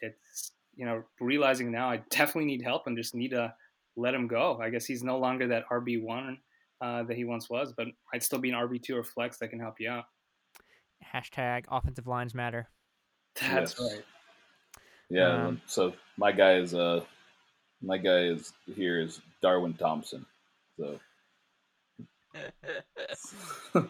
it's 0.00 0.52
you 0.76 0.86
know, 0.86 1.02
realizing 1.20 1.70
now 1.70 1.90
I 1.90 2.02
definitely 2.10 2.46
need 2.46 2.62
help 2.62 2.86
and 2.86 2.96
just 2.96 3.14
need 3.14 3.30
to 3.30 3.52
let 3.96 4.14
him 4.14 4.26
go. 4.26 4.58
I 4.62 4.70
guess 4.70 4.86
he's 4.86 5.02
no 5.02 5.18
longer 5.18 5.46
that 5.48 5.64
RB 5.70 6.02
one 6.02 6.38
uh, 6.80 7.02
that 7.04 7.16
he 7.16 7.24
once 7.24 7.50
was, 7.50 7.74
but 7.76 7.88
I'd 8.14 8.22
still 8.22 8.38
be 8.38 8.50
an 8.50 8.56
RB 8.56 8.82
two 8.82 8.96
or 8.96 9.04
flex 9.04 9.38
that 9.38 9.48
can 9.48 9.60
help 9.60 9.74
you 9.78 9.90
out. 9.90 10.04
Hashtag 11.14 11.64
offensive 11.68 12.06
lines 12.06 12.34
matter. 12.34 12.68
That's 13.40 13.76
yes. 13.78 13.80
right. 13.80 14.04
Yeah. 15.08 15.46
Um, 15.46 15.60
so 15.66 15.92
my 16.16 16.32
guy 16.32 16.54
is 16.54 16.74
uh 16.74 17.02
my 17.82 17.98
guy 17.98 18.24
is 18.24 18.52
here 18.74 19.00
is 19.00 19.20
Darwin 19.42 19.74
Thompson. 19.74 20.24
So 20.78 21.00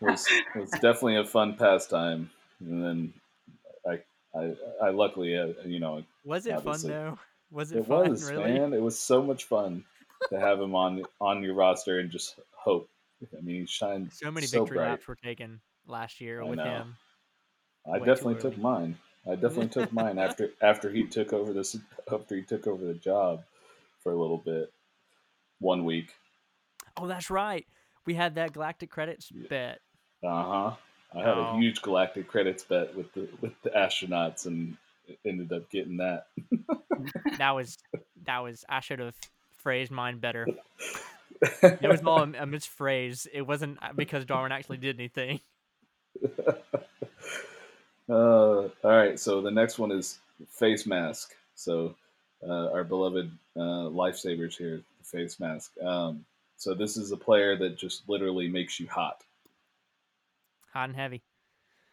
was 0.00 0.26
was 0.54 0.70
definitely 0.70 1.16
a 1.16 1.24
fun 1.24 1.54
pastime, 1.54 2.30
and 2.60 2.82
then 2.82 3.12
I 3.86 4.00
I 4.38 4.54
I 4.82 4.90
luckily 4.90 5.36
uh, 5.36 5.52
you 5.64 5.80
know 5.80 6.02
was 6.24 6.46
it 6.46 6.60
fun 6.62 6.80
though? 6.82 7.18
Was 7.50 7.72
it, 7.72 7.78
it 7.78 7.86
fun? 7.86 8.10
Was, 8.10 8.30
really? 8.30 8.58
man. 8.58 8.72
It 8.72 8.82
was 8.82 8.98
so 8.98 9.22
much 9.22 9.44
fun 9.44 9.84
to 10.30 10.40
have 10.40 10.60
him 10.60 10.74
on 10.74 11.02
on 11.20 11.42
your 11.42 11.54
roster 11.54 11.98
and 12.00 12.10
just 12.10 12.40
hope. 12.52 12.88
I 13.22 13.40
mean, 13.42 13.60
he 13.60 13.66
shined 13.66 14.12
so 14.12 14.30
many 14.30 14.46
so 14.46 14.60
victory 14.60 14.78
bright. 14.78 14.90
laps 14.90 15.06
were 15.06 15.14
taken 15.14 15.60
last 15.86 16.20
year 16.20 16.42
I 16.42 16.44
with 16.44 16.58
know. 16.58 16.64
him. 16.64 16.96
I 17.90 17.98
definitely 17.98 18.36
took 18.40 18.56
mine. 18.58 18.96
I 19.26 19.34
definitely 19.34 19.68
took 19.68 19.92
mine 20.02 20.18
after 20.18 20.50
after 20.62 20.90
he 20.90 21.04
took 21.04 21.32
over 21.32 21.52
this 21.52 21.76
after 22.12 22.36
he 22.36 22.42
took 22.42 22.66
over 22.66 22.84
the 22.84 22.94
job 22.94 23.42
for 24.02 24.12
a 24.12 24.16
little 24.16 24.38
bit, 24.38 24.72
one 25.60 25.84
week. 25.84 26.14
Oh, 26.96 27.06
that's 27.06 27.30
right. 27.30 27.66
we 28.06 28.14
had 28.14 28.34
that 28.36 28.52
Galactic 28.52 28.90
Credits 28.90 29.30
bet. 29.48 29.80
Uh 30.22 30.28
huh. 30.42 30.76
I 31.14 31.18
had 31.18 31.28
Oh. 31.38 31.54
a 31.54 31.58
huge 31.58 31.80
Galactic 31.82 32.26
Credits 32.28 32.64
bet 32.64 32.94
with 32.96 33.12
the 33.14 33.28
with 33.40 33.52
the 33.62 33.70
astronauts 33.70 34.46
and 34.46 34.76
ended 35.24 35.52
up 35.52 35.70
getting 35.70 35.98
that. 35.98 36.26
That 37.38 37.50
was 37.52 37.76
that 38.24 38.38
was. 38.38 38.64
I 38.68 38.80
should 38.80 39.00
have 39.00 39.14
phrased 39.58 39.90
mine 39.90 40.18
better. 40.18 40.46
It 41.62 41.88
was 41.88 42.00
all 42.02 42.20
a, 42.20 42.22
a 42.22 42.46
misphrase. 42.46 43.26
It 43.30 43.42
wasn't 43.42 43.78
uh, 43.82 43.92
because 43.94 44.24
Darwin 44.24 44.52
actually 44.52 44.78
did 44.78 44.96
anything. 44.98 45.40
Uh, 48.08 48.64
all 48.64 48.70
right, 48.84 49.18
so 49.18 49.40
the 49.40 49.50
next 49.50 49.78
one 49.78 49.90
is 49.90 50.18
face 50.48 50.86
mask. 50.86 51.34
So 51.54 51.94
uh, 52.46 52.70
our 52.70 52.84
beloved 52.84 53.30
uh, 53.56 53.88
lifesavers 53.88 54.56
here, 54.56 54.82
the 54.98 55.04
face 55.04 55.40
mask. 55.40 55.72
Um, 55.82 56.24
so 56.56 56.74
this 56.74 56.96
is 56.96 57.12
a 57.12 57.16
player 57.16 57.56
that 57.56 57.76
just 57.76 58.08
literally 58.08 58.48
makes 58.48 58.78
you 58.78 58.86
hot. 58.88 59.22
Hot 60.72 60.88
and 60.88 60.96
heavy. 60.96 61.22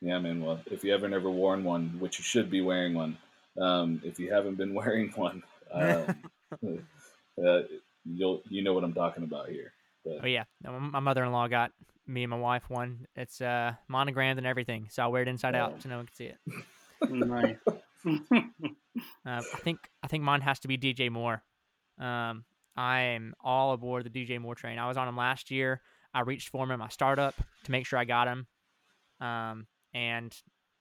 Yeah, 0.02 0.20
man. 0.20 0.42
Well, 0.42 0.60
if 0.66 0.84
you 0.84 0.92
haven't 0.92 1.14
ever 1.14 1.30
worn 1.30 1.64
one, 1.64 1.96
which 2.00 2.18
you 2.18 2.24
should 2.24 2.50
be 2.50 2.62
wearing 2.62 2.94
one, 2.94 3.18
um, 3.60 4.02
if 4.04 4.20
you 4.20 4.34
haven't 4.34 4.56
been 4.56 4.74
wearing 4.74 5.12
one, 5.12 5.44
um, 5.72 6.16
uh, 7.46 7.62
you'll 8.06 8.42
you 8.50 8.64
know 8.64 8.74
what 8.74 8.84
I'm 8.84 8.94
talking 8.94 9.24
about 9.24 9.50
here. 9.50 9.72
But 10.04 10.20
Oh 10.24 10.28
yeah, 10.28 10.44
my 10.64 10.80
my 10.80 11.00
mother-in-law 11.00 11.48
got 11.48 11.72
me 12.08 12.24
and 12.24 12.30
my 12.32 12.38
wife 12.40 12.70
one. 12.70 13.06
It's 13.16 13.42
uh 13.42 13.74
monogrammed 13.88 14.38
and 14.38 14.48
everything, 14.48 14.88
so 14.90 15.04
I 15.04 15.08
wear 15.08 15.22
it 15.22 15.28
inside 15.28 15.56
Oh. 15.56 15.60
out 15.60 15.82
so 15.82 15.90
no 15.90 15.98
one 15.98 16.06
can 16.08 16.16
see 16.16 16.26
it. 16.26 16.38
nice. 17.10 17.56
Uh, 17.66 18.40
I 19.26 19.42
think 19.64 19.78
I 20.04 20.08
think 20.08 20.24
mine 20.24 20.42
has 20.42 20.60
to 20.62 20.68
be 20.68 20.78
DJ 20.78 21.10
Moore. 21.12 21.44
Um, 22.00 22.46
I 22.76 23.02
am 23.02 23.34
all 23.44 23.74
aboard 23.74 24.06
the 24.06 24.10
DJ 24.10 24.40
Moore 24.40 24.56
train. 24.56 24.80
I 24.80 24.88
was 24.88 24.98
on 24.98 25.08
him 25.08 25.18
last 25.18 25.52
year. 25.52 25.82
I 26.14 26.22
reached 26.22 26.50
for 26.50 26.64
him 26.64 26.72
in 26.72 26.80
my 26.80 26.90
startup 26.90 27.36
to 27.64 27.72
make 27.72 27.86
sure 27.86 27.98
I 28.00 28.06
got 28.06 28.28
him. 28.28 28.48
Um, 29.20 29.68
and 29.94 30.36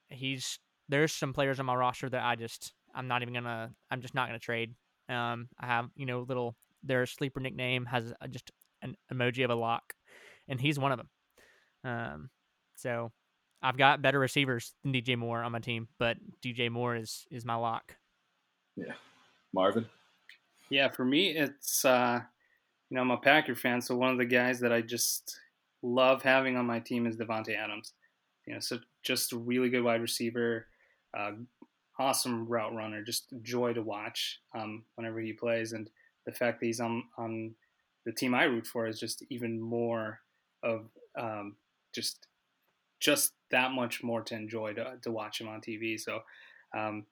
he's 0.09 0.59
there's 0.89 1.11
some 1.13 1.31
players 1.33 1.59
on 1.59 1.65
my 1.65 1.75
roster 1.75 2.09
that 2.09 2.23
I 2.23 2.35
just 2.35 2.73
I'm 2.93 3.07
not 3.07 3.21
even 3.21 3.33
gonna 3.33 3.71
I'm 3.89 4.01
just 4.01 4.15
not 4.15 4.27
gonna 4.27 4.39
trade. 4.39 4.73
Um, 5.09 5.49
I 5.59 5.67
have 5.67 5.89
you 5.95 6.05
know 6.05 6.21
little 6.21 6.55
their 6.83 7.05
sleeper 7.05 7.39
nickname 7.39 7.85
has 7.85 8.11
a, 8.21 8.27
just 8.27 8.51
an 8.81 8.95
emoji 9.13 9.43
of 9.43 9.51
a 9.51 9.55
lock, 9.55 9.93
and 10.51 10.61
he's 10.61 10.77
one 10.77 10.91
of 10.91 10.99
them. 10.99 11.09
Um, 11.83 12.29
so 12.75 13.11
I've 13.63 13.77
got 13.77 14.03
better 14.03 14.19
receivers 14.19 14.73
than 14.83 14.93
DJ 14.93 15.17
Moore 15.17 15.41
on 15.41 15.51
my 15.53 15.59
team, 15.59 15.87
but 15.97 16.17
DJ 16.45 16.69
Moore 16.69 16.95
is 16.95 17.25
is 17.31 17.45
my 17.45 17.55
lock. 17.55 17.95
Yeah, 18.75 18.93
Marvin, 19.53 19.87
Yeah, 20.69 20.89
for 20.89 21.05
me, 21.05 21.29
it's 21.29 21.83
uh, 21.85 22.19
you 22.89 22.95
know 22.95 23.01
I'm 23.01 23.11
a 23.11 23.17
Packer 23.17 23.55
fan, 23.55 23.81
so 23.81 23.95
one 23.95 24.11
of 24.11 24.17
the 24.17 24.25
guys 24.25 24.59
that 24.59 24.71
I 24.71 24.81
just 24.81 25.39
love 25.81 26.21
having 26.21 26.57
on 26.57 26.65
my 26.65 26.79
team 26.79 27.07
is 27.07 27.17
Davante 27.17 27.57
Adams. 27.57 27.93
You 28.45 28.55
know, 28.55 28.59
so 28.59 28.79
just 29.03 29.33
a 29.33 29.37
really 29.37 29.69
good 29.69 29.83
wide 29.83 30.01
receiver, 30.01 30.67
uh, 31.17 31.31
awesome 31.97 32.47
route 32.47 32.73
runner, 32.73 33.03
just 33.03 33.27
joy 33.41 33.73
to 33.73 33.81
watch 33.81 34.39
um, 34.55 34.83
whenever 34.95 35.19
he 35.19 35.33
plays, 35.33 35.73
and 35.73 35.89
the 36.25 36.31
fact 36.31 36.59
that 36.59 36.65
he's 36.65 36.81
on 36.81 37.03
on 37.17 37.55
the 38.05 38.11
team 38.11 38.33
I 38.33 38.43
root 38.43 38.65
for 38.65 38.87
is 38.87 38.99
just 38.99 39.23
even 39.29 39.61
more 39.61 40.19
of 40.63 40.85
um, 41.15 41.55
just 41.93 42.27
just 42.99 43.33
that 43.49 43.71
much 43.71 44.03
more 44.03 44.21
to 44.21 44.35
enjoy 44.35 44.73
to, 44.73 44.93
to 45.01 45.11
watch 45.11 45.41
him 45.41 45.47
on 45.47 45.59
TV. 45.59 45.99
So 45.99 46.21
um, 46.77 47.05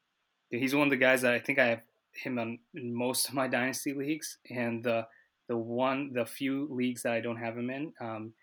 he's 0.49 0.75
one 0.75 0.87
of 0.87 0.91
the 0.91 0.97
guys 0.97 1.21
that 1.21 1.33
I 1.33 1.39
think 1.39 1.59
I 1.59 1.65
have 1.65 1.81
him 2.13 2.39
on 2.39 2.59
in 2.75 2.93
most 2.93 3.27
of 3.27 3.33
my 3.33 3.47
dynasty 3.47 3.93
leagues, 3.93 4.37
and 4.49 4.83
the 4.83 5.07
the 5.47 5.57
one 5.57 6.13
the 6.13 6.25
few 6.25 6.67
leagues 6.71 7.03
that 7.03 7.13
I 7.13 7.21
don't 7.21 7.37
have 7.37 7.57
him 7.57 7.69
in, 7.69 7.93
um, 7.99 8.33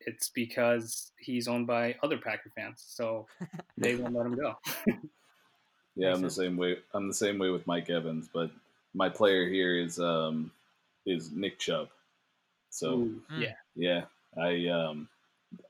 it's 0.00 0.28
because 0.28 1.12
he's 1.18 1.48
owned 1.48 1.66
by 1.66 1.96
other 2.02 2.18
Packer 2.18 2.50
fans, 2.54 2.84
so 2.86 3.26
they 3.78 3.94
won't 3.94 4.14
let 4.14 4.26
him 4.26 4.36
go. 4.36 4.54
yeah, 5.96 6.12
I'm 6.12 6.22
the 6.22 6.30
same 6.30 6.56
way. 6.56 6.78
I'm 6.92 7.08
the 7.08 7.14
same 7.14 7.38
way 7.38 7.50
with 7.50 7.66
Mike 7.66 7.90
Evans, 7.90 8.28
but 8.32 8.50
my 8.94 9.08
player 9.08 9.48
here 9.48 9.78
is 9.78 9.98
um, 9.98 10.50
is 11.06 11.30
Nick 11.30 11.58
Chubb. 11.58 11.88
So. 12.70 12.94
Ooh, 12.94 13.22
yeah, 13.38 13.54
Yeah, 13.74 14.02
I 14.38 14.68
um, 14.68 15.08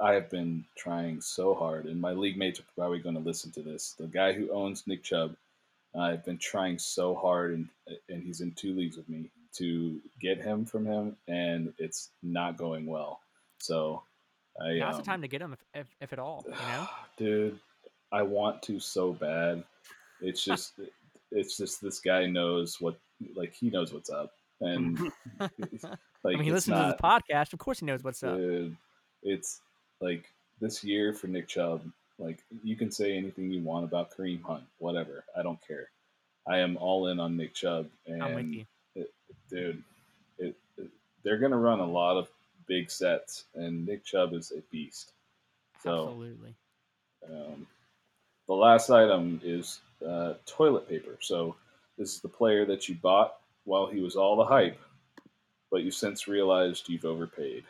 I 0.00 0.14
have 0.14 0.30
been 0.30 0.64
trying 0.76 1.20
so 1.20 1.54
hard, 1.54 1.86
and 1.86 2.00
my 2.00 2.12
league 2.12 2.36
mates 2.36 2.60
are 2.60 2.64
probably 2.74 2.98
going 2.98 3.14
to 3.14 3.20
listen 3.20 3.50
to 3.52 3.62
this. 3.62 3.94
The 3.98 4.06
guy 4.06 4.32
who 4.32 4.50
owns 4.50 4.86
Nick 4.86 5.02
Chubb, 5.02 5.36
I've 5.98 6.24
been 6.24 6.38
trying 6.38 6.78
so 6.78 7.14
hard, 7.14 7.54
and 7.54 7.68
and 8.08 8.22
he's 8.22 8.40
in 8.40 8.52
two 8.52 8.74
leagues 8.74 8.96
with 8.96 9.08
me 9.08 9.30
to 9.56 10.00
get 10.20 10.38
him 10.38 10.64
from 10.64 10.86
him, 10.86 11.16
and 11.28 11.72
it's 11.78 12.10
not 12.22 12.56
going 12.56 12.86
well. 12.86 13.20
So, 13.58 14.02
I 14.60 14.74
Now's 14.74 14.94
um, 14.94 15.00
the 15.00 15.06
time 15.06 15.22
to 15.22 15.28
get 15.28 15.40
him, 15.40 15.52
if, 15.52 15.64
if, 15.74 15.86
if 16.00 16.12
at 16.12 16.18
all. 16.18 16.44
You 16.46 16.52
know, 16.52 16.88
dude, 17.16 17.58
I 18.12 18.22
want 18.22 18.62
to 18.64 18.78
so 18.78 19.12
bad. 19.12 19.64
It's 20.20 20.44
just, 20.44 20.74
it's 21.30 21.56
just 21.56 21.80
this 21.80 22.00
guy 22.00 22.26
knows 22.26 22.80
what, 22.80 22.98
like 23.34 23.54
he 23.54 23.70
knows 23.70 23.92
what's 23.92 24.10
up, 24.10 24.32
and 24.60 25.10
like 26.27 26.35
I 26.35 26.39
mean, 26.39 26.45
he 26.45 26.53
listens 26.53 26.77
not, 26.77 26.91
to 26.91 26.97
the 26.97 27.03
podcast. 27.03 27.53
Of 27.53 27.59
course, 27.59 27.81
he 27.81 27.87
knows 27.87 28.03
what's 28.03 28.22
up. 28.22 28.37
Dude, 28.37 28.77
it's 29.22 29.61
like 30.01 30.24
this 30.61 30.83
year 30.85 31.12
for 31.12 31.27
Nick 31.29 31.49
Chubb. 31.49 31.83
Like 32.18 32.39
you 32.62 32.77
can 32.77 32.91
say 32.91 33.16
anything 33.16 33.51
you 33.51 33.62
want 33.62 33.85
about 33.85 34.16
Kareem 34.16 34.43
Hunt, 34.43 34.64
whatever. 34.79 35.24
I 35.37 35.43
don't 35.43 35.59
care. 35.66 35.89
I 36.49 36.59
am 36.59 36.77
all 36.77 37.09
in 37.09 37.20
on 37.20 37.37
Nick 37.37 37.55
Chubb, 37.55 37.89
and 38.07 38.22
I'm 38.22 38.35
with 38.35 38.47
you. 38.47 38.64
dude, 39.51 39.83
it, 40.39 40.57
it- 40.79 40.91
they're 41.22 41.39
gonna 41.39 41.59
run 41.59 41.81
a 41.81 41.87
lot 41.87 42.16
of 42.16 42.29
big 42.66 42.91
sets, 42.91 43.45
and 43.55 43.87
Nick 43.87 44.05
Chubb 44.05 44.33
is 44.33 44.53
a 44.53 44.61
beast. 44.70 45.12
So 45.83 46.09
Absolutely. 46.09 46.55
um, 47.29 47.66
the 48.47 48.55
last 48.55 48.91
item 48.91 49.41
is 49.45 49.81
uh, 50.07 50.35
toilet 50.47 50.89
paper. 50.89 51.16
So 51.20 51.57
this 51.99 52.14
is 52.14 52.20
the 52.20 52.29
player 52.29 52.64
that 52.66 52.89
you 52.89 52.95
bought 52.95 53.37
while 53.64 53.87
he 53.87 54.01
was 54.01 54.16
all 54.16 54.37
the 54.37 54.45
hype, 54.45 54.79
but 55.77 55.85
you 55.85 55.91
since 55.91 56.27
realized 56.27 56.89
you've 56.89 57.05
overpaid. 57.05 57.62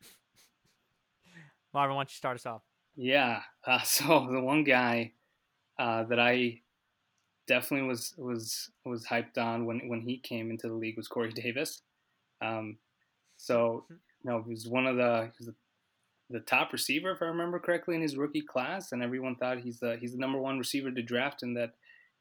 Marvin, 1.74 1.94
why 1.94 2.00
don't 2.00 2.10
you 2.10 2.16
start 2.16 2.36
us 2.36 2.46
off? 2.46 2.62
yeah. 2.96 3.42
Uh, 3.66 3.80
so 3.84 4.26
the 4.32 4.40
one 4.40 4.64
guy 4.64 5.12
uh, 5.78 6.04
that 6.04 6.18
I 6.18 6.60
definitely 7.46 7.86
was 7.86 8.14
was 8.16 8.70
was 8.86 9.04
hyped 9.04 9.36
on 9.36 9.66
when 9.66 9.86
when 9.90 10.00
he 10.00 10.16
came 10.16 10.50
into 10.50 10.66
the 10.66 10.72
league 10.72 10.96
was 10.96 11.08
Corey 11.08 11.30
Davis. 11.34 11.82
Um, 12.40 12.78
so 13.36 13.84
you 13.90 13.98
know, 14.24 14.42
he 14.46 14.54
was 14.54 14.66
one 14.66 14.86
of 14.86 14.96
the 14.96 15.30
was 15.38 15.48
the, 15.48 15.54
the 16.30 16.40
top 16.40 16.72
receiver, 16.72 17.10
if 17.10 17.20
I 17.20 17.26
remember 17.26 17.58
correctly, 17.58 17.96
in 17.96 18.00
his 18.00 18.16
rookie 18.16 18.40
class, 18.40 18.92
and 18.92 19.02
everyone 19.02 19.36
thought 19.36 19.58
he's 19.58 19.78
the 19.78 19.98
he's 20.00 20.12
the 20.12 20.18
number 20.18 20.38
one 20.38 20.58
receiver 20.58 20.90
to 20.90 21.02
draft 21.02 21.42
in 21.42 21.52
that 21.52 21.74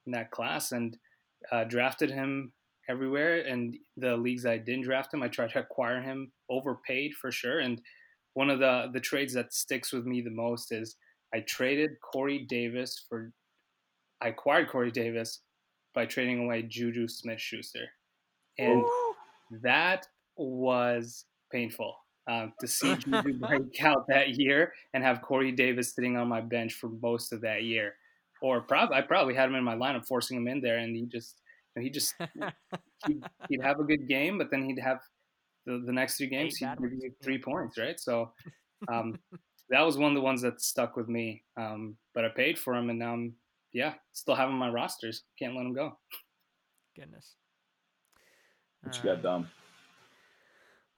in 0.06 0.12
that 0.12 0.30
class, 0.30 0.74
and 0.74 0.98
uh, 1.54 1.64
drafted 1.64 2.12
him 2.12 2.52
everywhere. 2.90 3.42
And 3.42 3.76
the 3.98 4.16
leagues 4.16 4.46
I 4.46 4.58
didn't 4.58 4.84
draft 4.84 5.14
him, 5.14 5.24
I 5.24 5.28
tried 5.28 5.52
to 5.52 5.60
acquire 5.60 6.02
him, 6.02 6.32
overpaid 6.50 7.14
for 7.14 7.32
sure. 7.32 7.60
And 7.60 7.82
one 8.34 8.50
of 8.50 8.60
the 8.60 8.90
the 8.94 9.00
trades 9.00 9.34
that 9.34 9.54
sticks 9.54 9.92
with 9.92 10.06
me 10.06 10.22
the 10.22 10.32
most 10.32 10.72
is 10.72 10.96
I 11.34 11.42
traded 11.42 11.92
Corey 12.02 12.46
Davis 12.48 13.06
for 13.08 13.32
I 14.22 14.30
acquired 14.30 14.70
Corey 14.70 14.92
Davis 14.92 15.42
by 15.94 16.06
trading 16.06 16.44
away 16.46 16.64
Juju 16.64 17.08
Smith 17.08 17.40
Schuster. 17.40 17.88
And 18.58 18.84
that 19.64 20.08
was 20.38 21.26
painful 21.52 21.96
um, 22.30 22.54
to 22.60 22.68
see 22.68 22.96
Juju 22.96 23.34
break 23.40 23.84
out 23.84 24.06
that 24.08 24.30
year 24.30 24.74
and 24.94 25.04
have 25.04 25.22
Corey 25.22 25.52
Davis 25.52 25.94
sitting 25.94 26.18
on 26.18 26.28
my 26.28 26.42
bench 26.42 26.74
for 26.74 26.90
most 27.02 27.34
of 27.34 27.42
that 27.42 27.64
year. 27.64 27.96
Or 28.42 28.62
prob- 28.62 28.92
I 28.92 29.02
probably 29.02 29.36
had 29.36 29.50
him 29.50 29.56
in 29.56 29.64
my 29.64 29.76
lineup, 29.76 30.06
forcing 30.06 30.38
him 30.38 30.48
in 30.48 30.62
there, 30.62 30.78
and 30.78 30.96
he 30.96 31.06
just 31.06 31.41
he 31.80 31.90
just 31.90 32.16
he'd, 33.08 33.24
he'd 33.50 33.62
have 33.62 33.80
a 33.80 33.84
good 33.84 34.08
game, 34.08 34.38
but 34.38 34.50
then 34.52 34.64
he'd 34.66 34.80
have 34.80 35.00
the, 35.66 35.84
the 35.86 35.92
next 35.94 36.18
three 36.18 36.28
games 36.28 36.58
he'd 36.58 36.68
give 36.80 36.80
ones, 36.80 36.92
you 36.92 37.00
yeah. 37.04 37.24
three 37.24 37.38
points, 37.38 37.78
right? 37.78 38.00
So 38.00 38.32
um, 38.92 39.20
that 39.70 39.82
was 39.82 39.98
one 39.98 40.12
of 40.12 40.16
the 40.16 40.22
ones 40.22 40.42
that 40.42 40.62
stuck 40.62 40.96
with 40.96 41.08
me. 41.08 41.44
Um, 41.58 41.98
but 42.14 42.26
I 42.26 42.30
paid 42.30 42.60
for 42.60 42.76
him, 42.76 42.90
and 42.90 43.00
now 43.00 43.14
I'm 43.14 43.36
yeah 43.74 43.94
still 44.12 44.36
having 44.36 44.56
my 44.56 44.70
rosters. 44.70 45.24
Can't 45.40 45.56
let 45.56 45.66
him 45.66 45.74
go. 45.74 45.98
Goodness. 46.96 47.36
What 48.82 48.98
you 48.98 49.04
got, 49.04 49.16
Um, 49.18 49.22
Dom? 49.22 49.50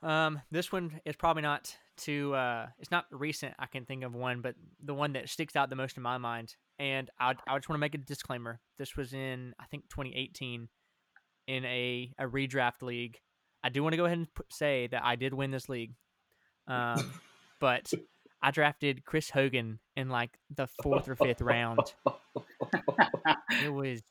Um, 0.03 0.41
this 0.51 0.71
one 0.71 0.99
is 1.05 1.15
probably 1.15 1.43
not 1.43 1.75
too. 1.97 2.35
Uh, 2.35 2.67
it's 2.79 2.91
not 2.91 3.05
recent. 3.11 3.53
I 3.57 3.67
can 3.67 3.85
think 3.85 4.03
of 4.03 4.13
one, 4.13 4.41
but 4.41 4.55
the 4.83 4.93
one 4.93 5.13
that 5.13 5.29
sticks 5.29 5.55
out 5.55 5.69
the 5.69 5.75
most 5.75 5.97
in 5.97 6.03
my 6.03 6.17
mind. 6.17 6.55
And 6.77 7.09
I, 7.19 7.33
I 7.47 7.57
just 7.57 7.69
want 7.69 7.77
to 7.77 7.81
make 7.81 7.95
a 7.95 7.99
disclaimer. 7.99 8.59
This 8.77 8.97
was 8.97 9.13
in 9.13 9.53
I 9.59 9.65
think 9.65 9.83
2018 9.89 10.67
in 11.47 11.65
a 11.65 12.11
a 12.19 12.25
redraft 12.25 12.81
league. 12.81 13.19
I 13.63 13.69
do 13.69 13.81
want 13.81 13.93
to 13.93 13.97
go 13.97 14.05
ahead 14.05 14.17
and 14.17 14.27
say 14.51 14.87
that 14.87 15.03
I 15.03 15.15
did 15.15 15.33
win 15.33 15.51
this 15.51 15.69
league. 15.69 15.93
Um, 16.67 17.11
but 17.61 17.91
I 18.41 18.51
drafted 18.51 19.05
Chris 19.05 19.29
Hogan 19.29 19.79
in 19.95 20.09
like 20.09 20.31
the 20.53 20.67
fourth 20.81 21.07
or 21.07 21.15
fifth 21.15 21.41
round. 21.41 21.79
It 23.63 23.73
was. 23.73 24.01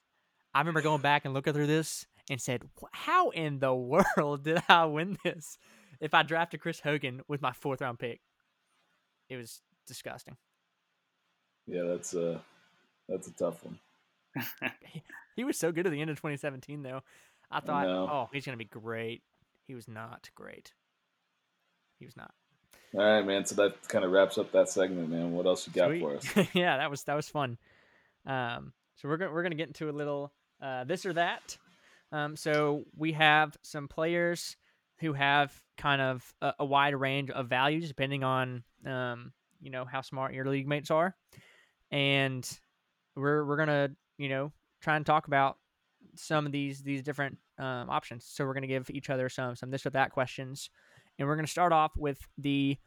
I 0.54 0.58
remember 0.58 0.82
going 0.82 1.00
back 1.00 1.24
and 1.24 1.32
looking 1.32 1.52
through 1.52 1.66
this 1.66 2.06
and 2.30 2.40
said, 2.40 2.62
"How 2.92 3.30
in 3.30 3.58
the 3.58 3.74
world 4.16 4.44
did 4.44 4.62
I 4.68 4.86
win 4.86 5.18
this?" 5.22 5.58
If 6.02 6.12
I 6.14 6.24
drafted 6.24 6.60
Chris 6.60 6.80
Hogan 6.80 7.22
with 7.28 7.40
my 7.40 7.52
fourth 7.52 7.80
round 7.80 7.98
pick. 7.98 8.20
It 9.30 9.36
was 9.36 9.62
disgusting. 9.86 10.36
Yeah, 11.66 11.84
that's 11.84 12.12
a 12.12 12.42
that's 13.08 13.28
a 13.28 13.32
tough 13.32 13.64
one. 13.64 13.78
he, 14.84 15.02
he 15.36 15.44
was 15.44 15.56
so 15.56 15.72
good 15.72 15.86
at 15.86 15.92
the 15.92 16.00
end 16.00 16.10
of 16.10 16.16
2017, 16.16 16.82
though. 16.82 17.02
I 17.50 17.60
thought, 17.60 17.86
oh, 17.86 18.28
he's 18.32 18.44
gonna 18.44 18.56
be 18.56 18.64
great. 18.64 19.22
He 19.66 19.74
was 19.74 19.88
not 19.88 20.28
great. 20.34 20.72
He 21.98 22.04
was 22.04 22.16
not. 22.16 22.32
All 22.94 23.00
right, 23.00 23.24
man. 23.24 23.46
So 23.46 23.54
that 23.54 23.88
kind 23.88 24.04
of 24.04 24.10
wraps 24.10 24.36
up 24.36 24.52
that 24.52 24.68
segment, 24.68 25.08
man. 25.08 25.32
What 25.32 25.46
else 25.46 25.66
you 25.66 25.72
got 25.72 25.88
Sweet. 25.88 26.00
for 26.00 26.16
us? 26.16 26.48
yeah, 26.52 26.78
that 26.78 26.90
was 26.90 27.04
that 27.04 27.14
was 27.14 27.28
fun. 27.28 27.58
Um, 28.26 28.72
so 28.96 29.08
we're 29.08 29.18
gonna 29.18 29.32
we're 29.32 29.44
gonna 29.44 29.54
get 29.54 29.68
into 29.68 29.88
a 29.88 29.92
little 29.92 30.32
uh, 30.60 30.82
this 30.84 31.06
or 31.06 31.12
that. 31.12 31.56
Um, 32.10 32.36
so 32.36 32.84
we 32.96 33.12
have 33.12 33.56
some 33.62 33.88
players 33.88 34.56
who 35.02 35.12
have 35.12 35.52
kind 35.76 36.00
of 36.00 36.34
a, 36.40 36.54
a 36.60 36.64
wide 36.64 36.94
range 36.94 37.28
of 37.30 37.48
values 37.48 37.88
depending 37.88 38.24
on 38.24 38.62
um, 38.86 39.32
you 39.60 39.70
know 39.70 39.84
how 39.84 40.00
smart 40.00 40.32
your 40.32 40.46
league 40.46 40.66
mates 40.66 40.90
are, 40.90 41.14
and 41.90 42.48
we're 43.14 43.44
we're 43.44 43.58
gonna 43.58 43.90
you 44.16 44.28
know 44.28 44.52
try 44.80 44.96
and 44.96 45.04
talk 45.04 45.26
about 45.26 45.58
some 46.14 46.46
of 46.46 46.52
these 46.52 46.82
these 46.82 47.02
different 47.02 47.36
um, 47.58 47.90
options. 47.90 48.24
So 48.26 48.44
we're 48.44 48.54
gonna 48.54 48.66
give 48.66 48.90
each 48.90 49.10
other 49.10 49.28
some 49.28 49.56
some 49.56 49.70
this 49.70 49.84
or 49.84 49.90
that 49.90 50.12
questions, 50.12 50.70
and 51.18 51.28
we're 51.28 51.36
gonna 51.36 51.48
start 51.48 51.72
off 51.72 51.92
with 51.96 52.18
the 52.38 52.78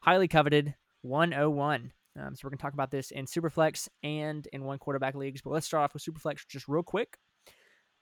highly 0.00 0.28
coveted 0.28 0.74
101. 1.02 1.92
Um, 2.16 2.34
so 2.36 2.40
we're 2.44 2.50
gonna 2.50 2.58
talk 2.58 2.74
about 2.74 2.90
this 2.90 3.10
in 3.10 3.26
Superflex 3.26 3.88
and 4.02 4.46
in 4.52 4.64
one 4.64 4.78
quarterback 4.78 5.14
leagues. 5.14 5.42
But 5.42 5.50
let's 5.50 5.66
start 5.66 5.84
off 5.84 5.94
with 5.94 6.04
Superflex 6.04 6.46
just 6.48 6.68
real 6.68 6.82
quick. 6.82 7.18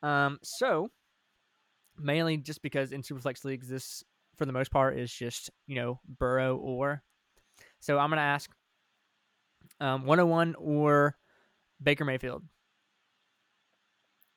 Um, 0.02 0.38
so 0.42 0.90
mainly 1.98 2.36
just 2.36 2.62
because 2.62 2.92
in 2.92 3.02
Superflex 3.02 3.44
leagues, 3.44 3.68
this 3.68 4.04
for 4.36 4.46
the 4.46 4.52
most 4.52 4.70
part 4.70 4.98
is 4.98 5.12
just 5.12 5.50
you 5.66 5.76
know 5.76 6.00
Burrow 6.18 6.56
or. 6.56 7.02
So 7.80 7.98
I'm 7.98 8.10
gonna 8.10 8.22
ask 8.22 8.50
um, 9.80 10.04
101 10.04 10.54
or 10.58 11.16
Baker 11.82 12.04
Mayfield. 12.04 12.42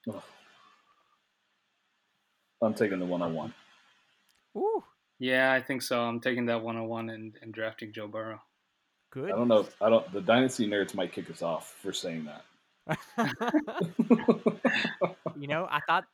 Oh. 0.09 0.23
I'm 2.61 2.73
taking 2.73 2.99
the 2.99 3.05
101. 3.05 3.53
Ooh. 4.57 4.83
Yeah, 5.19 5.53
I 5.53 5.61
think 5.61 5.81
so. 5.81 6.01
I'm 6.01 6.19
taking 6.19 6.45
that 6.47 6.61
101 6.61 7.09
and, 7.09 7.37
and 7.41 7.53
drafting 7.53 7.93
Joe 7.93 8.07
Burrow. 8.07 8.41
Good. 9.11 9.31
I 9.31 9.35
don't 9.35 9.47
know. 9.47 9.59
If, 9.59 9.81
I 9.81 9.89
don't. 9.89 10.11
The 10.11 10.21
dynasty 10.21 10.67
nerds 10.67 10.93
might 10.93 11.13
kick 11.13 11.29
us 11.29 11.41
off 11.41 11.75
for 11.81 11.93
saying 11.93 12.25
that. 12.25 12.43
you 15.37 15.47
know, 15.47 15.67
I 15.69 15.79
thought 15.87 16.05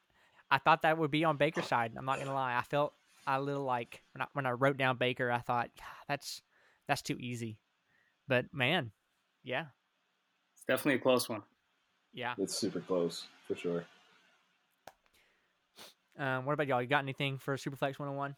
I 0.52 0.58
thought 0.58 0.82
that 0.82 0.98
would 0.98 1.12
be 1.12 1.24
on 1.24 1.38
Baker's 1.38 1.66
side. 1.66 1.94
I'm 1.98 2.06
not 2.06 2.20
gonna 2.20 2.34
lie. 2.34 2.58
I 2.58 2.62
felt 2.62 2.94
a 3.26 3.42
little 3.42 3.64
like 3.64 4.04
when 4.14 4.22
I, 4.22 4.26
when 4.34 4.46
I 4.46 4.52
wrote 4.52 4.78
down 4.78 4.98
Baker, 4.98 5.32
I 5.32 5.40
thought 5.40 5.70
that's 6.08 6.42
that's 6.88 7.02
too 7.02 7.18
easy. 7.20 7.58
But 8.28 8.46
man, 8.54 8.92
yeah, 9.44 9.66
it's 10.54 10.66
definitely 10.68 10.96
a 10.96 11.00
close 11.00 11.30
one. 11.30 11.44
Yeah, 12.14 12.34
it's 12.38 12.58
super 12.58 12.82
close 12.82 13.28
for 13.48 13.56
sure. 13.56 13.86
Um, 16.18 16.46
what 16.46 16.54
about 16.54 16.68
y'all? 16.68 16.82
You 16.82 16.88
got 16.88 17.04
anything 17.04 17.38
for 17.38 17.56
Superflex 17.56 17.98
101? 17.98 18.36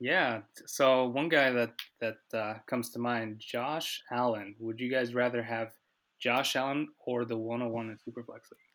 Yeah. 0.00 0.40
So 0.66 1.06
one 1.08 1.28
guy 1.28 1.50
that 1.50 1.74
that 2.00 2.16
uh, 2.34 2.54
comes 2.66 2.90
to 2.90 2.98
mind, 2.98 3.38
Josh 3.38 4.02
Allen. 4.10 4.56
Would 4.58 4.80
you 4.80 4.90
guys 4.90 5.14
rather 5.14 5.42
have 5.42 5.72
Josh 6.18 6.56
Allen 6.56 6.88
or 7.06 7.24
the 7.24 7.36
101 7.36 7.90
in 7.90 7.96
Superflex 7.96 8.50
League? 8.50 8.71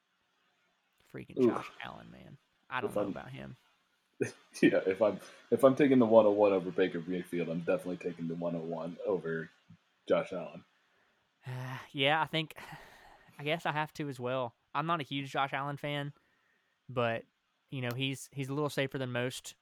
Freaking 1.13 1.39
Ooh. 1.39 1.49
Josh 1.49 1.65
Allen, 1.83 2.07
man. 2.11 2.37
I 2.69 2.81
don't 2.81 2.89
if 2.89 2.95
know 2.95 3.03
I'm, 3.03 3.09
about 3.09 3.31
him. 3.31 3.55
Yeah, 4.59 4.79
if 4.87 5.03
I'm 5.03 5.19
if 5.51 5.63
I'm 5.63 5.75
taking 5.75 5.99
the 5.99 6.05
101 6.05 6.51
over 6.51 6.71
Baker 6.71 7.03
Mayfield, 7.05 7.49
I'm 7.49 7.59
definitely 7.59 7.97
taking 7.97 8.27
the 8.27 8.33
101 8.33 8.97
over 9.05 9.51
Josh 10.09 10.33
Allen. 10.33 10.63
Uh, 11.45 11.51
yeah, 11.91 12.19
I 12.19 12.25
think 12.25 12.55
I 13.39 13.43
guess 13.43 13.67
I 13.67 13.71
have 13.71 13.93
to 13.93 14.09
as 14.09 14.19
well. 14.19 14.55
I'm 14.73 14.87
not 14.87 14.99
a 14.99 15.03
huge 15.03 15.31
Josh 15.31 15.53
Allen 15.53 15.77
fan, 15.77 16.13
but 16.89 17.23
you 17.69 17.81
know 17.81 17.91
he's 17.95 18.29
he's 18.31 18.49
a 18.49 18.53
little 18.53 18.69
safer 18.69 18.97
than 18.97 19.11
most. 19.11 19.53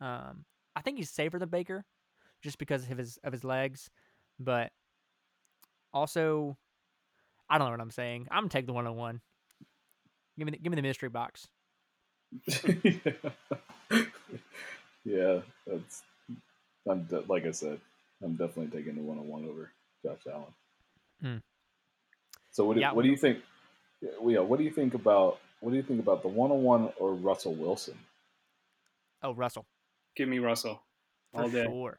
Um, 0.00 0.44
I 0.74 0.82
think 0.82 0.96
he's 0.96 1.10
safer 1.10 1.38
than 1.38 1.48
Baker, 1.50 1.84
just 2.42 2.58
because 2.58 2.90
of 2.90 2.98
his 2.98 3.18
of 3.22 3.32
his 3.32 3.44
legs, 3.44 3.90
but 4.40 4.72
also 5.92 6.56
I 7.48 7.58
don't 7.58 7.68
know 7.68 7.72
what 7.72 7.80
I'm 7.80 7.90
saying. 7.90 8.26
I'm 8.30 8.42
gonna 8.42 8.48
take 8.48 8.66
the 8.66 8.72
101. 8.72 9.20
Give 10.38 10.46
me 10.46 10.52
the, 10.52 10.58
give 10.58 10.70
me 10.70 10.76
the 10.76 10.82
mystery 10.82 11.08
box. 11.08 11.48
yeah, 15.04 15.40
that's. 15.66 16.02
I'm 16.88 17.04
de- 17.04 17.24
like 17.28 17.46
I 17.46 17.50
said, 17.52 17.78
I'm 18.22 18.32
definitely 18.32 18.68
taking 18.68 18.96
the 18.96 19.02
101 19.02 19.48
over 19.48 19.70
Josh 20.04 20.20
Allen. 20.32 20.44
Mm. 21.22 21.42
So 22.50 22.64
what 22.64 22.74
do, 22.74 22.80
yeah, 22.80 22.92
what 22.92 23.02
do 23.02 23.10
you 23.10 23.16
think? 23.16 23.38
Yeah, 24.00 24.40
what 24.40 24.58
do 24.58 24.64
you 24.64 24.70
think 24.70 24.94
about 24.94 25.38
what 25.60 25.70
do 25.70 25.76
you 25.76 25.82
think 25.82 26.00
about 26.00 26.22
the 26.22 26.28
101 26.28 26.92
or 26.98 27.14
Russell 27.14 27.54
Wilson? 27.54 27.94
Oh, 29.22 29.32
Russell. 29.32 29.64
Give 30.16 30.28
me 30.28 30.40
Russell. 30.40 30.82
All 31.34 31.48
day. 31.48 31.64
sure. 31.64 31.98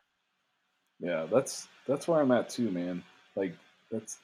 Yeah, 1.00 1.26
that's 1.32 1.68
that's 1.88 2.08
where 2.08 2.20
I'm 2.20 2.32
at 2.32 2.50
too, 2.50 2.70
man. 2.70 3.04
Like 3.36 3.56
that's 3.92 4.18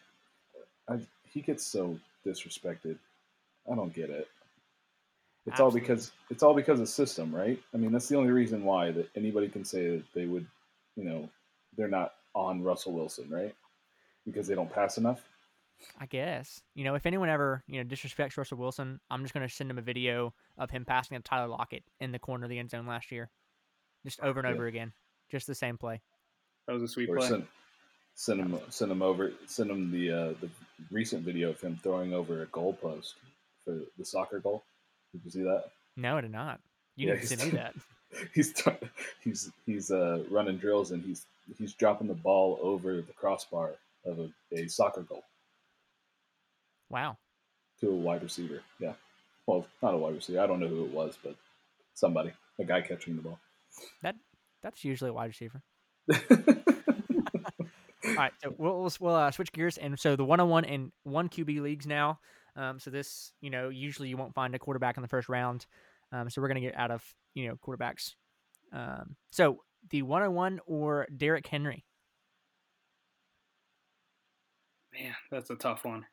I, 0.88 1.00
he 1.24 1.42
gets 1.42 1.66
so 1.66 1.98
disrespected. 2.26 2.98
I 3.72 3.76
don't 3.76 3.94
get 3.94 4.10
it. 4.10 4.28
It's 5.46 5.54
Absolutely. 5.60 5.82
all 5.82 5.88
because 5.88 6.12
it's 6.30 6.44
all 6.44 6.54
because 6.54 6.80
of 6.80 6.90
system, 6.90 7.34
right? 7.34 7.60
I 7.74 7.78
mean, 7.78 7.92
that's 7.92 8.08
the 8.08 8.18
only 8.18 8.32
reason 8.32 8.64
why 8.64 8.92
that 8.92 9.10
anybody 9.16 9.48
can 9.48 9.66
say 9.66 9.90
that 9.90 10.04
they 10.14 10.26
would, 10.26 10.46
you 10.96 11.04
know, 11.04 11.30
they're 11.76 11.88
not 11.88 12.14
on 12.36 12.62
Russell 12.62 12.94
Wilson, 12.94 13.30
right? 13.30 13.56
Because 14.26 14.48
they 14.48 14.56
don't 14.56 14.72
pass 14.72 14.98
enough. 14.98 15.22
I 16.00 16.06
guess. 16.06 16.62
You 16.76 16.84
know, 16.84 16.96
if 16.96 17.06
anyone 17.06 17.30
ever, 17.30 17.64
you 17.68 17.82
know, 17.82 17.90
disrespects 17.90 18.38
Russell 18.38 18.58
Wilson, 18.58 19.00
I'm 19.10 19.24
just 19.24 19.34
going 19.34 19.48
to 19.48 19.54
send 19.54 19.72
him 19.72 19.78
a 19.78 19.82
video 19.82 20.34
of 20.58 20.70
him 20.70 20.86
passing 20.86 21.18
to 21.18 21.24
Tyler 21.24 21.48
Lockett 21.48 21.84
in 22.00 22.12
the 22.12 22.20
corner 22.20 22.44
of 22.44 22.50
the 22.50 22.60
end 22.60 22.70
zone 22.70 22.86
last 22.86 23.12
year. 23.12 23.30
Just 24.06 24.20
over 24.20 24.42
and 24.42 24.50
yeah. 24.50 24.56
over 24.56 24.68
again. 24.68 24.94
Just 25.32 25.48
the 25.48 25.56
same 25.56 25.78
play. 25.78 26.02
That 26.68 26.74
was 26.74 26.84
a 26.84 26.88
sweet 26.88 27.10
or 27.10 27.18
play. 27.18 27.28
Send, 27.28 27.48
send 28.16 28.40
him 28.42 28.60
send 28.70 28.92
him 28.92 29.02
over 29.02 29.32
send 29.48 29.72
him 29.72 29.92
the 29.92 30.12
uh, 30.12 30.34
the 30.42 30.50
recent 30.92 31.24
video 31.24 31.50
of 31.50 31.62
him 31.62 31.80
throwing 31.82 32.14
over 32.14 32.44
a 32.44 32.48
goalpost 32.48 33.14
for 33.70 33.86
the 33.98 34.06
soccer 34.06 34.40
goal. 34.40 34.64
Did 35.12 35.22
you 35.26 35.32
see 35.32 35.44
that? 35.44 35.66
No, 35.96 36.18
I 36.18 36.22
did 36.22 36.32
not. 36.32 36.60
You 36.96 37.08
yeah, 37.08 37.16
didn't 37.16 37.28
send 37.28 37.54
me 37.54 37.60
that. 37.60 37.76
He's 38.34 38.56
he's 39.24 39.52
he's 39.68 39.92
uh, 39.92 40.24
running 40.32 40.58
drills 40.58 40.90
and 40.90 41.04
he's 41.04 41.28
he's 41.60 41.74
dropping 41.74 42.08
the 42.08 42.16
ball 42.16 42.58
over 42.60 42.96
the 42.96 43.14
crossbar 43.14 43.74
of 44.04 44.18
a, 44.18 44.30
a 44.52 44.68
soccer 44.68 45.04
goal. 45.04 45.24
Wow. 46.90 47.18
To 47.82 47.90
a 47.90 47.96
wide 47.96 48.24
receiver. 48.24 48.64
Yeah. 48.80 48.94
Well, 49.46 49.68
not 49.84 49.94
a 49.94 49.98
wide 49.98 50.16
receiver. 50.16 50.42
I 50.42 50.48
don't 50.48 50.60
know 50.60 50.68
who 50.68 50.86
it 50.86 50.92
was, 50.92 51.20
but 51.24 51.36
somebody, 51.94 52.32
a 52.58 52.64
guy 52.64 52.82
catching 52.82 53.16
the 53.16 53.22
ball. 53.22 53.38
That 54.02 54.16
that's 54.64 54.84
usually 54.84 55.12
a 55.12 55.14
wide 55.14 55.28
receiver. 55.28 55.62
All 58.06 58.16
right, 58.16 58.34
so 58.42 58.56
we'll 58.58 58.92
we'll 59.00 59.16
uh, 59.16 59.30
switch 59.30 59.52
gears, 59.52 59.78
and 59.78 60.00
so 60.00 60.16
the 60.16 60.26
one 60.26 60.40
on 60.40 60.50
one 60.50 60.66
and 60.66 60.92
one 61.04 61.30
QB 61.30 61.62
leagues 61.62 61.86
now. 61.86 62.20
Um, 62.60 62.78
so 62.78 62.90
this, 62.90 63.32
you 63.40 63.50
know, 63.50 63.70
usually 63.70 64.10
you 64.10 64.18
won't 64.18 64.34
find 64.34 64.54
a 64.54 64.60
quarterback 64.60 64.98
in 64.98 65.02
the 65.02 65.08
first 65.08 65.30
round. 65.30 65.66
Um, 66.12 66.30
so 66.30 66.42
we're 66.42 66.50
gonna 66.50 66.60
get 66.60 66.78
out 66.78 66.92
of 66.92 67.04
you 67.34 67.48
know 67.48 67.56
quarterbacks. 67.56 68.16
Um, 68.74 69.16
so 69.32 69.64
the 69.90 70.02
one 70.02 70.22
on 70.22 70.34
one 70.34 70.60
or 70.66 71.08
Derrick 71.16 71.48
Henry. 71.48 71.86
Man, 74.94 75.14
that's 75.32 75.50
a 75.50 75.56
tough 75.56 75.86
one. 75.86 76.06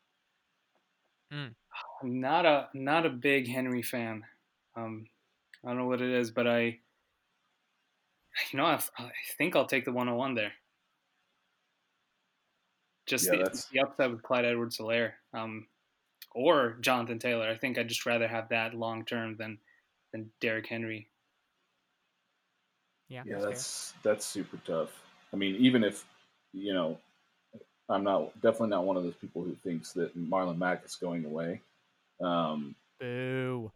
Mm. 1.33 1.55
I'm 2.03 2.21
not 2.21 2.47
a 2.47 2.69
not 2.75 3.07
a 3.07 3.11
big 3.11 3.49
Henry 3.49 3.83
fan. 3.83 4.23
Um, 4.77 5.07
I 5.65 5.69
don't 5.69 5.79
know 5.79 5.87
what 5.87 6.01
it 6.01 6.11
is, 6.11 6.31
but 6.31 6.47
I, 6.47 6.61
you 6.61 6.79
know, 8.55 8.67
I, 8.67 8.75
I 8.99 9.11
think 9.37 9.57
I'll 9.57 9.67
take 9.67 9.85
the 9.85 9.93
101 9.93 10.35
there. 10.35 10.53
Just 13.07 13.27
yeah, 13.27 13.39
the, 13.45 13.65
the, 13.73 13.81
upside 13.81 14.11
with 14.11 14.23
Clyde 14.23 14.45
Edwards-Helaire, 14.45 15.13
um, 15.33 15.67
or 16.35 16.77
Jonathan 16.81 17.19
Taylor. 17.19 17.49
I 17.49 17.57
think 17.57 17.79
I'd 17.79 17.89
just 17.89 18.07
rather 18.07 18.29
have 18.29 18.49
that 18.51 18.75
long 18.75 19.05
term 19.05 19.37
than 19.37 19.59
than 20.13 20.31
Derrick 20.41 20.67
Henry. 20.67 21.09
Yeah, 23.09 23.23
yeah, 23.25 23.39
that's 23.39 23.45
that's, 23.45 23.95
that's 24.03 24.27
super 24.27 24.59
tough. 24.67 24.91
I 25.33 25.37
mean, 25.37 25.57
even 25.57 25.85
if 25.85 26.05
you 26.53 26.75
know 26.75 26.99
I'm 27.89 28.05
not 28.05 28.33
definitely 28.41 28.69
not 28.69 28.85
one 28.85 28.97
of 28.97 29.05
those 29.05 29.15
people 29.15 29.43
who 29.43 29.55
thinks 29.55 29.93
that 29.93 30.17
Marlon 30.19 30.59
Mack 30.59 30.85
is 30.85 30.97
going 30.97 31.25
away. 31.25 31.61
Um, 32.21 32.75
Boo. 32.99 33.71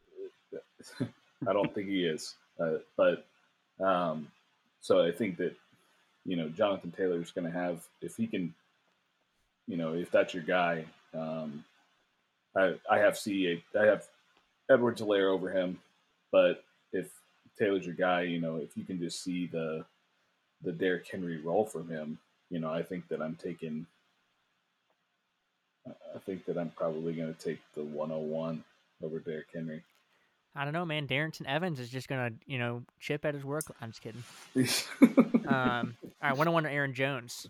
I 1.49 1.53
don't 1.53 1.73
think 1.75 1.89
he 1.89 2.05
is, 2.05 2.35
uh, 2.59 2.79
but 2.97 3.27
um, 3.79 4.29
so 4.81 5.01
I 5.05 5.13
think 5.13 5.37
that 5.37 5.55
you 6.25 6.37
know 6.37 6.49
Jonathan 6.49 6.91
Taylor 6.91 7.21
is 7.21 7.31
going 7.31 7.51
to 7.51 7.57
have 7.57 7.83
if 8.01 8.17
he 8.17 8.27
can, 8.27 8.55
you 9.69 9.77
know, 9.77 9.95
if 9.95 10.11
that's 10.11 10.35
your 10.35 10.43
guy. 10.43 10.85
Um, 11.15 11.65
I 12.57 12.75
I 12.91 12.99
have 12.99 13.19
CA 13.19 13.63
I 13.79 13.85
have 13.85 14.07
Edwards-Helaire 14.71 15.31
over 15.31 15.51
him, 15.51 15.79
but 16.31 16.65
if 16.93 17.11
Taylor's 17.59 17.87
your 17.87 17.95
guy, 17.95 18.23
you 18.23 18.41
know, 18.41 18.57
if 18.57 18.77
you 18.77 18.85
can 18.85 18.99
just 18.99 19.23
see 19.23 19.47
the 19.47 19.85
the 20.63 20.73
Derrick 20.73 21.09
Henry 21.11 21.39
role 21.39 21.65
from 21.65 21.89
him, 21.89 22.19
you 22.51 22.59
know, 22.59 22.71
I 22.71 22.83
think 22.83 23.09
that 23.09 23.23
I'm 23.23 23.37
taking. 23.37 23.87
I 25.87 26.19
think 26.19 26.45
that 26.45 26.59
I'm 26.59 26.71
probably 26.77 27.15
going 27.15 27.35
to 27.35 27.41
take 27.41 27.59
the 27.75 27.83
101 27.83 28.63
over 29.03 29.19
Derrick 29.19 29.47
Henry. 29.53 29.83
I 30.55 30.65
don't 30.65 30.75
know, 30.75 30.85
man. 30.85 31.07
Darrynton 31.07 31.47
Evans 31.47 31.81
is 31.81 31.89
just 31.89 32.09
gonna, 32.09 32.33
you 32.47 32.59
know, 32.59 32.83
chip 32.99 33.25
at 33.25 33.35
his 33.35 33.45
work. 33.45 33.65
I'm 33.81 33.93
just 33.93 34.03
kidding. 34.03 34.25
um, 35.49 35.97
all 36.05 36.29
right, 36.29 36.37
101 36.37 36.65
to 36.65 36.71
Aaron 36.71 36.93
Jones. 36.93 37.47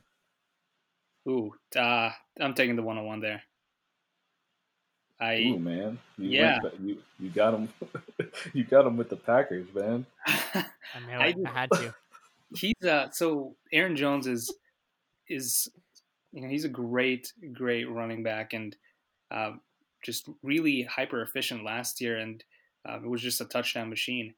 Ooh, 1.28 1.52
uh, 1.76 2.10
I'm 2.40 2.54
taking 2.54 2.76
the 2.76 2.82
101 2.82 3.20
there. 3.20 3.42
I 5.20 5.42
Ooh, 5.42 5.58
man, 5.58 5.98
you 6.16 6.30
yeah, 6.30 6.58
went, 6.62 6.80
you 6.80 6.98
you 7.18 7.30
got 7.30 7.54
him, 7.54 7.68
you 8.54 8.64
got 8.64 8.86
him 8.86 8.96
with 8.96 9.10
the 9.10 9.16
Packers, 9.16 9.66
man. 9.74 10.06
I 10.26 10.64
mean, 11.06 11.16
I, 11.16 11.34
I 11.46 11.50
had 11.52 11.70
to. 11.72 11.94
He's 12.56 12.74
uh, 12.84 13.10
so 13.12 13.54
Aaron 13.72 13.96
Jones 13.96 14.26
is 14.26 14.52
is 15.28 15.68
you 16.32 16.42
know 16.42 16.48
he's 16.48 16.64
a 16.64 16.68
great 16.68 17.32
great 17.52 17.88
running 17.88 18.24
back 18.24 18.54
and 18.54 18.74
uh, 19.30 19.52
just 20.04 20.28
really 20.42 20.82
hyper 20.82 21.22
efficient 21.22 21.64
last 21.64 22.00
year 22.00 22.18
and 22.18 22.42
uh, 22.88 22.98
it 23.04 23.08
was 23.08 23.22
just 23.22 23.40
a 23.40 23.44
touchdown 23.44 23.88
machine. 23.88 24.34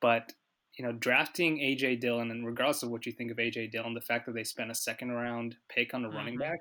But 0.00 0.32
you 0.78 0.84
know, 0.84 0.92
drafting 0.92 1.58
AJ 1.58 2.00
Dillon 2.00 2.30
and 2.30 2.46
regardless 2.46 2.82
of 2.82 2.90
what 2.90 3.04
you 3.04 3.12
think 3.12 3.30
of 3.30 3.38
AJ 3.38 3.72
Dillon, 3.72 3.94
the 3.94 4.00
fact 4.00 4.26
that 4.26 4.34
they 4.34 4.44
spent 4.44 4.70
a 4.70 4.74
second 4.74 5.10
round 5.10 5.56
pick 5.68 5.92
on 5.94 6.04
a 6.04 6.08
mm-hmm. 6.08 6.16
running 6.16 6.38
back 6.38 6.60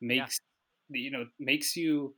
makes 0.00 0.38
yeah. 0.90 1.00
you 1.00 1.10
know 1.10 1.24
makes 1.38 1.76
you 1.76 2.14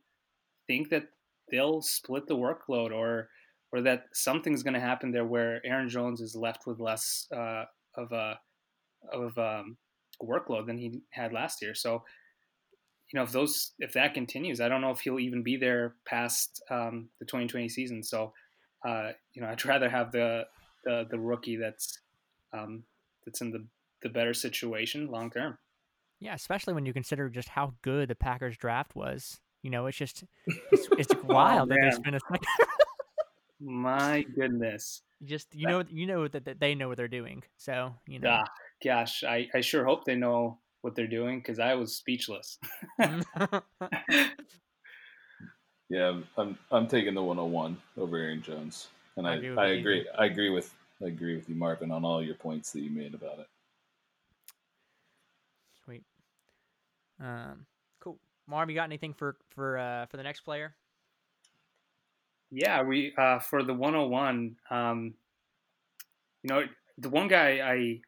think 0.69 0.89
that 0.89 1.07
they'll 1.51 1.81
split 1.81 2.27
the 2.27 2.37
workload 2.37 2.91
or 2.91 3.29
or 3.71 3.81
that 3.81 4.05
something's 4.13 4.63
going 4.63 4.73
to 4.73 4.79
happen 4.79 5.11
there 5.11 5.25
where 5.25 5.61
Aaron 5.65 5.89
Jones 5.89 6.21
is 6.21 6.35
left 6.35 6.65
with 6.65 6.79
less 6.79 7.27
uh, 7.35 7.65
of 7.95 8.11
a 8.11 8.39
of 9.11 9.37
um, 9.37 9.77
workload 10.23 10.67
than 10.67 10.77
he 10.77 11.01
had 11.11 11.33
last 11.33 11.61
year. 11.61 11.73
So, 11.73 12.03
you 13.11 13.17
know, 13.17 13.23
if 13.23 13.31
those 13.31 13.71
if 13.79 13.93
that 13.93 14.13
continues, 14.13 14.61
I 14.61 14.69
don't 14.69 14.81
know 14.81 14.91
if 14.91 15.01
he'll 15.01 15.19
even 15.19 15.43
be 15.43 15.57
there 15.57 15.95
past 16.05 16.61
um, 16.69 17.09
the 17.19 17.25
2020 17.25 17.67
season. 17.69 18.03
So, 18.03 18.33
uh, 18.87 19.11
you 19.33 19.41
know, 19.41 19.49
I'd 19.49 19.65
rather 19.65 19.89
have 19.89 20.11
the 20.11 20.45
the, 20.85 21.07
the 21.09 21.19
rookie 21.19 21.57
that's 21.57 21.99
um, 22.53 22.83
that's 23.25 23.41
in 23.41 23.51
the 23.51 23.65
the 24.01 24.09
better 24.09 24.33
situation 24.33 25.07
long 25.07 25.31
term. 25.31 25.57
Yeah, 26.19 26.33
especially 26.33 26.73
when 26.73 26.85
you 26.85 26.93
consider 26.93 27.29
just 27.29 27.49
how 27.49 27.73
good 27.81 28.09
the 28.09 28.15
Packers 28.15 28.57
draft 28.57 28.95
was. 28.95 29.39
You 29.63 29.69
know, 29.69 29.87
it's 29.87 29.97
just 29.97 30.23
it's, 30.71 30.87
it's 30.97 31.13
oh, 31.13 31.21
wild 31.25 31.71
oh, 31.71 31.75
that 31.75 31.81
they 31.81 31.91
spent 31.91 32.15
a 32.15 32.19
second. 32.19 32.47
My 33.59 34.25
goodness. 34.35 35.01
Just 35.25 35.53
you 35.53 35.67
know 35.67 35.83
you 35.89 36.05
know 36.05 36.29
that, 36.29 36.45
that 36.45 36.61
they 36.61 36.75
know 36.75 36.87
what 36.87 36.95
they're 36.95 37.09
doing. 37.09 37.43
So 37.57 37.93
you 38.07 38.19
know. 38.19 38.29
Ah, 38.29 38.45
gosh, 38.81 39.25
I, 39.25 39.49
I 39.53 39.59
sure 39.59 39.83
hope 39.83 40.05
they 40.05 40.15
know 40.15 40.59
what 40.81 40.95
they're 40.95 41.07
doing 41.07 41.39
because 41.39 41.59
I 41.59 41.73
was 41.75 41.93
speechless. 41.93 42.57
yeah, 45.89 46.21
I'm 46.37 46.57
I'm 46.71 46.87
taking 46.87 47.13
the 47.13 47.21
101 47.21 47.77
over 47.97 48.15
Aaron 48.15 48.41
Jones, 48.41 48.87
and 49.17 49.27
I 49.27 49.33
I, 49.33 49.65
I 49.65 49.67
agree 49.71 50.07
I 50.17 50.25
agree 50.27 50.49
with 50.51 50.73
I 51.03 51.07
agree 51.07 51.35
with 51.35 51.49
you, 51.49 51.55
Marvin, 51.55 51.91
on 51.91 52.05
all 52.05 52.23
your 52.23 52.35
points 52.35 52.71
that 52.71 52.79
you 52.79 52.91
made 52.91 53.13
about 53.13 53.39
it. 53.39 53.47
Sweet. 55.83 56.03
Um, 57.19 57.65
Marv, 58.49 58.69
you 58.69 58.75
got 58.75 58.85
anything 58.85 59.13
for 59.13 59.37
for 59.49 59.77
uh, 59.77 60.07
for 60.07 60.17
the 60.17 60.23
next 60.23 60.41
player? 60.41 60.75
Yeah, 62.51 62.81
we 62.81 63.13
uh, 63.17 63.39
for 63.39 63.63
the 63.63 63.73
101. 63.73 64.55
Um, 64.71 65.13
you 66.41 66.49
know, 66.49 66.63
the 66.97 67.09
one 67.09 67.27
guy 67.27 67.59
I 67.59 68.01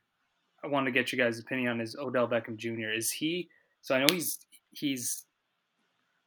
I 0.64 0.68
want 0.68 0.88
to 0.88 0.92
get 0.92 1.12
you 1.12 1.18
guys' 1.18 1.40
opinion 1.40 1.70
on 1.70 1.82
is 1.82 1.96
Odell 1.96 2.28
Beckham 2.28 2.58
Jr. 2.58 2.92
Is 2.96 3.12
he? 3.12 3.50
So 3.82 3.94
I 3.94 4.00
know 4.00 4.08
he's 4.12 4.40
he's 4.72 5.26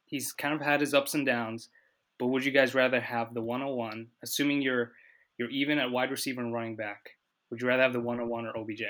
he's 0.05 0.31
kind 0.31 0.53
of 0.53 0.61
had 0.61 0.79
his 0.79 0.93
ups 0.93 1.13
and 1.13 1.25
downs, 1.25 1.69
but 2.17 2.27
would 2.27 2.45
you 2.45 2.51
guys 2.51 2.73
rather 2.73 3.01
have 3.01 3.33
the 3.33 3.41
101, 3.41 4.07
assuming 4.23 4.61
you're 4.61 4.93
you're 5.37 5.49
even 5.49 5.77
at 5.77 5.91
wide 5.91 6.11
receiver 6.11 6.41
and 6.41 6.53
running 6.53 6.77
back? 6.77 7.11
Would 7.49 7.61
you 7.61 7.67
rather 7.67 7.83
have 7.83 7.93
the 7.93 7.99
101 7.99 8.45
or 8.45 8.57
OBJ? 8.57 8.83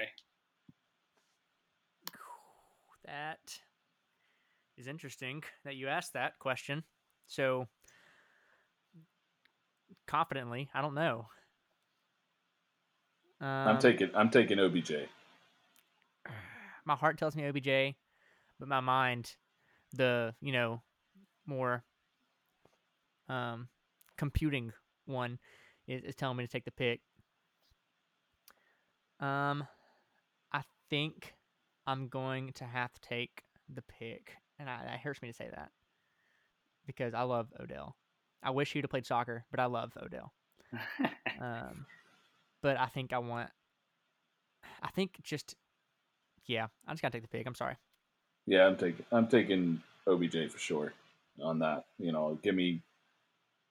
That 3.06 3.60
is 4.78 4.88
interesting 4.88 5.44
that 5.64 5.76
you 5.76 5.88
asked 5.88 6.14
that 6.14 6.38
question. 6.40 6.84
So 7.28 7.68
confidently. 10.08 10.70
I 10.74 10.82
don't 10.82 10.96
know. 10.96 11.28
Um, 13.42 13.48
I'm 13.48 13.80
taking 13.80 14.10
I'm 14.14 14.30
taking 14.30 14.60
OBJ. 14.60 14.94
My 16.86 16.96
heart 16.96 17.18
tells 17.18 17.36
me 17.36 17.48
OBJ, 17.48 17.96
but 18.60 18.68
my 18.68 18.80
mind, 18.80 19.36
the 19.94 20.34
you 20.40 20.52
know, 20.52 20.82
more 21.46 21.84
um, 23.28 23.68
computing 24.18 24.72
one, 25.06 25.40
is, 25.88 26.04
is 26.04 26.16
telling 26.16 26.38
me 26.38 26.46
to 26.46 26.52
take 26.52 26.66
the 26.66 26.72
pick. 26.72 27.02
Um, 29.20 29.66
I 30.54 30.62
think 30.90 31.34
I'm 31.88 32.08
going 32.08 32.54
to 32.54 32.66
have 32.66 32.94
to 32.94 33.02
take 33.02 33.44
the 33.74 33.82
pick, 33.82 34.34
and 34.60 34.70
I, 34.70 34.94
it 34.94 35.00
hurts 35.00 35.22
me 35.22 35.30
to 35.30 35.34
say 35.34 35.50
that 35.54 35.70
because 36.86 37.14
I 37.14 37.24
love 37.24 37.48
Odell. 37.60 37.96
I 38.44 38.52
wish 38.52 38.74
he'd 38.74 38.84
have 38.84 38.92
played 38.92 39.06
soccer, 39.06 39.46
but 39.52 39.60
I 39.60 39.66
love 39.66 39.92
Odell. 40.02 40.32
um, 41.42 41.86
but 42.62 42.78
I 42.78 42.88
think 42.88 43.14
I 43.14 43.20
want. 43.20 43.50
I 44.82 44.90
think 44.90 45.18
just, 45.24 45.56
yeah, 46.46 46.68
I'm 46.88 46.94
just 46.94 47.02
gotta 47.02 47.14
take 47.14 47.24
the 47.24 47.28
pick. 47.28 47.48
I'm 47.48 47.56
sorry. 47.56 47.76
Yeah, 48.46 48.68
I'm 48.68 48.78
taking 48.78 49.06
I'm 49.12 49.28
taking 49.28 49.82
OBJ 50.08 50.52
for 50.52 50.60
sure 50.60 50.94
on 51.42 51.60
that. 51.60 51.86
You 51.98 52.12
know, 52.12 52.38
give 52.44 52.56
me 52.56 52.82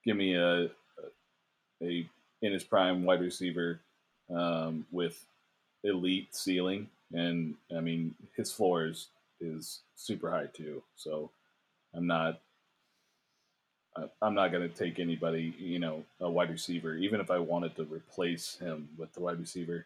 give 0.03 0.17
me 0.17 0.35
a 0.35 0.69
a 1.81 2.09
in 2.41 2.51
his 2.51 2.63
prime 2.63 3.03
wide 3.05 3.21
receiver 3.21 3.79
um, 4.33 4.85
with 4.91 5.25
elite 5.83 6.35
ceiling, 6.35 6.89
and 7.13 7.55
I 7.75 7.79
mean 7.79 8.15
his 8.35 8.51
floor 8.51 8.87
is 8.87 9.07
is 9.39 9.81
super 9.95 10.31
high 10.31 10.47
too. 10.53 10.83
So 10.95 11.31
I'm 11.93 12.07
not 12.07 12.41
I'm 14.21 14.33
not 14.33 14.51
going 14.51 14.67
to 14.69 14.75
take 14.75 14.99
anybody, 14.99 15.53
you 15.57 15.79
know, 15.79 16.03
a 16.19 16.29
wide 16.29 16.49
receiver, 16.49 16.95
even 16.95 17.21
if 17.21 17.31
I 17.31 17.39
wanted 17.39 17.75
to 17.77 17.83
replace 17.83 18.57
him 18.57 18.89
with 18.97 19.13
the 19.13 19.21
wide 19.21 19.39
receiver. 19.39 19.85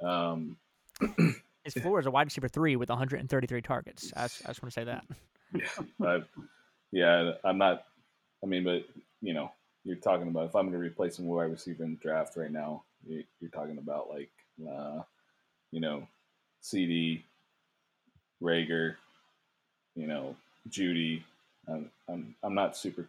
Um, 0.00 0.56
His 1.64 1.74
floor 1.74 1.98
is 1.98 2.06
a 2.06 2.10
wide 2.10 2.26
receiver 2.26 2.48
three 2.48 2.76
with 2.76 2.88
133 2.88 3.60
targets. 3.62 4.12
I, 4.16 4.24
I 4.24 4.26
just 4.26 4.62
want 4.62 4.72
to 4.72 4.80
say 4.80 4.84
that. 4.84 5.04
Yeah, 5.52 6.06
I, 6.06 6.22
yeah, 6.92 7.32
I'm 7.44 7.58
not. 7.58 7.84
I 8.42 8.46
mean, 8.46 8.64
but 8.64 8.84
you 9.20 9.34
know, 9.34 9.50
you're 9.84 9.96
talking 9.96 10.28
about 10.28 10.46
if 10.46 10.54
I'm 10.54 10.66
going 10.66 10.72
to 10.72 10.78
replace 10.78 11.18
him 11.18 11.26
with 11.26 11.36
wide 11.36 11.50
receiver 11.50 11.84
in 11.84 11.92
the 11.92 11.96
draft 11.96 12.36
right 12.36 12.52
now, 12.52 12.84
you're 13.06 13.50
talking 13.52 13.78
about 13.78 14.08
like, 14.08 14.30
uh, 14.62 15.02
you 15.72 15.80
know, 15.80 16.06
CeeDee, 16.62 17.24
Reagor, 18.42 18.96
you 19.94 20.06
know, 20.06 20.36
Jeudy. 20.68 21.22
I'm, 21.68 21.90
I'm, 22.08 22.34
I'm 22.42 22.54
not 22.54 22.76
super 22.76 23.06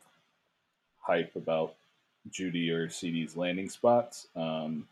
hype 1.00 1.36
about 1.36 1.76
Jeudy 2.30 2.70
or 2.70 2.88
CeeDee's 2.88 3.36
landing 3.36 3.70
spots. 3.70 4.28
Um, 4.36 4.88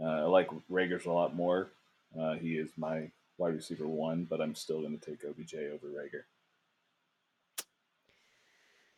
uh, 0.00 0.04
I 0.04 0.22
like 0.22 0.48
Reagor's 0.70 1.06
a 1.06 1.12
lot 1.12 1.34
more. 1.34 1.68
Uh, 2.18 2.34
he 2.34 2.56
is 2.56 2.70
my 2.76 3.10
wide 3.38 3.54
receiver 3.54 3.86
one, 3.86 4.26
but 4.28 4.40
I'm 4.40 4.54
still 4.54 4.80
going 4.80 4.98
to 4.98 5.04
take 5.10 5.24
OBJ 5.24 5.54
over 5.54 5.86
Reagor. 5.86 6.22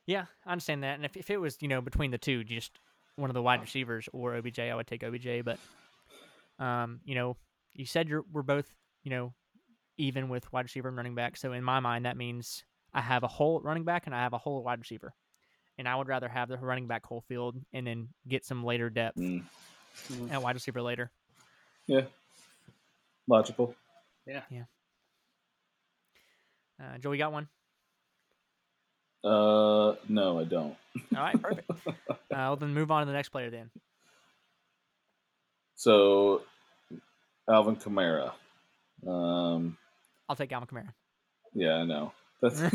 Yeah, 0.06 0.24
I 0.46 0.52
understand 0.52 0.82
that. 0.84 0.94
And 0.94 1.04
if, 1.04 1.16
if 1.16 1.30
it 1.30 1.36
was, 1.36 1.58
you 1.60 1.68
know, 1.68 1.80
between 1.80 2.10
the 2.10 2.18
two, 2.18 2.42
just 2.42 2.78
one 3.16 3.28
of 3.28 3.34
the 3.34 3.42
wide 3.42 3.60
receivers 3.60 4.08
or 4.12 4.36
OBJ, 4.36 4.60
I 4.60 4.74
would 4.74 4.86
take 4.86 5.04
OBJ. 5.04 5.44
But, 5.44 5.58
um, 6.58 7.00
you 7.04 7.14
know, 7.14 7.36
you 7.74 7.84
said 7.84 8.08
you're 8.08 8.24
we're 8.32 8.42
both, 8.42 8.72
you 9.02 9.10
know, 9.10 9.34
even 9.98 10.28
with 10.28 10.50
wide 10.52 10.64
receiver 10.64 10.88
and 10.88 10.96
running 10.96 11.14
back. 11.14 11.36
So 11.36 11.52
in 11.52 11.62
my 11.62 11.80
mind, 11.80 12.06
that 12.06 12.16
means 12.16 12.64
I 12.94 13.00
have 13.00 13.22
a 13.22 13.28
whole 13.28 13.60
running 13.60 13.84
back 13.84 14.06
and 14.06 14.14
I 14.14 14.22
have 14.22 14.32
a 14.32 14.38
whole 14.38 14.62
wide 14.62 14.78
receiver 14.78 15.12
and 15.78 15.88
I 15.88 15.94
would 15.94 16.08
rather 16.08 16.28
have 16.28 16.48
the 16.48 16.58
running 16.58 16.86
back 16.86 17.06
whole 17.06 17.22
field 17.28 17.56
and 17.72 17.86
then 17.86 18.08
get 18.26 18.44
some 18.44 18.64
later 18.64 18.90
depth 18.90 19.16
mm. 19.16 19.42
Mm-hmm. 20.08 20.32
at 20.32 20.42
wide 20.42 20.54
receiver 20.56 20.82
later. 20.82 21.10
Yeah, 21.86 22.02
logical. 23.26 23.74
Yeah, 24.26 24.42
yeah. 24.50 24.64
Uh, 26.80 26.98
Joe, 26.98 27.12
you 27.12 27.18
got 27.18 27.32
one? 27.32 27.48
Uh, 29.24 29.94
no, 30.08 30.38
I 30.38 30.44
don't. 30.44 30.76
All 31.16 31.22
right, 31.22 31.40
perfect. 31.40 31.70
uh, 31.86 32.14
well, 32.30 32.56
then 32.56 32.74
move 32.74 32.90
on 32.90 33.02
to 33.02 33.06
the 33.06 33.12
next 33.12 33.30
player 33.30 33.50
then. 33.50 33.70
So, 35.74 36.42
Alvin 37.48 37.76
Kamara. 37.76 38.32
Um, 39.06 39.76
I'll 40.28 40.36
take 40.36 40.52
Alvin 40.52 40.68
Kamara. 40.68 40.92
Yeah, 41.54 41.74
I 41.74 41.84
know. 41.84 42.12
That's 42.40 42.60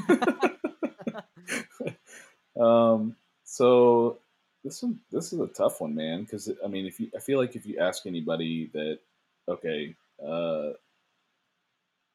Um, 2.59 3.15
so 3.43 4.17
this 4.63 4.81
one 4.83 4.99
this 5.11 5.33
is 5.33 5.39
a 5.39 5.47
tough 5.47 5.81
one, 5.81 5.95
man. 5.95 6.23
Because 6.23 6.51
I 6.63 6.67
mean, 6.67 6.85
if 6.85 6.99
you 6.99 7.09
I 7.15 7.19
feel 7.19 7.39
like 7.39 7.55
if 7.55 7.65
you 7.65 7.79
ask 7.79 8.05
anybody 8.05 8.69
that, 8.73 8.99
okay, 9.47 9.95
uh, 10.25 10.73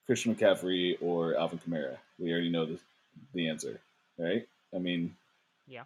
Christian 0.07 0.35
McCaffrey 0.35 0.97
or 1.01 1.37
Alvin 1.37 1.59
Kamara, 1.59 1.97
we 2.19 2.33
already 2.33 2.51
know 2.51 2.67
the 2.67 2.79
the 3.35 3.49
answer, 3.49 3.81
right? 4.19 4.47
I 4.75 4.79
mean, 4.79 5.17
yeah. 5.67 5.85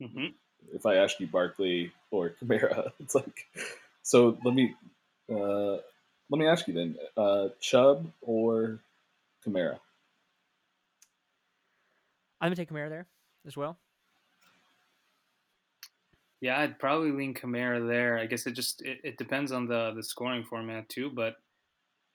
Mm-hmm. 0.00 0.26
If 0.72 0.86
I 0.86 0.96
ask 0.96 1.18
you 1.20 1.26
Barkley 1.26 1.92
or 2.10 2.30
Kamara, 2.42 2.92
it's 3.00 3.14
like, 3.14 3.46
so 4.02 4.38
let 4.44 4.54
me 4.54 4.74
uh, 5.30 5.78
let 6.30 6.38
me 6.38 6.46
ask 6.46 6.68
you 6.68 6.74
then, 6.74 6.96
uh, 7.16 7.48
Chubb 7.60 8.06
or 8.22 8.78
Kamara? 9.46 9.78
I'm 12.40 12.46
gonna 12.46 12.56
take 12.56 12.70
Kamara 12.70 12.88
there 12.88 13.06
as 13.46 13.56
well. 13.56 13.78
Yeah, 16.40 16.58
I'd 16.58 16.78
probably 16.78 17.10
lean 17.10 17.34
Kamara 17.34 17.86
there. 17.86 18.18
I 18.18 18.26
guess 18.26 18.46
it 18.46 18.52
just 18.52 18.80
it, 18.82 19.00
it 19.04 19.18
depends 19.18 19.52
on 19.52 19.66
the 19.66 19.92
the 19.94 20.02
scoring 20.02 20.44
format 20.44 20.88
too, 20.88 21.10
but 21.10 21.36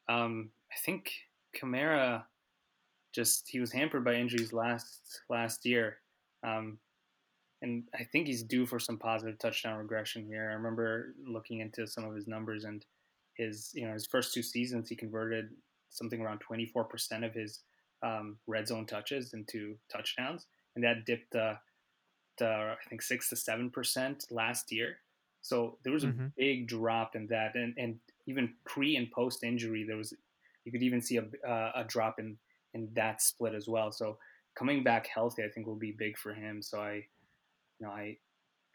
um, 0.07 0.49
I 0.71 0.75
think 0.83 1.11
Kamara 1.55 2.23
just 3.13 3.47
he 3.47 3.59
was 3.59 3.71
hampered 3.71 4.03
by 4.03 4.15
injuries 4.15 4.53
last 4.53 5.21
last 5.29 5.65
year, 5.65 5.97
um, 6.43 6.79
and 7.61 7.83
I 7.93 8.03
think 8.03 8.27
he's 8.27 8.43
due 8.43 8.65
for 8.65 8.79
some 8.79 8.97
positive 8.97 9.37
touchdown 9.37 9.77
regression 9.77 10.25
here. 10.25 10.49
I 10.49 10.55
remember 10.55 11.13
looking 11.27 11.59
into 11.59 11.85
some 11.85 12.05
of 12.05 12.15
his 12.15 12.27
numbers 12.27 12.63
and 12.63 12.83
his 13.37 13.71
you 13.73 13.85
know 13.85 13.93
his 13.93 14.05
first 14.05 14.33
two 14.33 14.43
seasons 14.43 14.89
he 14.89 14.95
converted 14.95 15.49
something 15.89 16.19
around 16.19 16.41
24% 16.49 17.25
of 17.25 17.33
his 17.33 17.61
um, 18.03 18.37
red 18.47 18.67
zone 18.67 18.85
touches 18.85 19.33
into 19.33 19.75
touchdowns, 19.91 20.45
and 20.75 20.83
that 20.83 21.05
dipped 21.05 21.35
uh, 21.35 21.55
to 22.37 22.45
I 22.45 22.89
think 22.89 23.01
six 23.01 23.29
to 23.29 23.35
seven 23.35 23.69
percent 23.69 24.25
last 24.29 24.71
year. 24.71 24.97
So 25.41 25.77
there 25.83 25.93
was 25.93 26.03
a 26.03 26.07
mm-hmm. 26.07 26.27
big 26.37 26.67
drop 26.67 27.15
in 27.15 27.27
that, 27.27 27.55
and 27.55 27.73
and 27.77 27.99
even 28.27 28.53
pre 28.65 28.95
and 28.95 29.09
post 29.11 29.43
injury, 29.43 29.85
there 29.87 29.97
was 29.97 30.13
you 30.65 30.71
could 30.71 30.83
even 30.83 31.01
see 31.01 31.17
a 31.17 31.47
uh, 31.47 31.71
a 31.75 31.83
drop 31.83 32.19
in 32.19 32.37
in 32.73 32.89
that 32.93 33.21
split 33.21 33.55
as 33.55 33.67
well. 33.67 33.91
So 33.91 34.17
coming 34.57 34.83
back 34.83 35.07
healthy, 35.07 35.43
I 35.43 35.49
think 35.49 35.67
will 35.67 35.75
be 35.75 35.95
big 35.97 36.17
for 36.17 36.33
him. 36.33 36.61
So 36.61 36.79
I, 36.79 37.05
you 37.79 37.87
know, 37.87 37.89
I 37.89 38.17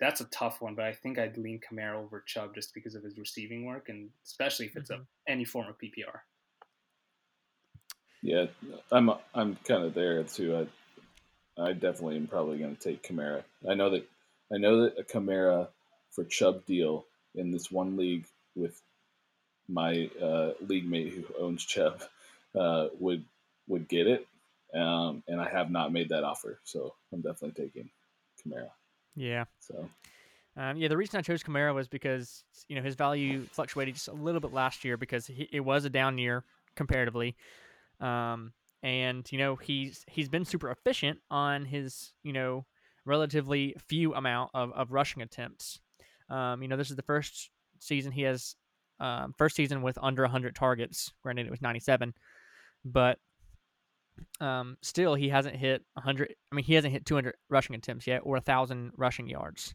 that's 0.00 0.20
a 0.20 0.24
tough 0.26 0.60
one, 0.60 0.74
but 0.74 0.86
I 0.86 0.92
think 0.92 1.18
I'd 1.18 1.36
lean 1.36 1.60
Kamara 1.60 1.96
over 1.96 2.24
Chubb 2.26 2.54
just 2.54 2.74
because 2.74 2.94
of 2.94 3.04
his 3.04 3.18
receiving 3.18 3.66
work, 3.66 3.88
and 3.88 4.08
especially 4.24 4.66
if 4.66 4.76
it's 4.76 4.90
mm-hmm. 4.90 5.02
a 5.02 5.30
any 5.30 5.44
form 5.44 5.68
of 5.68 5.76
PPR. 5.78 6.20
Yeah, 8.22 8.46
I'm 8.90 9.10
I'm 9.34 9.56
kind 9.66 9.84
of 9.84 9.94
there 9.94 10.22
too. 10.24 10.66
I 11.58 11.62
I 11.62 11.72
definitely 11.72 12.16
am 12.16 12.26
probably 12.26 12.58
going 12.58 12.76
to 12.76 12.82
take 12.82 13.02
Kamara. 13.02 13.44
I 13.68 13.74
know 13.74 13.90
that 13.90 14.06
I 14.52 14.58
know 14.58 14.82
that 14.82 14.98
a 14.98 15.04
Kamara 15.04 15.68
for 16.10 16.24
Chubb 16.24 16.64
deal 16.64 17.04
in 17.34 17.50
this 17.50 17.70
one 17.70 17.96
league 17.96 18.26
with 18.54 18.80
my 19.68 20.10
uh, 20.20 20.52
league 20.60 20.88
mate 20.88 21.12
who 21.12 21.24
owns 21.38 21.64
Chubb 21.64 22.02
uh, 22.58 22.88
would 22.98 23.24
would 23.68 23.88
get 23.88 24.06
it, 24.06 24.26
um, 24.74 25.22
and 25.28 25.40
I 25.40 25.48
have 25.48 25.70
not 25.70 25.92
made 25.92 26.08
that 26.08 26.24
offer, 26.24 26.58
so 26.64 26.94
I'm 27.12 27.20
definitely 27.20 27.64
taking 27.64 27.90
Kamara. 28.44 28.70
Yeah. 29.16 29.44
So. 29.58 29.88
Um, 30.56 30.76
yeah, 30.76 30.88
the 30.88 30.96
reason 30.96 31.18
I 31.18 31.22
chose 31.22 31.42
Kamara 31.42 31.74
was 31.74 31.88
because 31.88 32.44
you 32.68 32.76
know 32.76 32.82
his 32.82 32.94
value 32.96 33.46
fluctuated 33.52 33.94
just 33.94 34.08
a 34.08 34.12
little 34.12 34.40
bit 34.40 34.52
last 34.52 34.84
year 34.84 34.96
because 34.96 35.26
he, 35.26 35.48
it 35.52 35.60
was 35.60 35.84
a 35.84 35.90
down 35.90 36.18
year 36.18 36.44
comparatively. 36.74 37.36
Um, 38.00 38.52
and 38.82 39.30
you 39.30 39.38
know 39.38 39.56
he's 39.56 40.04
he's 40.08 40.28
been 40.28 40.44
super 40.44 40.70
efficient 40.70 41.18
on 41.30 41.64
his 41.66 42.12
you 42.22 42.32
know 42.32 42.64
relatively 43.04 43.74
few 43.88 44.14
amount 44.14 44.50
of, 44.54 44.72
of 44.72 44.92
rushing 44.92 45.22
attempts. 45.22 45.80
Um, 46.28 46.62
you 46.62 46.68
know 46.68 46.76
this 46.76 46.90
is 46.90 46.96
the 46.96 47.02
first 47.02 47.50
season 47.78 48.12
he 48.12 48.22
has 48.22 48.56
um, 48.98 49.34
first 49.38 49.56
season 49.56 49.82
with 49.82 49.98
under 50.02 50.22
100 50.22 50.54
targets. 50.54 51.12
Granted, 51.22 51.46
it 51.46 51.50
was 51.50 51.62
97, 51.62 52.12
but 52.84 53.18
um, 54.40 54.76
still 54.82 55.14
he 55.14 55.28
hasn't 55.28 55.56
hit 55.56 55.82
100. 55.94 56.34
I 56.50 56.54
mean, 56.54 56.64
he 56.64 56.74
hasn't 56.74 56.92
hit 56.92 57.06
200 57.06 57.34
rushing 57.48 57.76
attempts 57.76 58.06
yet, 58.06 58.22
or 58.24 58.40
thousand 58.40 58.92
rushing 58.96 59.28
yards. 59.28 59.74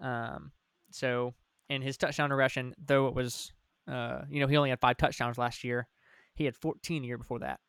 Um, 0.00 0.52
so 0.90 1.34
in 1.68 1.82
his 1.82 1.96
touchdown 1.96 2.30
regression, 2.30 2.74
though 2.84 3.08
it 3.08 3.14
was, 3.14 3.52
uh, 3.90 4.22
you 4.30 4.40
know, 4.40 4.46
he 4.46 4.56
only 4.56 4.70
had 4.70 4.80
five 4.80 4.96
touchdowns 4.96 5.38
last 5.38 5.64
year. 5.64 5.88
He 6.34 6.44
had 6.44 6.54
14 6.54 7.02
a 7.02 7.06
year 7.06 7.18
before 7.18 7.40
that. 7.40 7.60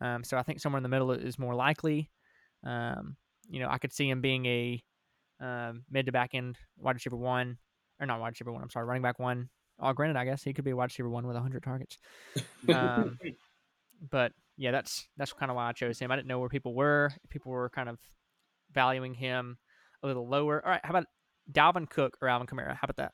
Um, 0.00 0.24
so 0.24 0.36
I 0.36 0.42
think 0.42 0.60
somewhere 0.60 0.78
in 0.78 0.82
the 0.82 0.88
middle 0.88 1.10
is 1.10 1.38
more 1.38 1.54
likely. 1.54 2.10
Um, 2.64 3.16
you 3.48 3.60
know, 3.60 3.68
I 3.68 3.78
could 3.78 3.92
see 3.92 4.08
him 4.08 4.20
being 4.20 4.46
a 4.46 4.82
um, 5.40 5.84
mid 5.90 6.06
to 6.06 6.12
back 6.12 6.34
end 6.34 6.56
wide 6.78 6.94
receiver 6.94 7.16
one, 7.16 7.58
or 7.98 8.06
not 8.06 8.20
wide 8.20 8.30
receiver 8.30 8.52
one. 8.52 8.62
I'm 8.62 8.70
sorry, 8.70 8.86
running 8.86 9.02
back 9.02 9.18
one. 9.18 9.48
Oh, 9.80 9.92
granted, 9.92 10.16
I 10.18 10.24
guess 10.24 10.42
he 10.42 10.52
could 10.52 10.64
be 10.64 10.72
a 10.72 10.76
wide 10.76 10.90
receiver 10.90 11.08
one 11.08 11.26
with 11.26 11.34
100 11.34 11.62
targets. 11.62 11.98
Um, 12.68 13.18
but 14.10 14.32
yeah, 14.60 14.72
that's 14.72 15.08
that's 15.16 15.32
kind 15.32 15.50
of 15.50 15.56
why 15.56 15.70
I 15.70 15.72
chose 15.72 15.98
him. 15.98 16.12
I 16.12 16.16
didn't 16.16 16.28
know 16.28 16.38
where 16.38 16.50
people 16.50 16.74
were. 16.74 17.10
People 17.30 17.50
were 17.50 17.70
kind 17.70 17.88
of 17.88 17.98
valuing 18.70 19.14
him 19.14 19.56
a 20.02 20.06
little 20.06 20.28
lower. 20.28 20.62
All 20.62 20.70
right, 20.70 20.82
how 20.84 20.90
about 20.90 21.06
Dalvin 21.50 21.88
Cook 21.88 22.18
or 22.20 22.28
Alvin 22.28 22.46
Kamara? 22.46 22.76
How 22.76 22.84
about 22.84 22.98
that? 22.98 23.12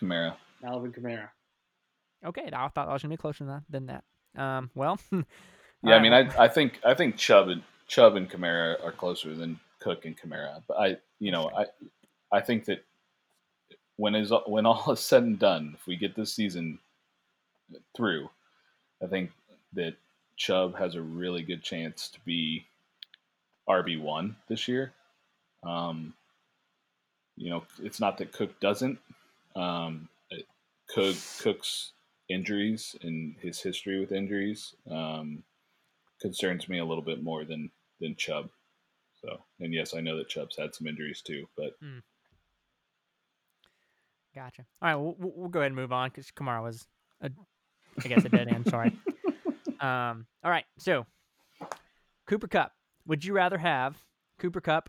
Kamara. 0.00 0.34
Alvin 0.64 0.92
Kamara. 0.92 1.28
Okay, 2.26 2.50
I 2.52 2.68
thought 2.68 2.88
I 2.88 2.92
was 2.92 3.02
gonna 3.02 3.12
be 3.12 3.16
closer 3.16 3.44
than 3.44 3.54
that. 3.54 3.62
Than 3.70 3.86
that. 3.86 4.42
Um, 4.42 4.70
well, 4.74 4.98
yeah, 5.84 5.94
I 5.94 6.00
mean, 6.00 6.12
I, 6.12 6.28
I 6.36 6.48
think 6.48 6.80
I 6.84 6.94
think 6.94 7.16
Chubb 7.16 7.50
and 7.50 7.62
Chubb 7.86 8.16
and 8.16 8.28
Kamara 8.28 8.84
are 8.84 8.90
closer 8.90 9.32
than 9.32 9.60
Cook 9.78 10.04
and 10.06 10.18
Kamara, 10.18 10.60
but 10.66 10.76
I, 10.76 10.96
you 11.20 11.30
know, 11.30 11.52
I 11.56 11.66
I 12.32 12.40
think 12.40 12.64
that 12.64 12.84
when 13.94 14.16
is 14.16 14.32
when 14.46 14.66
all 14.66 14.90
is 14.90 14.98
said 14.98 15.22
and 15.22 15.38
done, 15.38 15.76
if 15.78 15.86
we 15.86 15.94
get 15.94 16.16
this 16.16 16.34
season 16.34 16.80
through, 17.96 18.28
I 19.00 19.06
think 19.06 19.30
that 19.74 19.94
Chubb 20.36 20.76
has 20.76 20.94
a 20.94 21.02
really 21.02 21.42
good 21.42 21.62
chance 21.62 22.08
to 22.08 22.20
be 22.24 22.66
RB 23.68 24.00
one 24.00 24.36
this 24.48 24.68
year. 24.68 24.92
Um, 25.62 26.14
you 27.36 27.50
know, 27.50 27.64
it's 27.82 28.00
not 28.00 28.18
that 28.18 28.32
Cook 28.32 28.60
doesn't. 28.60 28.98
Um, 29.56 30.08
Cook 30.88 31.16
Cook's 31.40 31.92
injuries 32.28 32.96
and 33.02 33.34
his 33.40 33.60
history 33.60 34.00
with 34.00 34.12
injuries 34.12 34.74
um, 34.90 35.42
concerns 36.20 36.68
me 36.68 36.78
a 36.78 36.84
little 36.84 37.04
bit 37.04 37.22
more 37.22 37.44
than 37.44 37.70
than 38.00 38.16
Chubb. 38.16 38.50
So, 39.20 39.38
and 39.60 39.72
yes, 39.72 39.94
I 39.94 40.00
know 40.00 40.18
that 40.18 40.28
Chubb's 40.28 40.56
had 40.56 40.74
some 40.74 40.86
injuries 40.86 41.22
too, 41.22 41.46
but. 41.56 41.80
Mm. 41.82 42.02
Gotcha. 44.34 44.66
All 44.82 44.88
right, 44.88 44.96
we'll, 44.96 45.14
we'll 45.18 45.48
go 45.48 45.60
ahead 45.60 45.70
and 45.70 45.76
move 45.76 45.92
on 45.92 46.08
because 46.08 46.32
Kamara 46.32 46.60
was, 46.60 46.88
a, 47.20 47.30
I 48.04 48.08
guess, 48.08 48.24
a 48.24 48.28
dead 48.28 48.48
end. 48.48 48.68
Sorry. 48.68 48.92
Um. 49.84 50.26
All 50.42 50.50
right. 50.50 50.64
So, 50.78 51.06
Cooper 52.26 52.48
Kupp. 52.48 52.72
Would 53.06 53.24
you 53.24 53.34
rather 53.34 53.58
have 53.58 53.96
Cooper 54.38 54.60
Kupp 54.60 54.88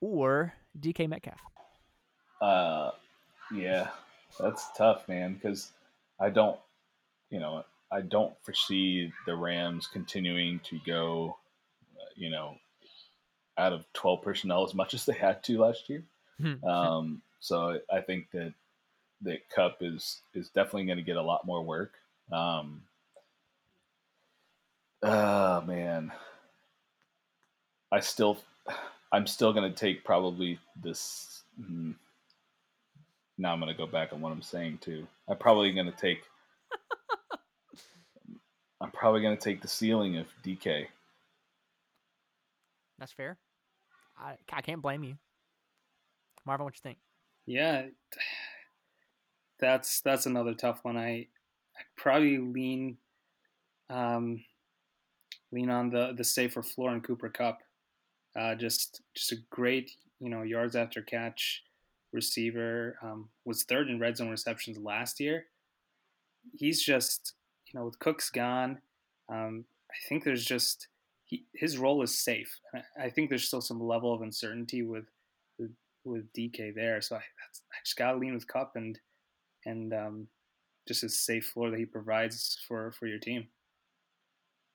or 0.00 0.52
DK 0.78 1.08
Metcalf? 1.08 1.40
Uh, 2.40 2.90
yeah, 3.52 3.88
that's 4.38 4.68
tough, 4.76 5.08
man. 5.08 5.34
Because 5.34 5.72
I 6.20 6.28
don't, 6.30 6.58
you 7.30 7.40
know, 7.40 7.64
I 7.90 8.02
don't 8.02 8.34
foresee 8.42 9.12
the 9.26 9.34
Rams 9.34 9.86
continuing 9.86 10.60
to 10.64 10.78
go, 10.86 11.38
uh, 11.96 12.10
you 12.14 12.30
know, 12.30 12.56
out 13.56 13.72
of 13.72 13.84
12 13.94 14.22
personnel 14.22 14.64
as 14.64 14.74
much 14.74 14.94
as 14.94 15.06
they 15.06 15.14
had 15.14 15.42
to 15.44 15.58
last 15.58 15.88
year. 15.88 16.04
Hmm. 16.40 16.64
um, 16.64 17.22
so 17.40 17.80
I 17.92 18.00
think 18.00 18.30
that 18.32 18.52
that 19.22 19.48
Kupp 19.48 19.78
is 19.80 20.20
is 20.34 20.48
definitely 20.50 20.84
going 20.84 20.98
to 20.98 21.04
get 21.04 21.16
a 21.16 21.22
lot 21.22 21.46
more 21.46 21.62
work. 21.62 21.94
Um, 22.30 22.82
oh 25.02 25.60
man, 25.62 26.12
I 27.92 28.00
still, 28.00 28.38
I'm 29.12 29.26
still 29.26 29.52
going 29.52 29.70
to 29.70 29.76
take 29.76 30.04
probably 30.04 30.58
this. 30.82 31.42
Hmm, 31.56 31.92
now 33.36 33.52
I'm 33.52 33.60
going 33.60 33.72
to 33.72 33.78
go 33.78 33.86
back 33.86 34.12
on 34.12 34.20
what 34.20 34.32
I'm 34.32 34.42
saying 34.42 34.78
too. 34.80 35.06
I'm 35.28 35.38
probably 35.38 35.72
going 35.72 35.90
to 35.90 35.96
take. 35.96 36.22
I'm 38.80 38.90
probably 38.90 39.22
going 39.22 39.36
to 39.36 39.42
take 39.42 39.62
the 39.62 39.68
ceiling 39.68 40.18
of 40.18 40.26
DK. 40.44 40.86
That's 42.98 43.12
fair. 43.12 43.38
I 44.18 44.34
I 44.52 44.60
can't 44.60 44.82
blame 44.82 45.04
you. 45.04 45.16
Marvin, 46.44 46.64
what 46.64 46.74
you 46.74 46.80
think? 46.82 46.98
Yeah, 47.46 47.86
that's 49.60 50.00
that's 50.00 50.26
another 50.26 50.54
tough 50.54 50.80
one. 50.82 50.96
I 50.96 51.28
I 51.76 51.82
probably 51.96 52.38
lean 52.38 52.98
um, 53.90 54.42
lean 55.52 55.70
on 55.70 55.90
the 55.90 56.12
the 56.16 56.24
safer 56.24 56.62
floor 56.62 56.92
in 56.92 57.00
Cooper 57.00 57.28
Kupp. 57.28 57.58
Uh, 58.38 58.54
just 58.54 59.02
just 59.14 59.32
a 59.32 59.36
great 59.50 59.92
you 60.20 60.28
know 60.28 60.42
yards 60.42 60.76
after 60.76 61.02
catch 61.02 61.62
receiver. 62.12 62.98
Um, 63.02 63.28
was 63.44 63.64
third 63.64 63.88
in 63.88 63.98
red 63.98 64.16
zone 64.16 64.30
receptions 64.30 64.78
last 64.78 65.20
year. 65.20 65.46
He's 66.56 66.82
just 66.82 67.34
you 67.66 67.78
know 67.78 67.86
with 67.86 67.98
Cooks 67.98 68.30
gone. 68.30 68.78
Um, 69.28 69.64
I 69.90 69.96
think 70.08 70.24
there's 70.24 70.44
just 70.44 70.88
he, 71.24 71.44
his 71.54 71.78
role 71.78 72.02
is 72.02 72.18
safe. 72.18 72.58
I 73.00 73.10
think 73.10 73.28
there's 73.28 73.46
still 73.46 73.60
some 73.60 73.80
level 73.80 74.14
of 74.14 74.22
uncertainty 74.22 74.82
with, 74.82 75.04
with 75.58 75.72
with 76.04 76.32
DK 76.32 76.74
there. 76.74 77.00
So 77.02 77.16
I, 77.16 77.18
I 77.18 77.78
just 77.84 77.96
gotta 77.96 78.18
lean 78.18 78.34
with 78.34 78.48
Kupp 78.48 78.72
and 78.76 78.98
and 79.64 79.92
um, 79.92 80.28
just 80.86 81.02
his 81.02 81.20
safe 81.20 81.46
floor 81.46 81.70
that 81.70 81.78
he 81.78 81.84
provides 81.84 82.58
for 82.66 82.92
for 82.92 83.06
your 83.06 83.18
team. 83.18 83.48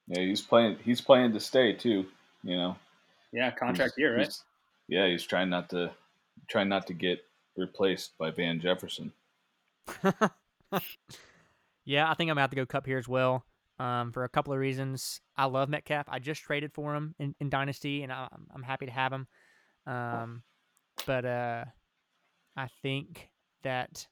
Yeah, 0.08 0.22
he's 0.22 0.41
playing. 0.41 0.78
He's 0.84 1.01
playing 1.01 1.34
to 1.34 1.39
stay 1.39 1.74
too. 1.74 2.06
You 2.43 2.58
know. 2.58 2.76
Yeah, 3.32 3.51
contract 3.51 3.93
he's, 3.95 4.01
year, 4.01 4.18
right? 4.18 4.26
He's, 4.26 4.43
yeah, 4.88 5.08
he's 5.08 5.24
trying 5.24 5.49
not 5.49 5.70
to 5.70 5.91
trying 6.47 6.70
not 6.70 6.88
to 6.88 6.93
get 6.93 7.24
replaced 7.58 8.18
by 8.18 8.32
Van 8.32 8.60
Jefferson. 8.60 9.12
yeah, 11.86 12.10
I 12.10 12.14
think 12.14 12.30
I'm 12.30 12.36
gonna 12.36 12.41
have 12.41 12.49
to 12.51 12.56
go 12.56 12.66
Kupp 12.66 12.86
here 12.86 12.97
as 12.97 13.08
well. 13.08 13.45
Um, 13.80 14.12
for 14.12 14.24
a 14.24 14.30
couple 14.30 14.54
of 14.54 14.60
reasons. 14.60 15.20
I 15.36 15.45
love 15.45 15.68
Metcalf. 15.68 16.06
I 16.08 16.20
just 16.20 16.43
traded 16.43 16.74
for 16.74 16.93
him 16.93 17.16
in, 17.18 17.34
in 17.39 17.49
Dynasty, 17.49 18.04
and 18.04 18.12
I, 18.12 18.28
I'm 18.54 18.62
happy 18.62 18.86
to 18.86 18.91
have 18.91 19.12
him. 19.12 19.28
Um, 19.88 20.43
but 21.08 21.26
uh, 21.26 21.66
I 22.56 22.68
think 22.84 23.30
that 23.64 24.08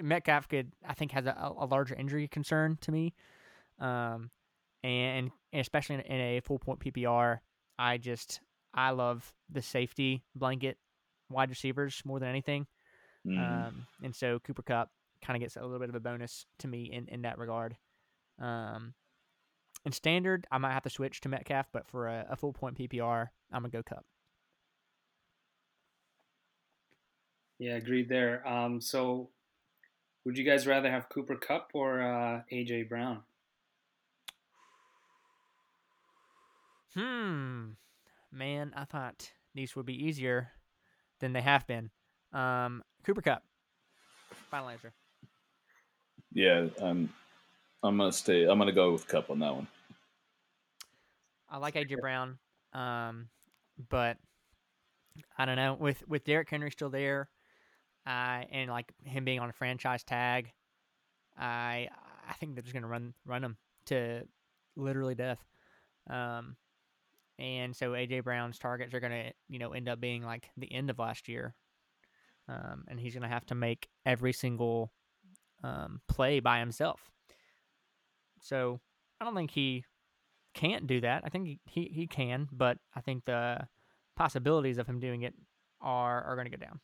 Metcalf 0.00 0.48
could, 0.48 0.72
I 0.86 0.94
think, 0.94 1.10
has 1.12 1.26
a, 1.26 1.52
a 1.58 1.66
larger 1.66 1.96
injury 1.96 2.28
concern 2.28 2.78
to 2.82 2.92
me. 2.92 3.12
Um, 3.78 4.30
and, 4.82 5.30
and 5.52 5.60
especially 5.60 5.96
in, 5.96 6.00
in 6.02 6.20
a 6.20 6.40
full 6.40 6.58
point 6.58 6.80
PPR, 6.80 7.38
I 7.78 7.98
just 7.98 8.40
I 8.74 8.90
love 8.90 9.32
the 9.50 9.62
safety 9.62 10.22
blanket 10.34 10.78
wide 11.30 11.50
receivers 11.50 12.02
more 12.04 12.20
than 12.20 12.28
anything. 12.28 12.66
Mm. 13.26 13.38
Um, 13.38 13.86
and 14.02 14.14
so 14.14 14.38
Cooper 14.38 14.62
Kupp 14.62 14.90
kind 15.24 15.36
of 15.36 15.40
gets 15.40 15.56
a 15.56 15.62
little 15.62 15.78
bit 15.78 15.88
of 15.88 15.94
a 15.94 16.00
bonus 16.00 16.46
to 16.58 16.68
me 16.68 16.90
in, 16.92 17.08
in 17.08 17.22
that 17.22 17.38
regard. 17.38 17.76
Um, 18.40 18.94
in 19.84 19.92
standard, 19.92 20.46
I 20.50 20.58
might 20.58 20.72
have 20.72 20.82
to 20.82 20.90
switch 20.90 21.20
to 21.22 21.28
Metcalf, 21.28 21.68
but 21.72 21.86
for 21.86 22.08
a, 22.08 22.26
a 22.30 22.36
full 22.36 22.52
point 22.52 22.78
PPR, 22.78 23.28
I'm 23.52 23.62
gonna 23.62 23.70
go 23.70 23.82
Kupp. 23.82 24.04
Yeah, 27.58 27.76
agreed 27.76 28.08
there. 28.08 28.46
Um, 28.46 28.80
so, 28.80 29.30
would 30.24 30.36
you 30.36 30.44
guys 30.44 30.66
rather 30.66 30.90
have 30.90 31.08
Cooper 31.08 31.36
Kupp 31.36 31.70
or 31.72 32.02
uh, 32.02 32.42
AJ 32.52 32.88
Brown? 32.88 33.22
Hmm, 36.96 37.72
man, 38.32 38.72
I 38.74 38.84
thought 38.84 39.30
these 39.54 39.76
would 39.76 39.86
be 39.86 40.06
easier 40.06 40.52
than 41.20 41.32
they 41.32 41.42
have 41.42 41.66
been. 41.66 41.90
Um, 42.32 42.82
Cooper 43.04 43.22
Kupp, 43.22 43.42
Final 44.50 44.68
answer. 44.68 44.92
Yeah, 46.32 46.66
I'm. 46.80 47.12
I'm 47.82 47.98
gonna 47.98 48.12
stay. 48.12 48.44
I'm 48.44 48.58
gonna 48.58 48.72
go 48.72 48.92
with 48.92 49.06
Kupp 49.06 49.30
on 49.30 49.38
that 49.40 49.54
one. 49.54 49.66
I 51.48 51.58
like 51.58 51.74
AJ 51.74 52.00
Brown, 52.00 52.38
um, 52.72 53.28
but 53.88 54.16
I 55.38 55.44
don't 55.44 55.56
know 55.56 55.74
with 55.74 56.06
with 56.08 56.24
Derrick 56.24 56.50
Henry 56.50 56.70
still 56.70 56.90
there, 56.90 57.28
uh, 58.06 58.42
and 58.50 58.70
like 58.70 58.92
him 59.04 59.24
being 59.24 59.40
on 59.40 59.50
a 59.50 59.52
franchise 59.52 60.02
tag, 60.02 60.50
I 61.38 61.88
I 62.28 62.32
think 62.34 62.54
they're 62.54 62.62
just 62.62 62.74
gonna 62.74 62.88
run 62.88 63.14
run 63.24 63.44
him 63.44 63.56
to 63.86 64.22
literally 64.74 65.14
death. 65.14 65.44
Um, 66.08 66.56
and 67.38 67.74
so 67.74 67.92
AJ 67.92 68.24
Brown's 68.24 68.58
targets 68.58 68.94
are 68.94 69.00
gonna 69.00 69.32
you 69.48 69.58
know 69.58 69.72
end 69.72 69.88
up 69.88 70.00
being 70.00 70.22
like 70.22 70.50
the 70.56 70.72
end 70.72 70.90
of 70.90 70.98
last 70.98 71.28
year, 71.28 71.54
um, 72.48 72.84
and 72.88 72.98
he's 72.98 73.14
gonna 73.14 73.28
have 73.28 73.46
to 73.46 73.54
make 73.54 73.88
every 74.04 74.32
single 74.32 74.92
um, 75.62 76.00
play 76.08 76.40
by 76.40 76.58
himself. 76.60 77.00
So 78.40 78.80
I 79.20 79.24
don't 79.24 79.34
think 79.34 79.50
he 79.50 79.84
can't 80.54 80.86
do 80.86 81.00
that. 81.00 81.22
I 81.24 81.28
think 81.28 81.46
he, 81.46 81.60
he, 81.66 81.90
he 81.92 82.06
can, 82.06 82.48
but 82.52 82.78
I 82.94 83.00
think 83.00 83.24
the 83.24 83.66
possibilities 84.16 84.78
of 84.78 84.86
him 84.86 85.00
doing 85.00 85.22
it 85.22 85.34
are 85.80 86.22
are 86.24 86.34
going 86.34 86.50
to 86.50 86.56
go 86.56 86.64
down. 86.64 86.80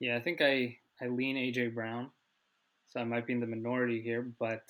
Yeah, 0.00 0.16
I 0.16 0.20
think 0.20 0.40
I 0.40 0.76
I 1.00 1.06
lean 1.06 1.36
AJ 1.36 1.74
Brown, 1.74 2.10
so 2.88 3.00
I 3.00 3.04
might 3.04 3.26
be 3.26 3.32
in 3.32 3.40
the 3.40 3.46
minority 3.46 4.00
here, 4.02 4.32
but 4.38 4.62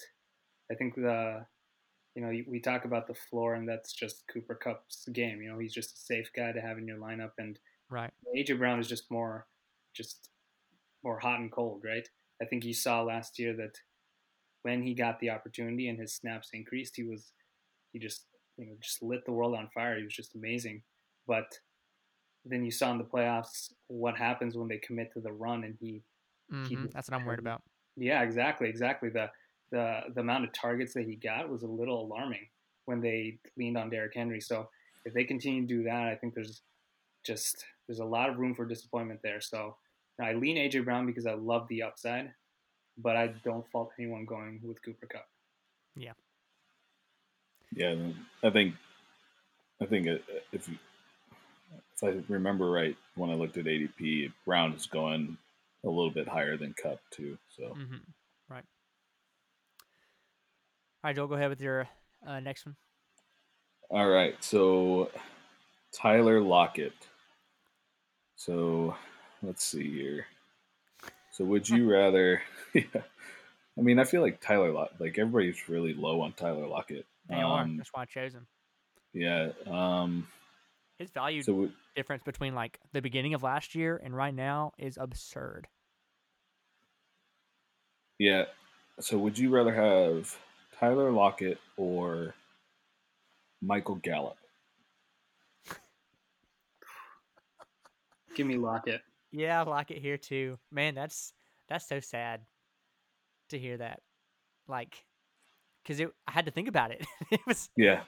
I 0.70 0.74
think 0.74 0.94
the 0.94 1.46
you 2.20 2.26
know 2.26 2.44
we 2.48 2.60
talk 2.60 2.84
about 2.84 3.06
the 3.06 3.14
floor, 3.14 3.54
and 3.54 3.68
that's 3.68 3.92
just 3.92 4.24
Cooper 4.32 4.54
Kupp's 4.54 5.08
game. 5.12 5.40
You 5.40 5.50
know, 5.50 5.58
he's 5.58 5.72
just 5.72 5.94
a 5.94 6.00
safe 6.00 6.30
guy 6.36 6.52
to 6.52 6.60
have 6.60 6.78
in 6.78 6.86
your 6.86 6.98
lineup, 6.98 7.32
and 7.38 7.58
right. 7.88 8.12
AJ 8.36 8.58
Brown 8.58 8.78
is 8.78 8.88
just 8.88 9.10
more 9.10 9.46
just 9.94 10.28
more 11.02 11.18
hot 11.18 11.40
and 11.40 11.50
cold, 11.50 11.82
right? 11.84 12.06
I 12.42 12.44
think 12.44 12.64
you 12.64 12.74
saw 12.74 13.02
last 13.02 13.38
year 13.38 13.54
that 13.54 13.78
when 14.62 14.82
he 14.82 14.94
got 14.94 15.18
the 15.20 15.30
opportunity 15.30 15.88
and 15.88 15.98
his 15.98 16.14
snaps 16.14 16.50
increased, 16.52 16.94
he 16.96 17.04
was 17.04 17.32
he 17.92 17.98
just 17.98 18.26
you 18.58 18.66
know 18.66 18.72
just 18.82 19.02
lit 19.02 19.24
the 19.24 19.32
world 19.32 19.54
on 19.54 19.70
fire. 19.72 19.96
He 19.96 20.04
was 20.04 20.14
just 20.14 20.34
amazing. 20.34 20.82
But 21.26 21.58
then 22.44 22.64
you 22.64 22.70
saw 22.70 22.90
in 22.92 22.98
the 22.98 23.04
playoffs 23.04 23.72
what 23.88 24.16
happens 24.16 24.56
when 24.56 24.68
they 24.68 24.78
commit 24.78 25.12
to 25.14 25.20
the 25.20 25.32
run, 25.32 25.64
and 25.64 25.76
he, 25.80 26.02
mm-hmm. 26.52 26.64
he 26.66 26.76
that's 26.92 27.10
what 27.10 27.18
I'm 27.18 27.26
worried 27.26 27.38
about. 27.46 27.62
Yeah, 27.96 28.22
exactly, 28.22 28.68
exactly. 28.68 29.08
The 29.08 29.30
the 29.70 30.00
the 30.14 30.20
amount 30.20 30.44
of 30.44 30.52
targets 30.52 30.94
that 30.94 31.06
he 31.06 31.16
got 31.16 31.48
was 31.48 31.62
a 31.62 31.66
little 31.66 32.02
alarming 32.02 32.46
when 32.86 33.00
they 33.00 33.38
leaned 33.56 33.76
on 33.76 33.90
Derrick 33.90 34.14
Henry. 34.14 34.40
So 34.40 34.68
if 35.04 35.14
they 35.14 35.24
continue 35.24 35.62
to 35.62 35.66
do 35.66 35.82
that, 35.84 36.08
I 36.08 36.16
think 36.16 36.34
there's 36.34 36.62
just 37.24 37.64
there's 37.86 38.00
a 38.00 38.04
lot 38.04 38.30
of 38.30 38.38
room 38.38 38.54
for 38.54 38.64
disappointment 38.64 39.20
there. 39.22 39.40
So 39.40 39.76
I 40.20 40.32
lean 40.34 40.56
AJ 40.56 40.84
Brown 40.84 41.06
because 41.06 41.26
I 41.26 41.34
love 41.34 41.66
the 41.68 41.82
upside, 41.82 42.32
but 42.98 43.16
I 43.16 43.28
don't 43.44 43.68
fault 43.70 43.92
anyone 43.98 44.24
going 44.24 44.60
with 44.62 44.82
Cooper 44.82 45.06
Kupp. 45.06 45.26
Yeah. 45.96 46.12
Yeah, 47.74 47.94
I 48.42 48.50
think, 48.50 48.74
I 49.80 49.86
think 49.86 50.08
uh, 50.08 50.16
if 50.52 50.68
if 50.68 52.02
I 52.02 52.20
remember 52.28 52.70
right, 52.70 52.96
when 53.14 53.30
I 53.30 53.34
looked 53.34 53.58
at 53.58 53.66
ADP, 53.66 54.32
Brown 54.44 54.72
is 54.72 54.86
going 54.86 55.36
a 55.84 55.88
little 55.88 56.10
bit 56.10 56.26
higher 56.26 56.56
than 56.56 56.74
Kupp 56.74 56.98
too. 57.10 57.38
So 57.56 57.62
mm-hmm. 57.62 57.96
Right. 61.02 61.08
All 61.08 61.08
right, 61.08 61.16
Joel, 61.16 61.28
go 61.28 61.34
ahead 61.34 61.50
with 61.50 61.60
your 61.60 61.88
uh, 62.26 62.40
next 62.40 62.66
one. 62.66 62.76
All 63.90 64.08
right, 64.08 64.34
so 64.40 65.10
Tyler 65.92 66.40
Lockett. 66.40 66.92
So 68.36 68.94
let's 69.42 69.64
see 69.64 69.90
here. 69.90 70.26
So 71.32 71.44
would 71.44 71.68
you 71.68 71.90
rather? 71.92 72.42
yeah, 72.74 72.82
I 73.78 73.80
mean, 73.82 73.98
I 73.98 74.04
feel 74.04 74.22
like 74.22 74.40
Tyler 74.40 74.72
Lock, 74.72 74.90
like 74.98 75.18
everybody's 75.18 75.68
really 75.68 75.94
low 75.94 76.20
on 76.20 76.32
Tyler 76.32 76.66
Lockett. 76.66 77.06
They 77.28 77.36
um, 77.36 77.44
are. 77.44 77.68
That's 77.76 77.90
why 77.92 78.02
I 78.02 78.04
chose 78.06 78.34
him. 78.34 78.46
Yeah. 79.12 79.50
Um, 79.66 80.28
His 80.98 81.10
value 81.10 81.42
so 81.42 81.52
we, 81.52 81.72
difference 81.96 82.22
between 82.22 82.54
like 82.54 82.78
the 82.92 83.00
beginning 83.00 83.34
of 83.34 83.42
last 83.42 83.74
year 83.74 84.00
and 84.02 84.14
right 84.14 84.34
now 84.34 84.72
is 84.78 84.98
absurd. 85.00 85.66
Yeah. 88.18 88.44
So 89.00 89.18
would 89.18 89.38
you 89.38 89.50
rather 89.50 89.74
have 89.74 90.36
Tyler 90.80 91.12
Lockett 91.12 91.58
or 91.76 92.34
Michael 93.60 93.96
Gallup? 93.96 94.38
Give 98.34 98.46
me 98.46 98.56
Lockett. 98.56 99.02
Yeah, 99.30 99.62
Lockett 99.62 99.98
here 99.98 100.16
too. 100.16 100.58
Man, 100.72 100.94
that's 100.94 101.34
that's 101.68 101.86
so 101.86 102.00
sad 102.00 102.40
to 103.50 103.58
hear 103.58 103.76
that. 103.76 104.00
Like, 104.66 105.04
because 105.82 106.00
it 106.00 106.10
I 106.26 106.32
had 106.32 106.46
to 106.46 106.50
think 106.50 106.68
about 106.68 106.92
it. 106.92 107.04
it 107.30 107.40
was 107.46 107.68
yeah, 107.76 108.00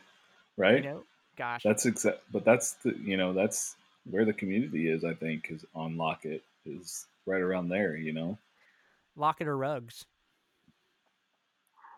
right. 0.57 0.83
You 0.83 0.91
know, 0.91 1.03
gosh, 1.37 1.63
that's 1.65 1.85
exact. 1.85 2.21
But 2.33 2.47
that's 2.47 2.73
the 2.85 2.97
you 3.05 3.19
know 3.19 3.35
that's 3.35 3.77
where 4.11 4.25
the 4.25 4.33
community 4.33 4.89
is. 4.89 5.05
I 5.05 5.13
think 5.13 5.51
is 5.51 5.67
on 5.75 5.99
Lockett 5.99 6.43
is 6.65 7.07
right 7.27 7.43
around 7.43 7.69
there. 7.69 7.97
You 7.97 8.15
know, 8.15 8.39
Lockett 9.15 9.49
or 9.49 9.59
Ruggs. 9.59 10.07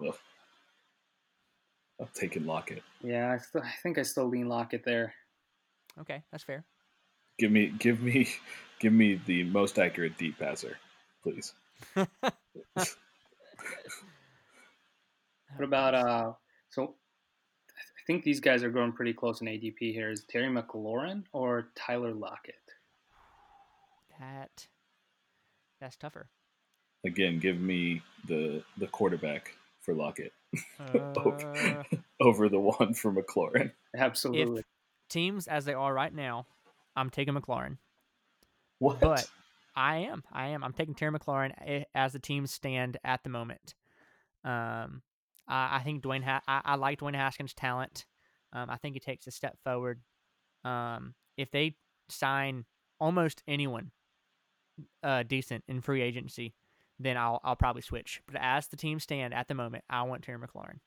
Well, 0.01 0.17
I'm 2.05 2.11
taking 2.15 2.47
Lockett. 2.47 2.83
Yeah, 3.03 3.33
I, 3.33 3.39
still, 3.39 3.63
I 3.63 3.73
think 3.83 3.99
I 3.99 4.03
still 4.03 4.29
lean 4.29 4.49
Lockett 4.49 4.85
there. 4.85 5.15
Okay, 6.01 6.23
that's 6.31 6.45
fair. 6.45 6.65
Give 7.39 7.51
me, 7.51 7.73
give 7.79 8.01
me, 8.03 8.29
give 8.81 8.93
me 8.93 9.21
the 9.27 9.45
most 9.45 9.79
accurate 9.79 10.19
deep 10.19 10.39
passer, 10.39 10.79
please. 11.23 11.53
What 15.57 15.67
about 15.67 15.95
uh? 15.95 16.33
So 16.71 16.95
I 17.71 18.03
think 18.07 18.25
these 18.25 18.41
guys 18.41 18.65
are 18.65 18.71
going 18.71 18.93
pretty 18.93 19.13
close 19.13 19.41
in 19.41 19.47
ADP 19.47 19.79
here. 19.79 20.11
Is 20.11 20.25
Terry 20.29 20.49
McLaurin 20.49 21.25
or 21.33 21.69
Tyler 21.77 22.13
Lockett? 22.13 22.55
That 24.19 24.67
that's 25.81 25.97
tougher. 25.97 26.29
Again, 27.07 27.39
give 27.39 27.61
me 27.61 28.03
the 28.27 28.65
the 28.79 28.89
quarterback 28.89 29.55
for 29.85 29.95
Lockett 29.95 30.33
uh, 30.81 30.99
over, 31.17 31.85
over 32.21 32.49
the 32.49 32.59
one 32.59 32.95
for 32.95 33.13
McLaurin. 33.13 33.73
Absolutely. 33.97 34.61
If 34.61 34.67
teams 35.09 35.47
as 35.47 35.65
they 35.65 35.75
are 35.75 35.93
right 35.93 36.13
now, 36.13 36.47
I'm 36.97 37.11
taking 37.11 37.35
McLaurin. 37.35 37.79
What? 38.79 39.01
But 39.01 39.29
I 39.77 39.99
am. 39.99 40.23
I 40.33 40.49
am. 40.49 40.65
I'm 40.65 40.73
taking 40.73 40.95
Terry 40.95 41.13
McLaurin 41.13 41.53
eh, 41.65 41.85
as 41.95 42.13
the 42.13 42.19
teams 42.19 42.53
stand 42.53 42.99
at 43.05 43.23
the 43.25 43.31
moment. 43.31 43.75
Um, 44.45 45.03
uh, 45.49 45.69
I 45.73 45.83
think 45.85 46.03
Dwayne. 46.03 46.25
Ha- 46.25 46.43
I, 46.47 46.61
I, 46.65 46.75
like 46.77 47.01
Dwayne 47.01 47.15
Haskins' 47.15 47.55
talent. 47.55 48.07
Um, 48.53 48.71
I 48.71 48.77
think 48.77 48.95
he 48.95 49.01
takes 49.01 49.27
a 49.27 49.31
step 49.31 49.59
forward. 49.65 50.01
Um, 50.65 51.15
if 51.37 51.51
they 51.51 51.77
sign 52.09 52.65
almost 53.01 53.43
anyone 53.47 53.91
uh, 55.03 55.23
decent 55.25 55.65
in 55.69 55.81
free 55.81 56.03
agency, 56.03 56.55
then 56.99 57.17
I'll 57.17 57.41
I'll 57.45 57.57
probably 57.57 57.83
switch. 57.83 58.21
But 58.27 58.37
as 58.41 58.69
the 58.69 58.77
team 58.77 59.01
stand 59.01 59.35
at 59.35 59.49
the 59.49 59.55
moment, 59.55 59.85
I 59.91 60.03
want 60.03 60.23
Terry 60.23 60.39
McLaurin. 60.39 60.79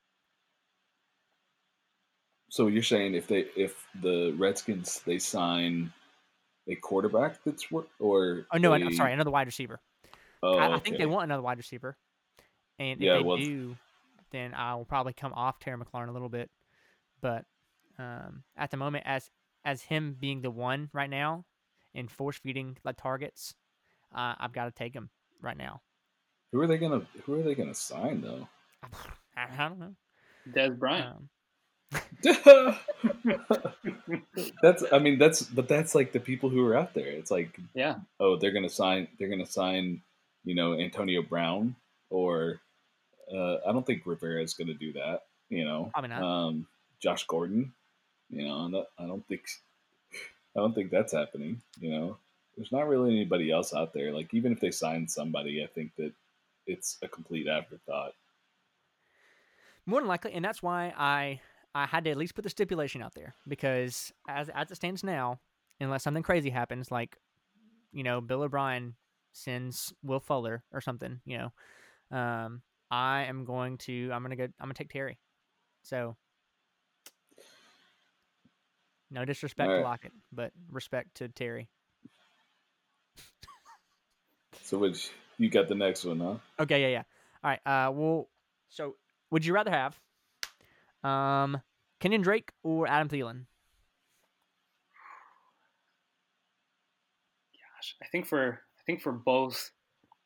So 2.50 2.68
you're 2.68 2.84
saying 2.84 3.14
if 3.14 3.28
they 3.28 3.46
if 3.56 3.86
the 4.02 4.34
Redskins 4.38 5.02
they 5.06 5.20
sign 5.20 5.92
a 6.70 6.76
quarterback 6.76 7.44
that's 7.46 7.70
what 7.72 7.88
or 8.00 8.46
Oh 8.52 8.58
no, 8.58 8.74
I'm 8.74 8.94
sorry, 8.94 9.14
another 9.14 9.32
wide 9.32 9.48
receiver. 9.48 9.80
Oh, 10.44 10.58
I, 10.58 10.76
I 10.76 10.80
think 10.80 10.96
okay. 10.96 11.04
they 11.04 11.06
want 11.08 11.26
another 11.26 11.42
wide 11.42 11.58
receiver, 11.58 11.98
and 12.80 13.02
if 13.02 13.06
Yeah, 13.06 13.18
they 13.18 13.24
well- 13.24 13.38
do, 13.38 13.76
then 14.32 14.54
I 14.54 14.76
will 14.76 14.86
probably 14.86 15.14
come 15.14 15.34
off 15.34 15.60
Terry 15.60 15.78
McLaurin 15.78 16.10
a 16.10 16.12
little 16.12 16.30
bit. 16.30 16.50
But 17.22 17.46
um, 17.98 18.44
at 18.56 18.72
the 18.72 18.78
moment, 18.78 19.04
as 19.08 19.30
as 19.66 19.82
him 19.82 20.16
being 20.18 20.42
the 20.42 20.52
one 20.52 20.90
right 20.94 21.10
now 21.10 21.44
and 21.94 22.10
force 22.10 22.38
feeding 22.38 22.78
like 22.86 22.96
targets, 22.98 23.56
uh, 24.16 24.36
I've 24.40 24.54
got 24.54 24.66
to 24.66 24.72
take 24.72 24.94
him 24.94 25.10
right 25.42 25.58
now. 25.58 25.82
Who 26.52 26.62
are 26.62 26.68
they 26.68 26.78
gonna 26.78 27.02
Who 27.26 27.40
are 27.40 27.44
they 27.44 27.56
gonna 27.56 27.76
sign 27.76 28.22
though? 28.22 28.48
I, 29.36 29.48
I 29.58 29.70
don't 29.70 29.80
know. 29.80 29.96
Dez 30.54 30.78
Bryant. 30.78 31.16
Um, 31.16 31.30
that's 34.62 34.84
I 34.92 35.00
mean 35.00 35.18
that's 35.18 35.42
but 35.42 35.68
that's 35.68 35.96
like 35.96 36.12
the 36.12 36.20
people 36.20 36.50
who 36.50 36.66
are 36.66 36.76
out 36.78 36.94
there. 36.94 37.08
It's 37.08 37.32
like 37.32 37.60
yeah. 37.74 37.96
oh 38.20 38.38
they're 38.38 38.52
gonna 38.52 38.70
sign 38.70 39.08
they're 39.20 39.30
gonna 39.30 39.46
sign 39.46 40.02
you 40.44 40.56
know 40.56 40.74
Antonio 40.74 41.22
Brown 41.22 41.76
or 42.10 42.60
uh, 43.34 43.58
I 43.68 43.72
don't 43.72 43.86
think 43.86 44.04
Rivera 44.06 44.42
is 44.42 44.54
gonna 44.54 44.74
do 44.74 44.94
that. 44.94 45.24
You 45.50 45.66
know, 45.66 45.90
Probably 45.94 46.10
not. 46.10 46.24
Um, 46.24 46.68
Josh 47.00 47.26
Gordon. 47.28 47.74
You 48.30 48.46
know, 48.46 48.86
I 49.00 49.06
don't 49.06 49.26
think 49.28 49.46
I 50.56 50.60
don't 50.60 50.74
think 50.74 50.92
that's 50.92 51.14
happening. 51.14 51.62
You 51.80 51.92
know, 51.92 52.18
there's 52.56 52.72
not 52.72 52.88
really 52.88 53.12
anybody 53.12 53.52
else 53.52 53.74
out 53.74 53.94
there. 53.94 54.12
Like 54.12 54.34
even 54.34 54.52
if 54.52 54.60
they 54.60 54.72
sign 54.72 55.08
somebody, 55.08 55.64
I 55.64 55.68
think 55.68 55.96
that 55.98 56.12
it's 56.68 56.98
a 57.02 57.08
complete 57.08 57.48
afterthought. 57.48 58.14
More 59.86 60.02
than 60.02 60.08
likely, 60.08 60.34
and 60.34 60.44
that's 60.44 60.62
why 60.62 60.94
I 60.98 61.40
I 61.74 61.86
had 61.86 62.04
to 62.04 62.12
at 62.12 62.18
least 62.18 62.36
put 62.36 62.44
the 62.44 62.50
stipulation 62.50 63.02
out 63.02 63.14
there 63.16 63.36
because 63.48 64.12
as 64.28 64.50
as 64.50 64.72
it 64.72 64.76
stands 64.76 65.04
now, 65.04 65.40
unless 65.80 66.04
something 66.04 66.24
crazy 66.24 66.50
happens, 66.50 66.92
like 66.92 67.18
you 67.92 68.04
know 68.04 68.20
Bill 68.22 68.44
O'Brien 68.44 68.96
sends 69.32 69.94
Will 70.04 70.20
Fuller 70.20 70.64
or 70.74 70.82
something, 70.82 71.22
you 71.26 71.38
know, 71.38 72.18
um, 72.18 72.62
I 72.92 73.24
am 73.24 73.46
going 73.46 73.78
to 73.80 74.10
I'm 74.12 74.22
gonna 74.24 74.36
go 74.36 74.44
I'm 74.44 74.52
gonna 74.60 74.74
take 74.74 74.92
Terry. 74.92 75.18
So 75.84 76.18
no 79.10 79.24
disrespect 79.24 79.68
to 79.68 79.72
Alright. 79.72 79.86
Lockett, 79.86 80.12
but 80.34 80.52
respect 80.70 81.16
to 81.16 81.30
Terry. 81.30 81.70
So 84.64 84.78
which 84.80 85.12
you 85.38 85.50
got 85.50 85.68
the 85.68 85.76
next 85.76 86.04
one, 86.06 86.20
huh? 86.20 86.38
Okay, 86.60 86.82
yeah, 86.82 86.88
yeah. 86.88 87.04
All 87.44 87.52
right. 87.52 87.62
Uh, 87.66 87.92
well, 87.92 88.30
so 88.70 88.96
would 89.32 89.46
you 89.46 89.54
rather 89.54 89.72
have 89.72 90.00
um 91.04 91.62
Kenyon 92.00 92.22
Drake 92.22 92.52
or 92.64 92.88
Adam 92.88 93.10
Thielen? 93.10 93.46
Gosh, 97.54 97.96
I 98.02 98.08
think 98.08 98.26
for 98.26 98.62
I 98.80 98.82
think 98.86 99.02
for 99.02 99.12
both 99.12 99.72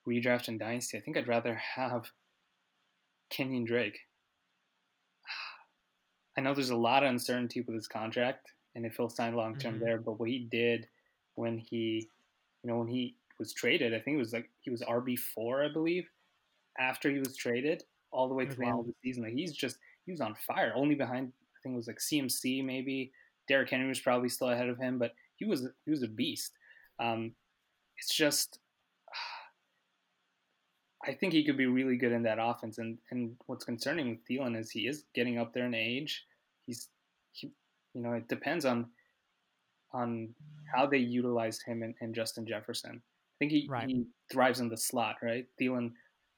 redraft 0.07 0.47
and 0.47 0.59
dynasty, 0.59 0.97
I 0.97 1.01
think 1.01 1.17
I'd 1.17 1.27
rather 1.27 1.55
have 1.55 2.11
Kenyon 3.29 3.65
Drake. 3.65 3.99
I 6.37 6.41
know 6.41 6.53
there's 6.53 6.69
a 6.69 6.75
lot 6.75 7.03
of 7.03 7.09
uncertainty 7.09 7.61
with 7.61 7.75
his 7.75 7.87
contract, 7.87 8.51
and 8.75 8.85
if 8.85 8.95
he'll 8.97 9.09
sign 9.09 9.35
long 9.35 9.57
term 9.57 9.75
Mhm. 9.75 9.79
there, 9.79 9.97
but 9.99 10.19
what 10.19 10.29
he 10.29 10.39
did 10.39 10.87
when 11.35 11.57
he, 11.57 12.09
you 12.63 12.69
know, 12.69 12.77
when 12.77 12.87
he 12.87 13.17
was 13.41 13.53
traded, 13.53 13.93
I 13.93 13.99
think 13.99 14.15
it 14.15 14.19
was 14.19 14.33
like 14.33 14.49
he 14.61 14.69
was 14.69 14.81
RB 14.81 15.17
four, 15.17 15.63
I 15.63 15.73
believe, 15.73 16.07
after 16.79 17.09
he 17.09 17.19
was 17.19 17.35
traded, 17.35 17.83
all 18.11 18.27
the 18.27 18.35
way 18.35 18.43
to 18.43 18.49
was 18.49 18.57
the 18.57 18.65
end 18.65 18.79
of 18.79 18.85
the 18.85 18.93
season. 19.03 19.23
Like 19.23 19.33
he's 19.33 19.51
just 19.51 19.77
he 20.05 20.11
was 20.11 20.21
on 20.21 20.35
fire. 20.47 20.71
Only 20.75 20.95
behind 20.95 21.27
I 21.27 21.57
think 21.63 21.73
it 21.73 21.77
was 21.77 21.87
like 21.87 21.99
CMC 21.99 22.63
maybe. 22.63 23.11
Derrick 23.47 23.69
Henry 23.69 23.87
was 23.87 23.99
probably 23.99 24.29
still 24.29 24.49
ahead 24.49 24.69
of 24.69 24.77
him, 24.77 24.99
but 24.99 25.13
he 25.35 25.45
was 25.45 25.67
he 25.85 25.91
was 25.91 26.03
a 26.03 26.07
beast. 26.07 26.53
Um, 26.99 27.33
it's 27.97 28.15
just 28.15 28.59
I 31.07 31.13
think 31.13 31.33
he 31.33 31.43
could 31.43 31.57
be 31.57 31.65
really 31.65 31.97
good 31.97 32.11
in 32.11 32.23
that 32.23 32.37
offense. 32.39 32.77
And 32.77 32.99
and 33.09 33.35
what's 33.47 33.65
concerning 33.65 34.09
with 34.09 34.25
Thielen 34.29 34.57
is 34.57 34.69
he 34.69 34.87
is 34.87 35.05
getting 35.15 35.39
up 35.39 35.53
there 35.53 35.65
in 35.65 35.73
age. 35.73 36.23
He's 36.65 36.89
he, 37.31 37.51
you 37.93 38.01
know, 38.01 38.13
it 38.13 38.27
depends 38.27 38.65
on 38.65 38.87
on 39.93 40.33
how 40.73 40.85
they 40.85 40.97
utilized 40.97 41.63
him 41.65 41.83
and, 41.83 41.95
and 42.01 42.15
Justin 42.15 42.45
Jefferson. 42.45 43.01
I 43.41 43.45
think 43.49 43.51
he, 43.53 43.67
Right. 43.67 43.89
he 43.89 44.05
thrives 44.31 44.59
in 44.59 44.69
the 44.69 44.77
slot, 44.77 45.15
right? 45.23 45.47
Thielen 45.59 45.93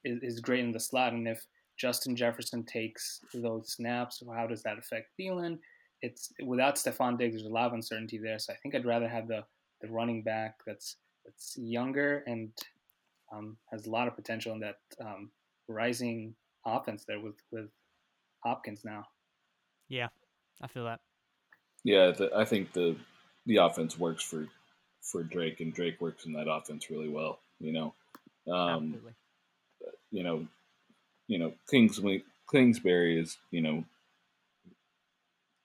is, 0.06 0.20
is 0.22 0.40
great 0.40 0.62
in 0.64 0.72
the 0.72 0.80
slot, 0.80 1.12
and 1.12 1.28
if 1.28 1.46
Justin 1.78 2.16
Jefferson 2.16 2.64
takes 2.64 3.20
those 3.34 3.74
snaps, 3.74 4.24
how 4.34 4.48
does 4.48 4.64
that 4.64 4.78
affect 4.78 5.10
Thielen? 5.20 5.60
It's 6.02 6.32
without 6.46 6.76
Stefon 6.76 7.18
Diggs, 7.18 7.36
there's 7.36 7.46
a 7.46 7.54
lot 7.54 7.68
of 7.68 7.74
uncertainty 7.74 8.18
there. 8.18 8.40
So 8.40 8.54
I 8.54 8.58
think 8.58 8.74
I'd 8.74 8.86
rather 8.86 9.10
have 9.10 9.28
the 9.28 9.44
the 9.82 9.90
running 9.90 10.24
back 10.24 10.56
that's 10.66 10.96
that's 11.26 11.58
younger 11.58 12.24
and 12.26 12.52
um, 13.34 13.58
has 13.72 13.86
a 13.86 13.90
lot 13.90 14.08
of 14.08 14.16
potential 14.16 14.54
in 14.54 14.60
that 14.62 14.78
um, 15.02 15.32
rising 15.68 16.36
offense 16.66 17.04
there 17.06 17.20
with 17.20 17.36
with 17.52 17.70
Hopkins 18.44 18.86
now. 18.86 19.06
Yeah, 19.90 20.08
I 20.62 20.68
feel 20.68 20.86
that. 20.86 21.02
Yeah, 21.84 22.12
the, 22.12 22.32
I 22.34 22.46
think 22.46 22.72
the 22.72 22.96
the 23.46 23.58
offense 23.58 23.98
works 24.00 24.24
for 24.24 24.48
for 25.04 25.24
Drake, 25.24 25.60
and 25.60 25.74
Drake 25.74 26.02
works 26.02 26.26
in 26.26 26.34
that 26.34 26.50
offense 26.50 26.90
really 26.90 27.10
well. 27.10 27.40
You 27.60 27.74
know, 27.74 27.94
um, 28.52 28.70
Absolutely. 28.70 29.14
you 30.12 30.24
know, 30.24 30.48
you 31.28 31.38
know, 31.38 31.54
Kingsley 31.70 32.24
Kingsbury 32.52 33.20
is 33.20 33.38
you 33.52 33.62
know 33.62 33.84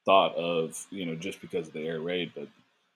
thought 0.04 0.34
of 0.36 0.86
you 0.90 1.06
know 1.06 1.14
just 1.14 1.40
because 1.40 1.68
of 1.68 1.72
the 1.72 1.86
air 1.86 2.00
raid, 2.00 2.32
but 2.34 2.48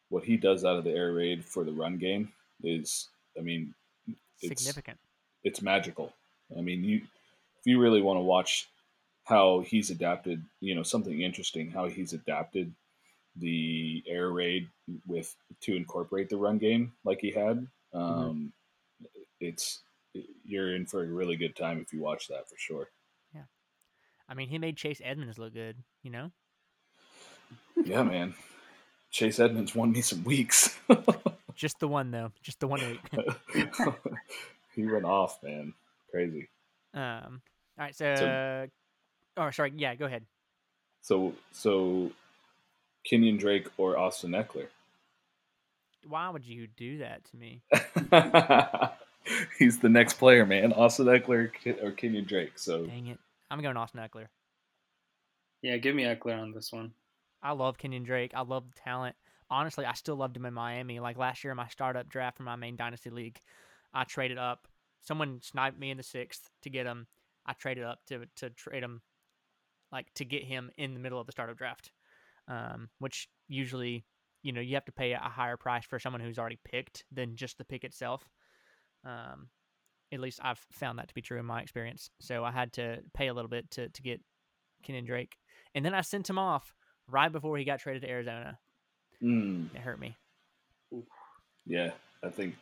what 0.09 0.25
he 0.25 0.37
does 0.37 0.65
out 0.65 0.77
of 0.77 0.85
the 0.85 0.91
air 0.91 1.13
raid 1.13 1.45
for 1.45 1.65
the 1.65 1.73
run 1.73 1.97
game 1.97 2.31
is, 2.63 3.09
I 3.39 3.41
mean, 3.41 3.75
it's 4.41 4.63
Significant. 4.63 4.99
it's 5.43 5.63
magical. 5.63 6.13
I 6.57 6.61
mean, 6.61 6.85
you 6.85 6.97
if 7.59 7.67
you 7.67 7.81
really 7.81 8.03
want 8.03 8.19
to 8.19 8.23
watch 8.23 8.69
how 9.25 9.61
he's 9.61 9.91
adapted, 9.91 10.43
you 10.61 10.75
know, 10.75 10.83
something 10.83 11.21
interesting, 11.23 11.71
how 11.71 11.87
he's 11.89 12.13
adapted 12.13 12.75
the 13.37 14.03
air 14.07 14.31
raid 14.31 14.69
with 15.07 15.35
to 15.63 15.75
incorporate 15.77 16.29
the 16.29 16.37
run 16.37 16.59
game 16.59 16.93
like 17.05 17.21
he 17.21 17.31
had. 17.31 17.67
Um, 17.93 18.53
It's 19.41 19.83
you're 20.45 20.75
in 20.77 20.85
for 20.87 21.03
a 21.03 21.07
really 21.07 21.37
good 21.37 21.57
time 21.57 21.81
if 21.81 21.93
you 21.93 22.01
watch 22.01 22.29
that 22.29 22.49
for 22.49 22.57
sure. 22.59 22.89
Yeah, 23.35 23.43
I 24.29 24.35
mean, 24.35 24.49
he 24.49 24.59
made 24.59 24.77
Chase 24.77 25.01
Edmonds 25.03 25.39
look 25.39 25.55
good. 25.55 25.77
You 26.03 26.11
know. 26.11 26.31
Yeah, 27.85 28.03
man. 28.03 28.35
Chase 29.11 29.41
Edmonds 29.41 29.75
won 29.75 29.93
me 29.93 30.01
some 30.03 30.23
weeks. 30.25 30.79
Just 31.55 31.79
the 31.81 31.89
one 31.89 32.11
though. 32.11 32.33
Just 32.43 32.61
the 32.61 32.67
one 32.67 32.81
week. 32.81 33.01
he 34.75 34.87
went 34.87 35.05
off, 35.05 35.43
man. 35.43 35.75
Crazy. 36.11 36.49
um. 36.95 37.41
All 37.79 37.85
right. 37.87 37.95
So. 37.95 38.15
So- 38.17 38.67
oh, 39.39 39.51
sorry. 39.51 39.73
Yeah. 39.77 39.95
Go 39.95 40.05
ahead. 40.07 40.25
So 41.01 41.35
so 41.53 42.13
Kenyon 43.05 43.37
Drake 43.37 43.69
or 43.77 43.99
Austin 43.99 44.33
Ekeler? 44.33 44.69
Why 46.07 46.29
would 46.31 46.45
you 46.45 46.67
do 46.67 46.99
that 46.99 47.25
to 47.25 47.37
me? 47.37 47.63
He's 49.59 49.79
the 49.79 49.89
next 49.89 50.15
player, 50.15 50.45
man. 50.45 50.73
Austin 50.73 51.07
Ekeler 51.07 51.51
or 51.83 51.91
Kenyon 51.93 52.25
Drake. 52.25 52.59
So 52.59 52.87
Dang 52.87 53.07
it. 53.09 53.19
I'm 53.51 53.61
going 53.61 53.77
Austin 53.77 54.01
Ekeler. 54.01 54.27
Yeah, 55.63 55.77
give 55.77 55.95
me 55.95 56.05
Ekeler 56.05 56.41
on 56.41 56.53
this 56.53 56.73
one. 56.73 56.93
I 57.43 57.53
love 57.53 57.79
Kenyon 57.79 58.05
Drake. 58.05 58.33
I 58.35 58.43
love 58.43 58.65
the 58.69 58.81
talent. 58.81 59.17
Honestly, 59.51 59.85
I 59.85 59.93
still 59.93 60.17
loved 60.17 60.37
him 60.37 60.47
in 60.47 60.55
Miami. 60.55 61.01
Like 61.01 61.19
last 61.19 61.45
year 61.45 61.51
in 61.51 61.57
my 61.57 61.69
startup 61.69 62.09
draft 62.09 62.39
for 62.39 62.43
my 62.43 62.57
main 62.57 62.77
dynasty 62.77 63.11
league, 63.11 63.41
I 63.93 64.05
traded 64.05 64.39
up. 64.39 64.67
Someone 65.03 65.41
sniped 65.43 65.79
me 65.79 65.91
in 65.91 65.97
the 65.97 66.03
sixth 66.03 66.49
to 66.63 66.71
get 66.71 66.87
him. 66.87 67.07
I 67.45 67.53
traded 67.53 67.85
up 67.85 67.99
to 68.07 68.27
to 68.37 68.51
trade 68.51 68.83
him, 68.83 69.03
like 69.91 70.13
to 70.15 70.25
get 70.25 70.45
him 70.45 70.71
in 70.77 70.95
the 70.95 71.01
middle 71.01 71.21
of 71.21 71.27
the 71.27 71.33
startup 71.33 71.59
draft, 71.59 71.91
um, 72.49 72.89
which 72.99 73.29
usually 73.49 74.05
you 74.43 74.53
know 74.53 74.61
you 74.61 74.75
have 74.75 74.85
to 74.87 74.93
pay 74.93 75.13
a 75.13 75.19
higher 75.19 75.57
price 75.57 75.85
for 75.85 75.99
someone 75.99 76.21
who's 76.21 76.39
already 76.39 76.59
picked 76.65 77.05
than 77.13 77.37
just 77.37 77.59
the 77.59 77.65
pick 77.65 77.85
itself. 77.85 78.29
Um, 79.05 79.49
at 80.13 80.21
least 80.21 80.41
I've 80.43 80.61
found 80.73 80.99
that 80.99 81.09
to 81.09 81.15
be 81.15 81.23
true 81.23 81.39
in 81.39 81.47
my 81.47 81.61
experience. 81.63 82.11
So 82.21 82.45
I 82.45 82.51
had 82.53 82.73
to 82.75 82.99
pay 83.15 83.29
a 83.29 83.35
little 83.35 83.49
bit 83.49 83.71
to 83.73 83.89
to 83.89 84.03
get 84.03 84.21
Kenyon 84.83 85.05
Drake, 85.07 85.37
and 85.75 85.85
then 85.85 85.95
I 85.95 86.01
sent 86.03 86.29
him 86.29 86.39
off 86.39 86.73
right 87.09 87.31
before 87.33 87.57
he 87.57 87.65
got 87.65 87.81
traded 87.81 88.03
to 88.03 88.11
Arizona. 88.11 88.59
mm, 89.23 89.75
It 89.75 89.81
hurt 89.81 89.99
me. 90.01 90.17
yeah, 91.67 91.93
I 92.23 92.29
think 92.31 92.55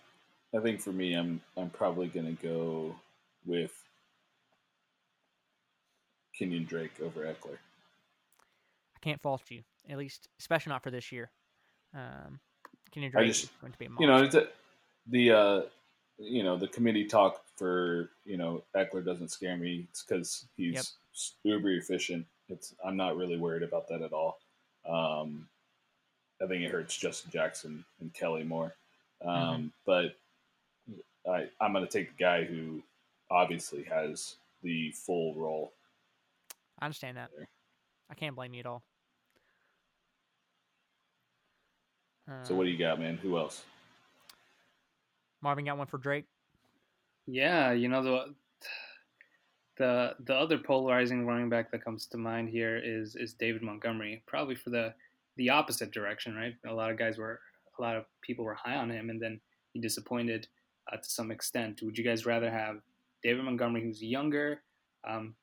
I 0.54 0.60
think 0.60 0.80
for 0.80 0.92
me, 0.92 1.14
I'm 1.14 1.40
I'm 1.56 1.70
probably 1.70 2.08
gonna 2.08 2.32
go 2.32 2.94
with 3.44 3.72
Kenyon 6.38 6.64
Drake 6.64 7.00
over 7.02 7.20
Ekeler. 7.22 7.58
I 8.96 8.98
can't 9.00 9.20
fault 9.20 9.50
you, 9.50 9.62
at 9.88 9.98
least, 9.98 10.28
especially 10.38 10.70
not 10.70 10.82
for 10.82 10.90
this 10.90 11.10
year. 11.12 11.30
Um, 11.94 12.40
Kenyon 12.92 13.12
Drake 13.12 13.26
just- 13.28 13.44
is 13.44 13.50
going 13.60 13.72
to 13.72 13.78
be 13.78 13.86
a 13.86 13.88
you 13.98 14.06
know, 14.06 14.18
monster. 14.20 14.40
it's 14.40 14.48
the 15.06 15.30
uh, 15.32 15.62
you 16.18 16.42
know 16.42 16.56
the 16.56 16.68
committee 16.68 17.04
talk 17.06 17.42
for 17.56 18.10
you 18.24 18.36
know 18.36 18.62
Ekeler 18.76 19.04
doesn't 19.04 19.30
scare 19.30 19.56
me. 19.56 19.86
It's 19.90 20.02
because 20.04 20.46
he's 20.56 20.74
Yep. 21.44 21.54
uber 21.54 21.70
efficient. 21.72 22.26
It's 22.48 22.74
I'm 22.84 22.96
not 22.96 23.16
really 23.16 23.36
worried 23.36 23.62
about 23.62 23.88
that 23.88 24.02
at 24.02 24.12
all. 24.12 24.38
Um, 24.88 25.48
I 26.42 26.46
think 26.46 26.62
it 26.64 26.70
hurts 26.70 26.96
Justin 26.96 27.30
Jackson 27.30 27.84
and 28.00 28.12
Kelley 28.14 28.44
more. 28.44 28.74
Um, 29.22 29.72
But 29.86 30.16
I 31.28 31.48
I'm 31.60 31.72
going 31.72 31.84
to 31.86 31.90
take 31.90 32.16
the 32.16 32.22
guy 32.22 32.44
who 32.44 32.82
obviously 33.30 33.82
has 33.84 34.36
the 34.62 34.90
full 34.92 35.34
role. 35.34 35.72
I 36.78 36.86
understand 36.86 37.16
that. 37.18 37.30
there. 37.36 37.48
I 38.10 38.14
can't 38.14 38.34
blame 38.34 38.54
you 38.54 38.60
at 38.60 38.66
all. 38.66 38.82
So 42.42 42.54
what 42.54 42.64
do 42.64 42.70
you 42.70 42.78
got, 42.78 43.00
man? 43.00 43.16
Who 43.16 43.38
else? 43.38 43.64
Marvin 45.42 45.64
got 45.64 45.78
one 45.78 45.86
for 45.86 45.98
Drake. 45.98 46.26
Yeah, 47.26 47.72
you 47.72 47.88
know 47.88 48.02
the 48.02 48.34
the 49.78 50.14
the 50.26 50.34
other 50.34 50.58
polarizing 50.58 51.26
running 51.26 51.48
back 51.48 51.70
that 51.70 51.84
comes 51.84 52.06
to 52.06 52.18
mind 52.18 52.48
here 52.50 52.76
is 52.76 53.16
is 53.16 53.34
David 53.34 53.62
Montgomery, 53.62 54.22
probably 54.26 54.54
for 54.54 54.70
the 54.70 54.94
the 55.36 55.50
opposite 55.50 55.90
direction, 55.90 56.34
right? 56.34 56.54
A 56.66 56.72
lot 56.72 56.90
of 56.90 56.98
guys 56.98 57.18
were 57.18 57.40
a 57.78 57.82
lot 57.82 57.96
of 57.96 58.04
people 58.22 58.44
were 58.44 58.54
high 58.54 58.76
on 58.76 58.90
him, 58.90 59.10
and 59.10 59.20
then 59.20 59.40
he 59.72 59.80
disappointed 59.80 60.46
uh, 60.92 60.96
to 60.96 61.08
some 61.08 61.30
extent. 61.30 61.80
Would 61.82 61.96
you 61.96 62.04
guys 62.04 62.26
rather 62.26 62.50
have 62.50 62.76
David 63.22 63.44
Montgomery, 63.44 63.82
who's 63.82 64.02
younger, 64.02 64.62
um, 65.08 65.34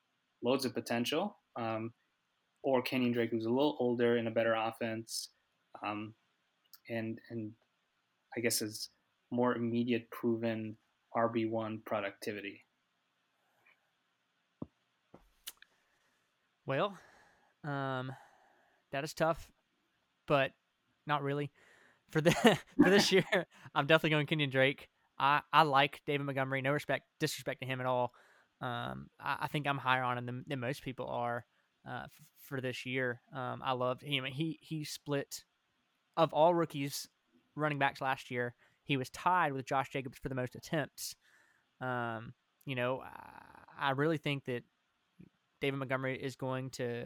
loads 0.42 0.64
of 0.64 0.74
potential, 0.74 1.36
um, 1.56 1.92
or 2.62 2.82
Kenyon 2.82 3.12
Drake, 3.12 3.30
who's 3.30 3.46
a 3.46 3.50
little 3.50 3.76
older 3.80 4.16
and 4.16 4.28
a 4.28 4.30
better 4.30 4.54
offense, 4.54 5.30
um, 5.84 6.14
and 6.88 7.18
and 7.30 7.52
I 8.36 8.40
guess 8.40 8.62
is 8.62 8.90
more 9.30 9.54
immediate 9.54 10.10
proven 10.10 10.76
RB 11.16 11.50
one 11.50 11.80
productivity. 11.84 12.64
Well, 16.66 16.98
um, 17.64 18.12
that 18.92 19.04
is 19.04 19.14
tough, 19.14 19.50
but 20.26 20.52
not 21.06 21.22
really. 21.22 21.50
For 22.10 22.20
the 22.20 22.30
for 22.82 22.90
this 22.90 23.12
year, 23.12 23.24
I'm 23.74 23.86
definitely 23.86 24.10
going 24.10 24.26
Kenyon 24.26 24.50
Drake. 24.50 24.88
I, 25.18 25.40
I 25.52 25.62
like 25.62 26.00
David 26.06 26.24
Montgomery. 26.24 26.62
No 26.62 26.72
respect, 26.72 27.04
disrespect 27.18 27.60
to 27.60 27.66
him 27.66 27.80
at 27.80 27.86
all. 27.86 28.12
Um, 28.60 29.08
I, 29.20 29.36
I 29.42 29.46
think 29.48 29.66
I'm 29.66 29.78
higher 29.78 30.02
on 30.02 30.18
him 30.18 30.26
than, 30.26 30.44
than 30.46 30.60
most 30.60 30.82
people 30.82 31.06
are 31.06 31.44
uh, 31.88 32.02
f- 32.04 32.10
for 32.44 32.60
this 32.60 32.86
year. 32.86 33.20
Um, 33.34 33.62
I 33.64 33.72
loved 33.72 34.02
him. 34.02 34.24
He 34.24 34.58
he 34.60 34.84
split 34.84 35.44
of 36.18 36.34
all 36.34 36.52
rookies 36.52 37.08
running 37.54 37.78
backs 37.78 38.00
last 38.02 38.30
year. 38.30 38.54
He 38.82 38.96
was 38.96 39.08
tied 39.10 39.52
with 39.52 39.66
Josh 39.66 39.90
Jacobs 39.90 40.18
for 40.18 40.28
the 40.28 40.34
most 40.34 40.54
attempts. 40.56 41.14
Um, 41.80 42.34
you 42.66 42.74
know, 42.74 43.00
I, 43.00 43.88
I 43.88 43.90
really 43.92 44.18
think 44.18 44.44
that 44.46 44.64
David 45.60 45.78
Montgomery 45.78 46.18
is 46.20 46.36
going 46.36 46.70
to, 46.70 47.04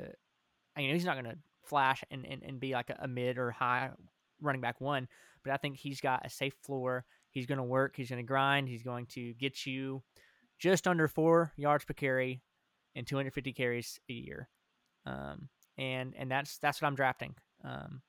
I 0.77 0.81
mean, 0.81 0.95
he's 0.95 1.05
not 1.05 1.15
going 1.15 1.33
to 1.33 1.39
flash 1.65 2.03
and, 2.11 2.27
and, 2.27 2.43
and 2.43 2.59
be 2.59 2.73
like 2.73 2.91
a, 2.91 2.99
a 3.03 3.09
mid 3.09 3.39
or 3.39 3.51
high 3.51 3.91
running 4.41 4.61
back 4.61 4.81
one, 4.81 5.09
but 5.45 5.53
I 5.53 5.57
think 5.59 5.77
he's 5.77 6.01
got 6.01 6.27
a 6.27 6.31
safe 6.31 6.55
floor. 6.63 7.05
He's 7.31 7.47
going 7.47 7.59
to 7.59 7.65
work. 7.65 7.95
He's 7.97 8.09
going 8.09 8.23
to 8.23 8.27
grind. 8.27 8.69
He's 8.69 8.83
going 8.83 9.07
to 9.07 9.35
get 9.35 9.67
you 9.67 10.03
just 10.59 10.87
under 10.87 11.07
four 11.07 11.53
yards 11.57 11.85
per 11.85 11.95
carry 11.95 12.41
and 12.95 13.07
250 13.07 13.53
carries 13.53 14.01
a 14.09 14.13
year. 14.13 14.49
Um, 15.05 15.49
and, 15.77 16.15
and 16.17 16.31
that's, 16.31 16.59
that's 16.59 16.81
what 16.81 16.89
I'm 16.89 16.95
drafting. 16.95 17.35
Um, 17.65 18.03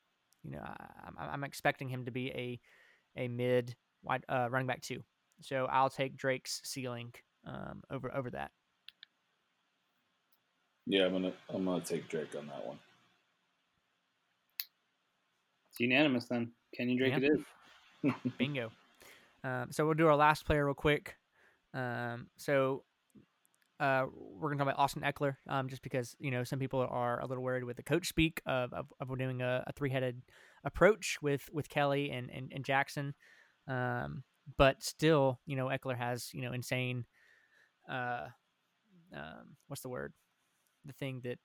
you 0.43 0.51
know, 0.51 0.61
I, 0.63 0.85
I'm, 1.07 1.15
I'm 1.17 1.43
expecting 1.43 1.89
him 1.89 2.05
to 2.05 2.11
be 2.11 2.29
a, 2.31 2.59
a 3.17 3.27
mid 3.27 3.75
wide 4.03 4.23
uh, 4.29 4.47
running 4.49 4.67
back 4.67 4.81
too. 4.81 5.03
So 5.41 5.65
I'll 5.71 5.89
take 5.89 6.15
Drake's 6.15 6.61
ceiling 6.63 7.13
um, 7.45 7.83
over, 7.89 8.13
over 8.13 8.29
that. 8.31 8.51
Yeah, 10.85 11.05
I'm 11.05 11.13
gonna 11.13 11.33
I'm 11.49 11.63
gonna 11.63 11.83
take 11.83 12.09
Drake 12.09 12.35
on 12.37 12.47
that 12.47 12.65
one. 12.65 12.77
It's 15.69 15.79
unanimous 15.79 16.25
then. 16.25 16.51
Kenyon 16.75 16.97
Drake 16.97 17.13
Yeah. 17.13 17.29
it 17.29 17.31
is. 18.03 18.13
Bingo. 18.37 18.69
Um, 19.43 19.71
so 19.71 19.85
we'll 19.85 19.93
do 19.93 20.07
our 20.07 20.15
last 20.15 20.45
player 20.45 20.65
real 20.65 20.73
quick. 20.73 21.15
Um, 21.73 22.27
so 22.37 22.83
uh, 23.83 24.05
we're 24.39 24.49
gonna 24.49 24.63
talk 24.63 24.73
about 24.73 24.81
Austin 24.81 25.01
Ekeler, 25.01 25.35
um, 25.49 25.67
just 25.67 25.81
because 25.81 26.15
you 26.17 26.31
know 26.31 26.45
some 26.45 26.57
people 26.57 26.87
are 26.89 27.19
a 27.19 27.25
little 27.25 27.43
worried 27.43 27.65
with 27.65 27.75
the 27.75 27.83
coach 27.83 28.07
speak 28.07 28.41
of 28.45 28.71
of, 28.71 28.85
of 29.01 29.17
doing 29.17 29.41
a, 29.41 29.61
a 29.67 29.73
three 29.73 29.89
headed 29.89 30.21
approach 30.63 31.17
with 31.21 31.49
with 31.51 31.67
Kelley 31.67 32.09
and 32.09 32.29
and, 32.29 32.51
and 32.55 32.63
Jackson. 32.63 33.13
Um, 33.67 34.23
but 34.57 34.81
still, 34.81 35.39
you 35.45 35.57
know, 35.57 35.65
Ekeler 35.65 35.97
has 35.97 36.33
you 36.33 36.41
know 36.41 36.53
insane. 36.53 37.03
Uh, 37.89 38.27
um, 39.13 39.57
what's 39.67 39.81
the 39.81 39.89
word? 39.89 40.13
The 40.85 40.93
thing 40.93 41.19
that 41.25 41.39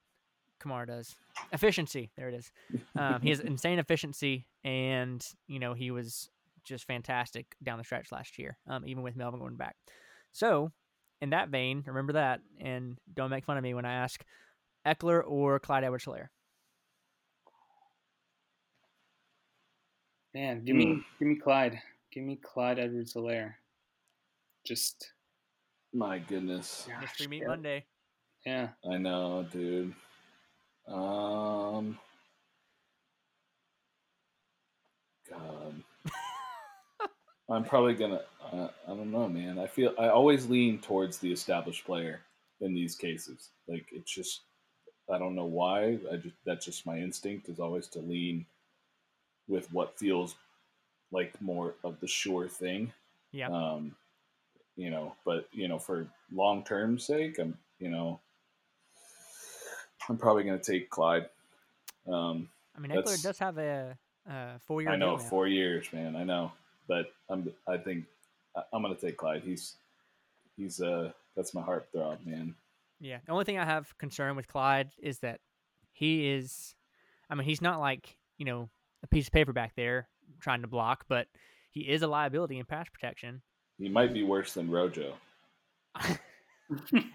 Kamar 0.61 0.87
does 0.87 1.17
efficiency. 1.53 2.13
There 2.17 2.29
it 2.29 2.35
is. 2.35 2.53
Um, 2.95 3.21
he 3.21 3.31
has 3.31 3.41
insane 3.41 3.81
efficiency, 3.81 4.47
and 4.63 5.27
you 5.49 5.59
know 5.59 5.75
he 5.75 5.91
was 5.91 6.31
just 6.63 6.87
fantastic 6.87 7.57
down 7.65 7.79
the 7.79 7.85
stretch 7.85 8.13
last 8.13 8.39
year, 8.39 8.59
um, 8.69 8.87
even 8.87 9.03
with 9.03 9.17
Melvin 9.17 9.41
going 9.41 9.57
back. 9.57 9.75
So, 10.31 10.71
in 11.21 11.31
that 11.31 11.49
vein, 11.49 11.83
remember 11.87 12.15
that, 12.15 12.41
and 12.61 12.99
don't 13.13 13.31
make 13.31 13.45
fun 13.45 13.57
of 13.57 13.63
me 13.63 13.75
when 13.75 13.85
I 13.85 13.95
ask 13.95 14.25
Ekeler 14.87 15.23
or 15.27 15.59
Clyde 15.59 15.85
Edwards-Helaire. 15.85 16.29
Man, 20.35 20.65
give 20.65 20.77
me 20.77 21.03
give 21.19 21.27
me 21.27 21.37
Clyde. 21.37 21.81
Give 22.13 22.23
me 22.23 22.37
Clyde 22.37 22.79
Edwards 22.79 23.15
Helaire. 23.15 23.55
Just 24.65 25.13
My 25.93 26.19
goodness. 26.19 26.87
Mystery 27.01 27.27
Meet 27.27 27.43
yeah. 27.43 27.49
Monday. 27.49 27.85
yeah. 28.47 28.69
I 28.91 28.99
know, 28.99 29.47
dude. 29.51 29.95
Um, 30.87 31.99
God, 35.29 35.83
I'm 37.51 37.65
probably 37.65 37.95
gonna. 37.95 38.21
Uh, 38.53 38.69
I 38.87 38.95
don't 38.95 39.11
know, 39.11 39.29
man. 39.29 39.59
I 39.59 39.67
feel 39.67 39.95
I 39.99 40.09
always 40.09 40.49
lean 40.49 40.79
towards 40.79 41.19
the 41.19 41.33
established 41.33 41.85
player 41.85 42.21
in 42.61 42.75
these 42.75 42.95
cases. 42.95 43.51
Like 43.67 43.87
it's 43.93 44.11
just, 44.11 44.43
I 45.13 45.19
don't 45.19 45.35
know 45.35 45.45
why. 45.45 45.99
I 46.11 46.17
just 46.17 46.37
that's 46.45 46.65
just 46.65 46.87
my 46.87 46.99
instinct 46.99 47.49
is 47.49 47.61
always 47.61 47.89
to 47.89 48.01
lean 48.01 48.47
with 49.49 49.73
what 49.73 49.99
feels 49.99 50.35
like 51.11 51.41
more 51.41 51.75
of 51.85 52.01
the 52.01 52.07
sure 52.07 52.49
thing. 52.49 52.93
Yeah. 53.33 53.49
Um, 53.49 53.95
you 54.77 54.91
know, 54.91 55.15
but 55.25 55.49
you 55.53 55.69
know, 55.69 55.79
for 55.79 56.07
long 56.33 56.65
term 56.65 56.99
sake, 56.99 57.39
I'm 57.39 57.59
you 57.79 57.91
know, 57.91 58.21
I'm 60.09 60.17
probably 60.17 60.45
going 60.45 60.59
to 60.59 60.73
take 60.73 60.91
Clyde. 60.91 61.29
Um, 62.07 62.49
I 62.77 62.81
mean, 62.81 62.93
Ekeler 62.93 63.23
does 63.23 63.39
have 63.39 63.59
a, 63.59 63.97
a 64.27 64.59
four-year 64.61 64.91
I 64.91 64.97
know 64.97 65.19
four 65.19 65.47
years, 65.47 65.87
man. 65.93 66.17
I 66.17 66.25
know, 66.25 66.53
but 66.87 67.13
I'm. 67.29 67.53
I 67.67 67.77
think 67.77 68.05
I'm 68.73 68.83
going 68.83 68.95
to 68.95 69.01
take 69.01 69.17
Clyde. 69.17 69.43
He's 69.45 69.77
he's 70.57 70.81
uh 70.81 71.13
that's 71.37 71.55
my 71.55 71.63
heartthrob, 71.63 72.25
man. 72.27 72.55
Yeah. 73.01 73.19
The 73.25 73.33
only 73.33 73.45
thing 73.45 73.59
I 73.59 73.65
have 73.65 73.97
concern 73.99 74.37
with 74.37 74.49
Clyde 74.49 74.91
is 74.99 75.21
that 75.21 75.41
he 75.93 76.29
is, 76.31 76.75
I 77.31 77.35
mean, 77.35 77.45
he's 77.45 77.63
not 77.63 77.81
like, 77.81 78.17
you 78.39 78.45
know, 78.45 78.69
a 79.03 79.07
piece 79.07 79.29
of 79.29 79.33
paper 79.33 79.53
back 79.53 79.75
there 79.77 80.09
trying 80.41 80.63
to 80.63 80.69
block, 80.69 81.05
but 81.09 81.29
he 81.71 81.81
is 81.83 82.03
a 82.03 82.09
liability 82.09 82.59
in 82.59 82.65
pass 82.65 82.89
protection. 82.89 83.43
He 83.79 83.89
might 83.89 84.13
be 84.13 84.25
worse 84.25 84.55
than 84.55 84.71
Rojo. 84.71 85.15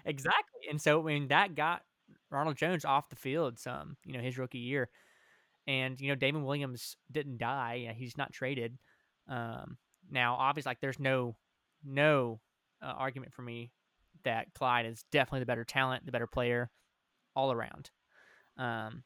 exactly. 0.06 0.60
And 0.70 0.80
so, 0.80 1.00
when 1.00 1.28
that 1.28 1.54
got 1.54 1.82
Ronald 2.30 2.56
Jones 2.56 2.84
off 2.84 3.08
the 3.08 3.16
field 3.16 3.58
some, 3.58 3.96
you 4.04 4.12
know, 4.12 4.20
his 4.20 4.38
rookie 4.38 4.58
year. 4.58 4.88
And, 5.66 5.98
you 6.00 6.08
know, 6.08 6.14
Damien 6.14 6.44
Williams 6.44 6.96
didn't 7.10 7.38
die. 7.38 7.82
Yeah, 7.84 7.92
He's 7.92 8.18
not 8.18 8.32
traded. 8.32 8.76
Um, 9.28 9.78
now, 10.10 10.36
obviously, 10.38 10.70
like, 10.70 10.80
there's 10.80 11.00
no, 11.00 11.36
no 11.84 12.40
uh, 12.82 12.92
argument 12.96 13.32
for 13.32 13.42
me 13.42 13.70
that 14.24 14.54
Clyde 14.54 14.86
is 14.86 15.04
definitely 15.10 15.40
the 15.40 15.46
better 15.46 15.64
talent, 15.64 16.06
the 16.06 16.12
better 16.12 16.26
player 16.26 16.70
all 17.36 17.52
around. 17.52 17.90
Um, 18.56 19.02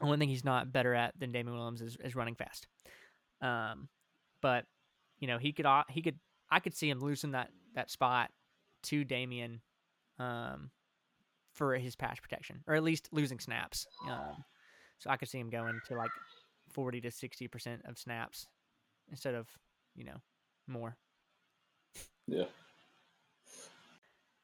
only 0.00 0.18
thing 0.18 0.28
he's 0.28 0.44
not 0.44 0.72
better 0.72 0.94
at 0.94 1.18
than 1.18 1.32
Damien 1.32 1.56
Williams 1.56 1.82
is, 1.82 1.96
is 2.02 2.14
running 2.14 2.34
fast. 2.34 2.66
Um, 3.40 3.88
but 4.40 4.64
you 5.18 5.26
know 5.26 5.38
he 5.38 5.52
could 5.52 5.66
au- 5.66 5.84
he 5.88 6.02
could 6.02 6.18
I 6.50 6.60
could 6.60 6.74
see 6.74 6.88
him 6.88 7.00
losing 7.00 7.32
that 7.32 7.50
that 7.74 7.90
spot 7.90 8.30
to 8.84 9.04
Damien, 9.04 9.60
um, 10.18 10.70
for 11.52 11.74
his 11.74 11.96
pass 11.96 12.18
protection 12.20 12.62
or 12.66 12.74
at 12.74 12.84
least 12.84 13.08
losing 13.12 13.40
snaps. 13.40 13.86
Um, 14.08 14.44
so 14.98 15.10
I 15.10 15.16
could 15.16 15.28
see 15.28 15.38
him 15.38 15.50
going 15.50 15.80
to 15.88 15.94
like 15.94 16.10
forty 16.72 17.00
to 17.00 17.10
sixty 17.10 17.48
percent 17.48 17.82
of 17.84 17.98
snaps 17.98 18.46
instead 19.10 19.34
of 19.34 19.48
you 19.98 20.04
know 20.04 20.20
more. 20.66 20.96
Yeah. 22.26 22.44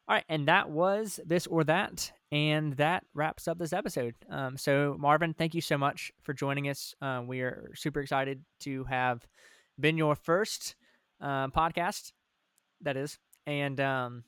All 0.06 0.14
right, 0.16 0.24
and 0.28 0.48
that 0.48 0.68
was 0.68 1.18
this 1.24 1.46
or 1.46 1.64
that, 1.64 2.12
and 2.30 2.74
that 2.74 3.04
wraps 3.14 3.48
up 3.48 3.58
this 3.58 3.72
episode. 3.72 4.14
Um, 4.28 4.58
so 4.58 4.96
Marvin, 4.98 5.32
thank 5.32 5.54
you 5.54 5.62
so 5.62 5.78
much 5.78 6.12
for 6.22 6.34
joining 6.34 6.68
us. 6.68 6.94
Uh, 7.00 7.22
we 7.26 7.40
are 7.40 7.70
super 7.74 8.00
excited 8.00 8.44
to 8.60 8.84
have 8.84 9.26
been 9.80 9.96
your 9.96 10.14
first 10.14 10.74
um, 11.22 11.52
podcast. 11.52 12.12
That 12.82 12.98
is, 12.98 13.18
and 13.46 13.80
um, 13.80 14.24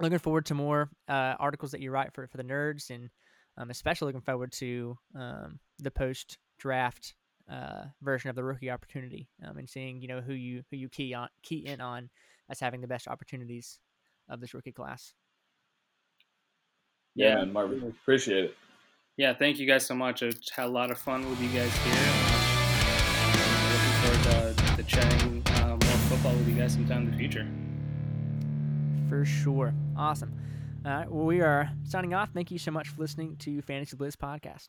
looking 0.00 0.18
forward 0.18 0.46
to 0.46 0.54
more 0.54 0.90
uh, 1.08 1.34
articles 1.38 1.70
that 1.70 1.80
you 1.80 1.92
write 1.92 2.12
for 2.12 2.26
for 2.26 2.36
the 2.36 2.42
nerds, 2.42 2.90
and 2.90 3.10
um, 3.56 3.70
especially 3.70 4.06
looking 4.06 4.22
forward 4.22 4.50
to 4.52 4.98
um, 5.14 5.60
the 5.78 5.92
post 5.92 6.38
draft 6.58 7.14
uh, 7.50 7.84
version 8.02 8.30
of 8.30 8.36
the 8.36 8.44
rookie 8.44 8.70
opportunity 8.70 9.28
um, 9.46 9.56
and 9.58 9.68
seeing 9.68 10.00
you 10.00 10.08
know 10.08 10.20
who 10.20 10.34
you 10.34 10.62
who 10.70 10.76
you 10.76 10.88
key 10.88 11.14
on 11.14 11.28
key 11.42 11.66
in 11.66 11.80
on 11.80 12.10
as 12.48 12.60
having 12.60 12.80
the 12.80 12.88
best 12.88 13.08
opportunities 13.08 13.78
of 14.28 14.40
this 14.40 14.54
rookie 14.54 14.72
class. 14.72 15.14
Yeah, 17.14 17.28
yeah 17.28 17.34
man, 17.36 17.52
Marvin, 17.52 17.82
appreciate 18.02 18.44
it. 18.44 18.56
Yeah, 19.16 19.32
thank 19.32 19.58
you 19.58 19.66
guys 19.66 19.86
so 19.86 19.94
much. 19.94 20.22
I 20.22 20.30
had 20.54 20.66
a 20.66 20.68
lot 20.68 20.90
of 20.90 20.98
fun 20.98 21.28
with 21.28 21.40
you 21.40 21.48
guys 21.48 21.74
here. 21.78 21.94
I'm 23.22 23.72
looking 23.72 24.24
forward 24.34 24.56
to, 24.58 24.76
to 24.76 24.82
chatting 24.82 25.42
uh, 25.46 25.68
more 25.68 25.78
football 25.78 26.34
with 26.34 26.48
you 26.48 26.54
guys 26.54 26.74
sometime 26.74 27.04
in 27.04 27.10
the 27.10 27.16
future. 27.16 27.46
For 29.08 29.24
sure. 29.24 29.72
Awesome. 29.96 30.34
All 30.84 30.92
right. 30.92 31.10
Well, 31.10 31.24
we 31.24 31.40
are 31.40 31.70
signing 31.84 32.12
off. 32.12 32.30
Thank 32.34 32.50
you 32.50 32.58
so 32.58 32.70
much 32.70 32.88
for 32.88 33.00
listening 33.00 33.36
to 33.38 33.62
Fantasy 33.62 33.96
Blitz 33.96 34.16
podcast. 34.16 34.68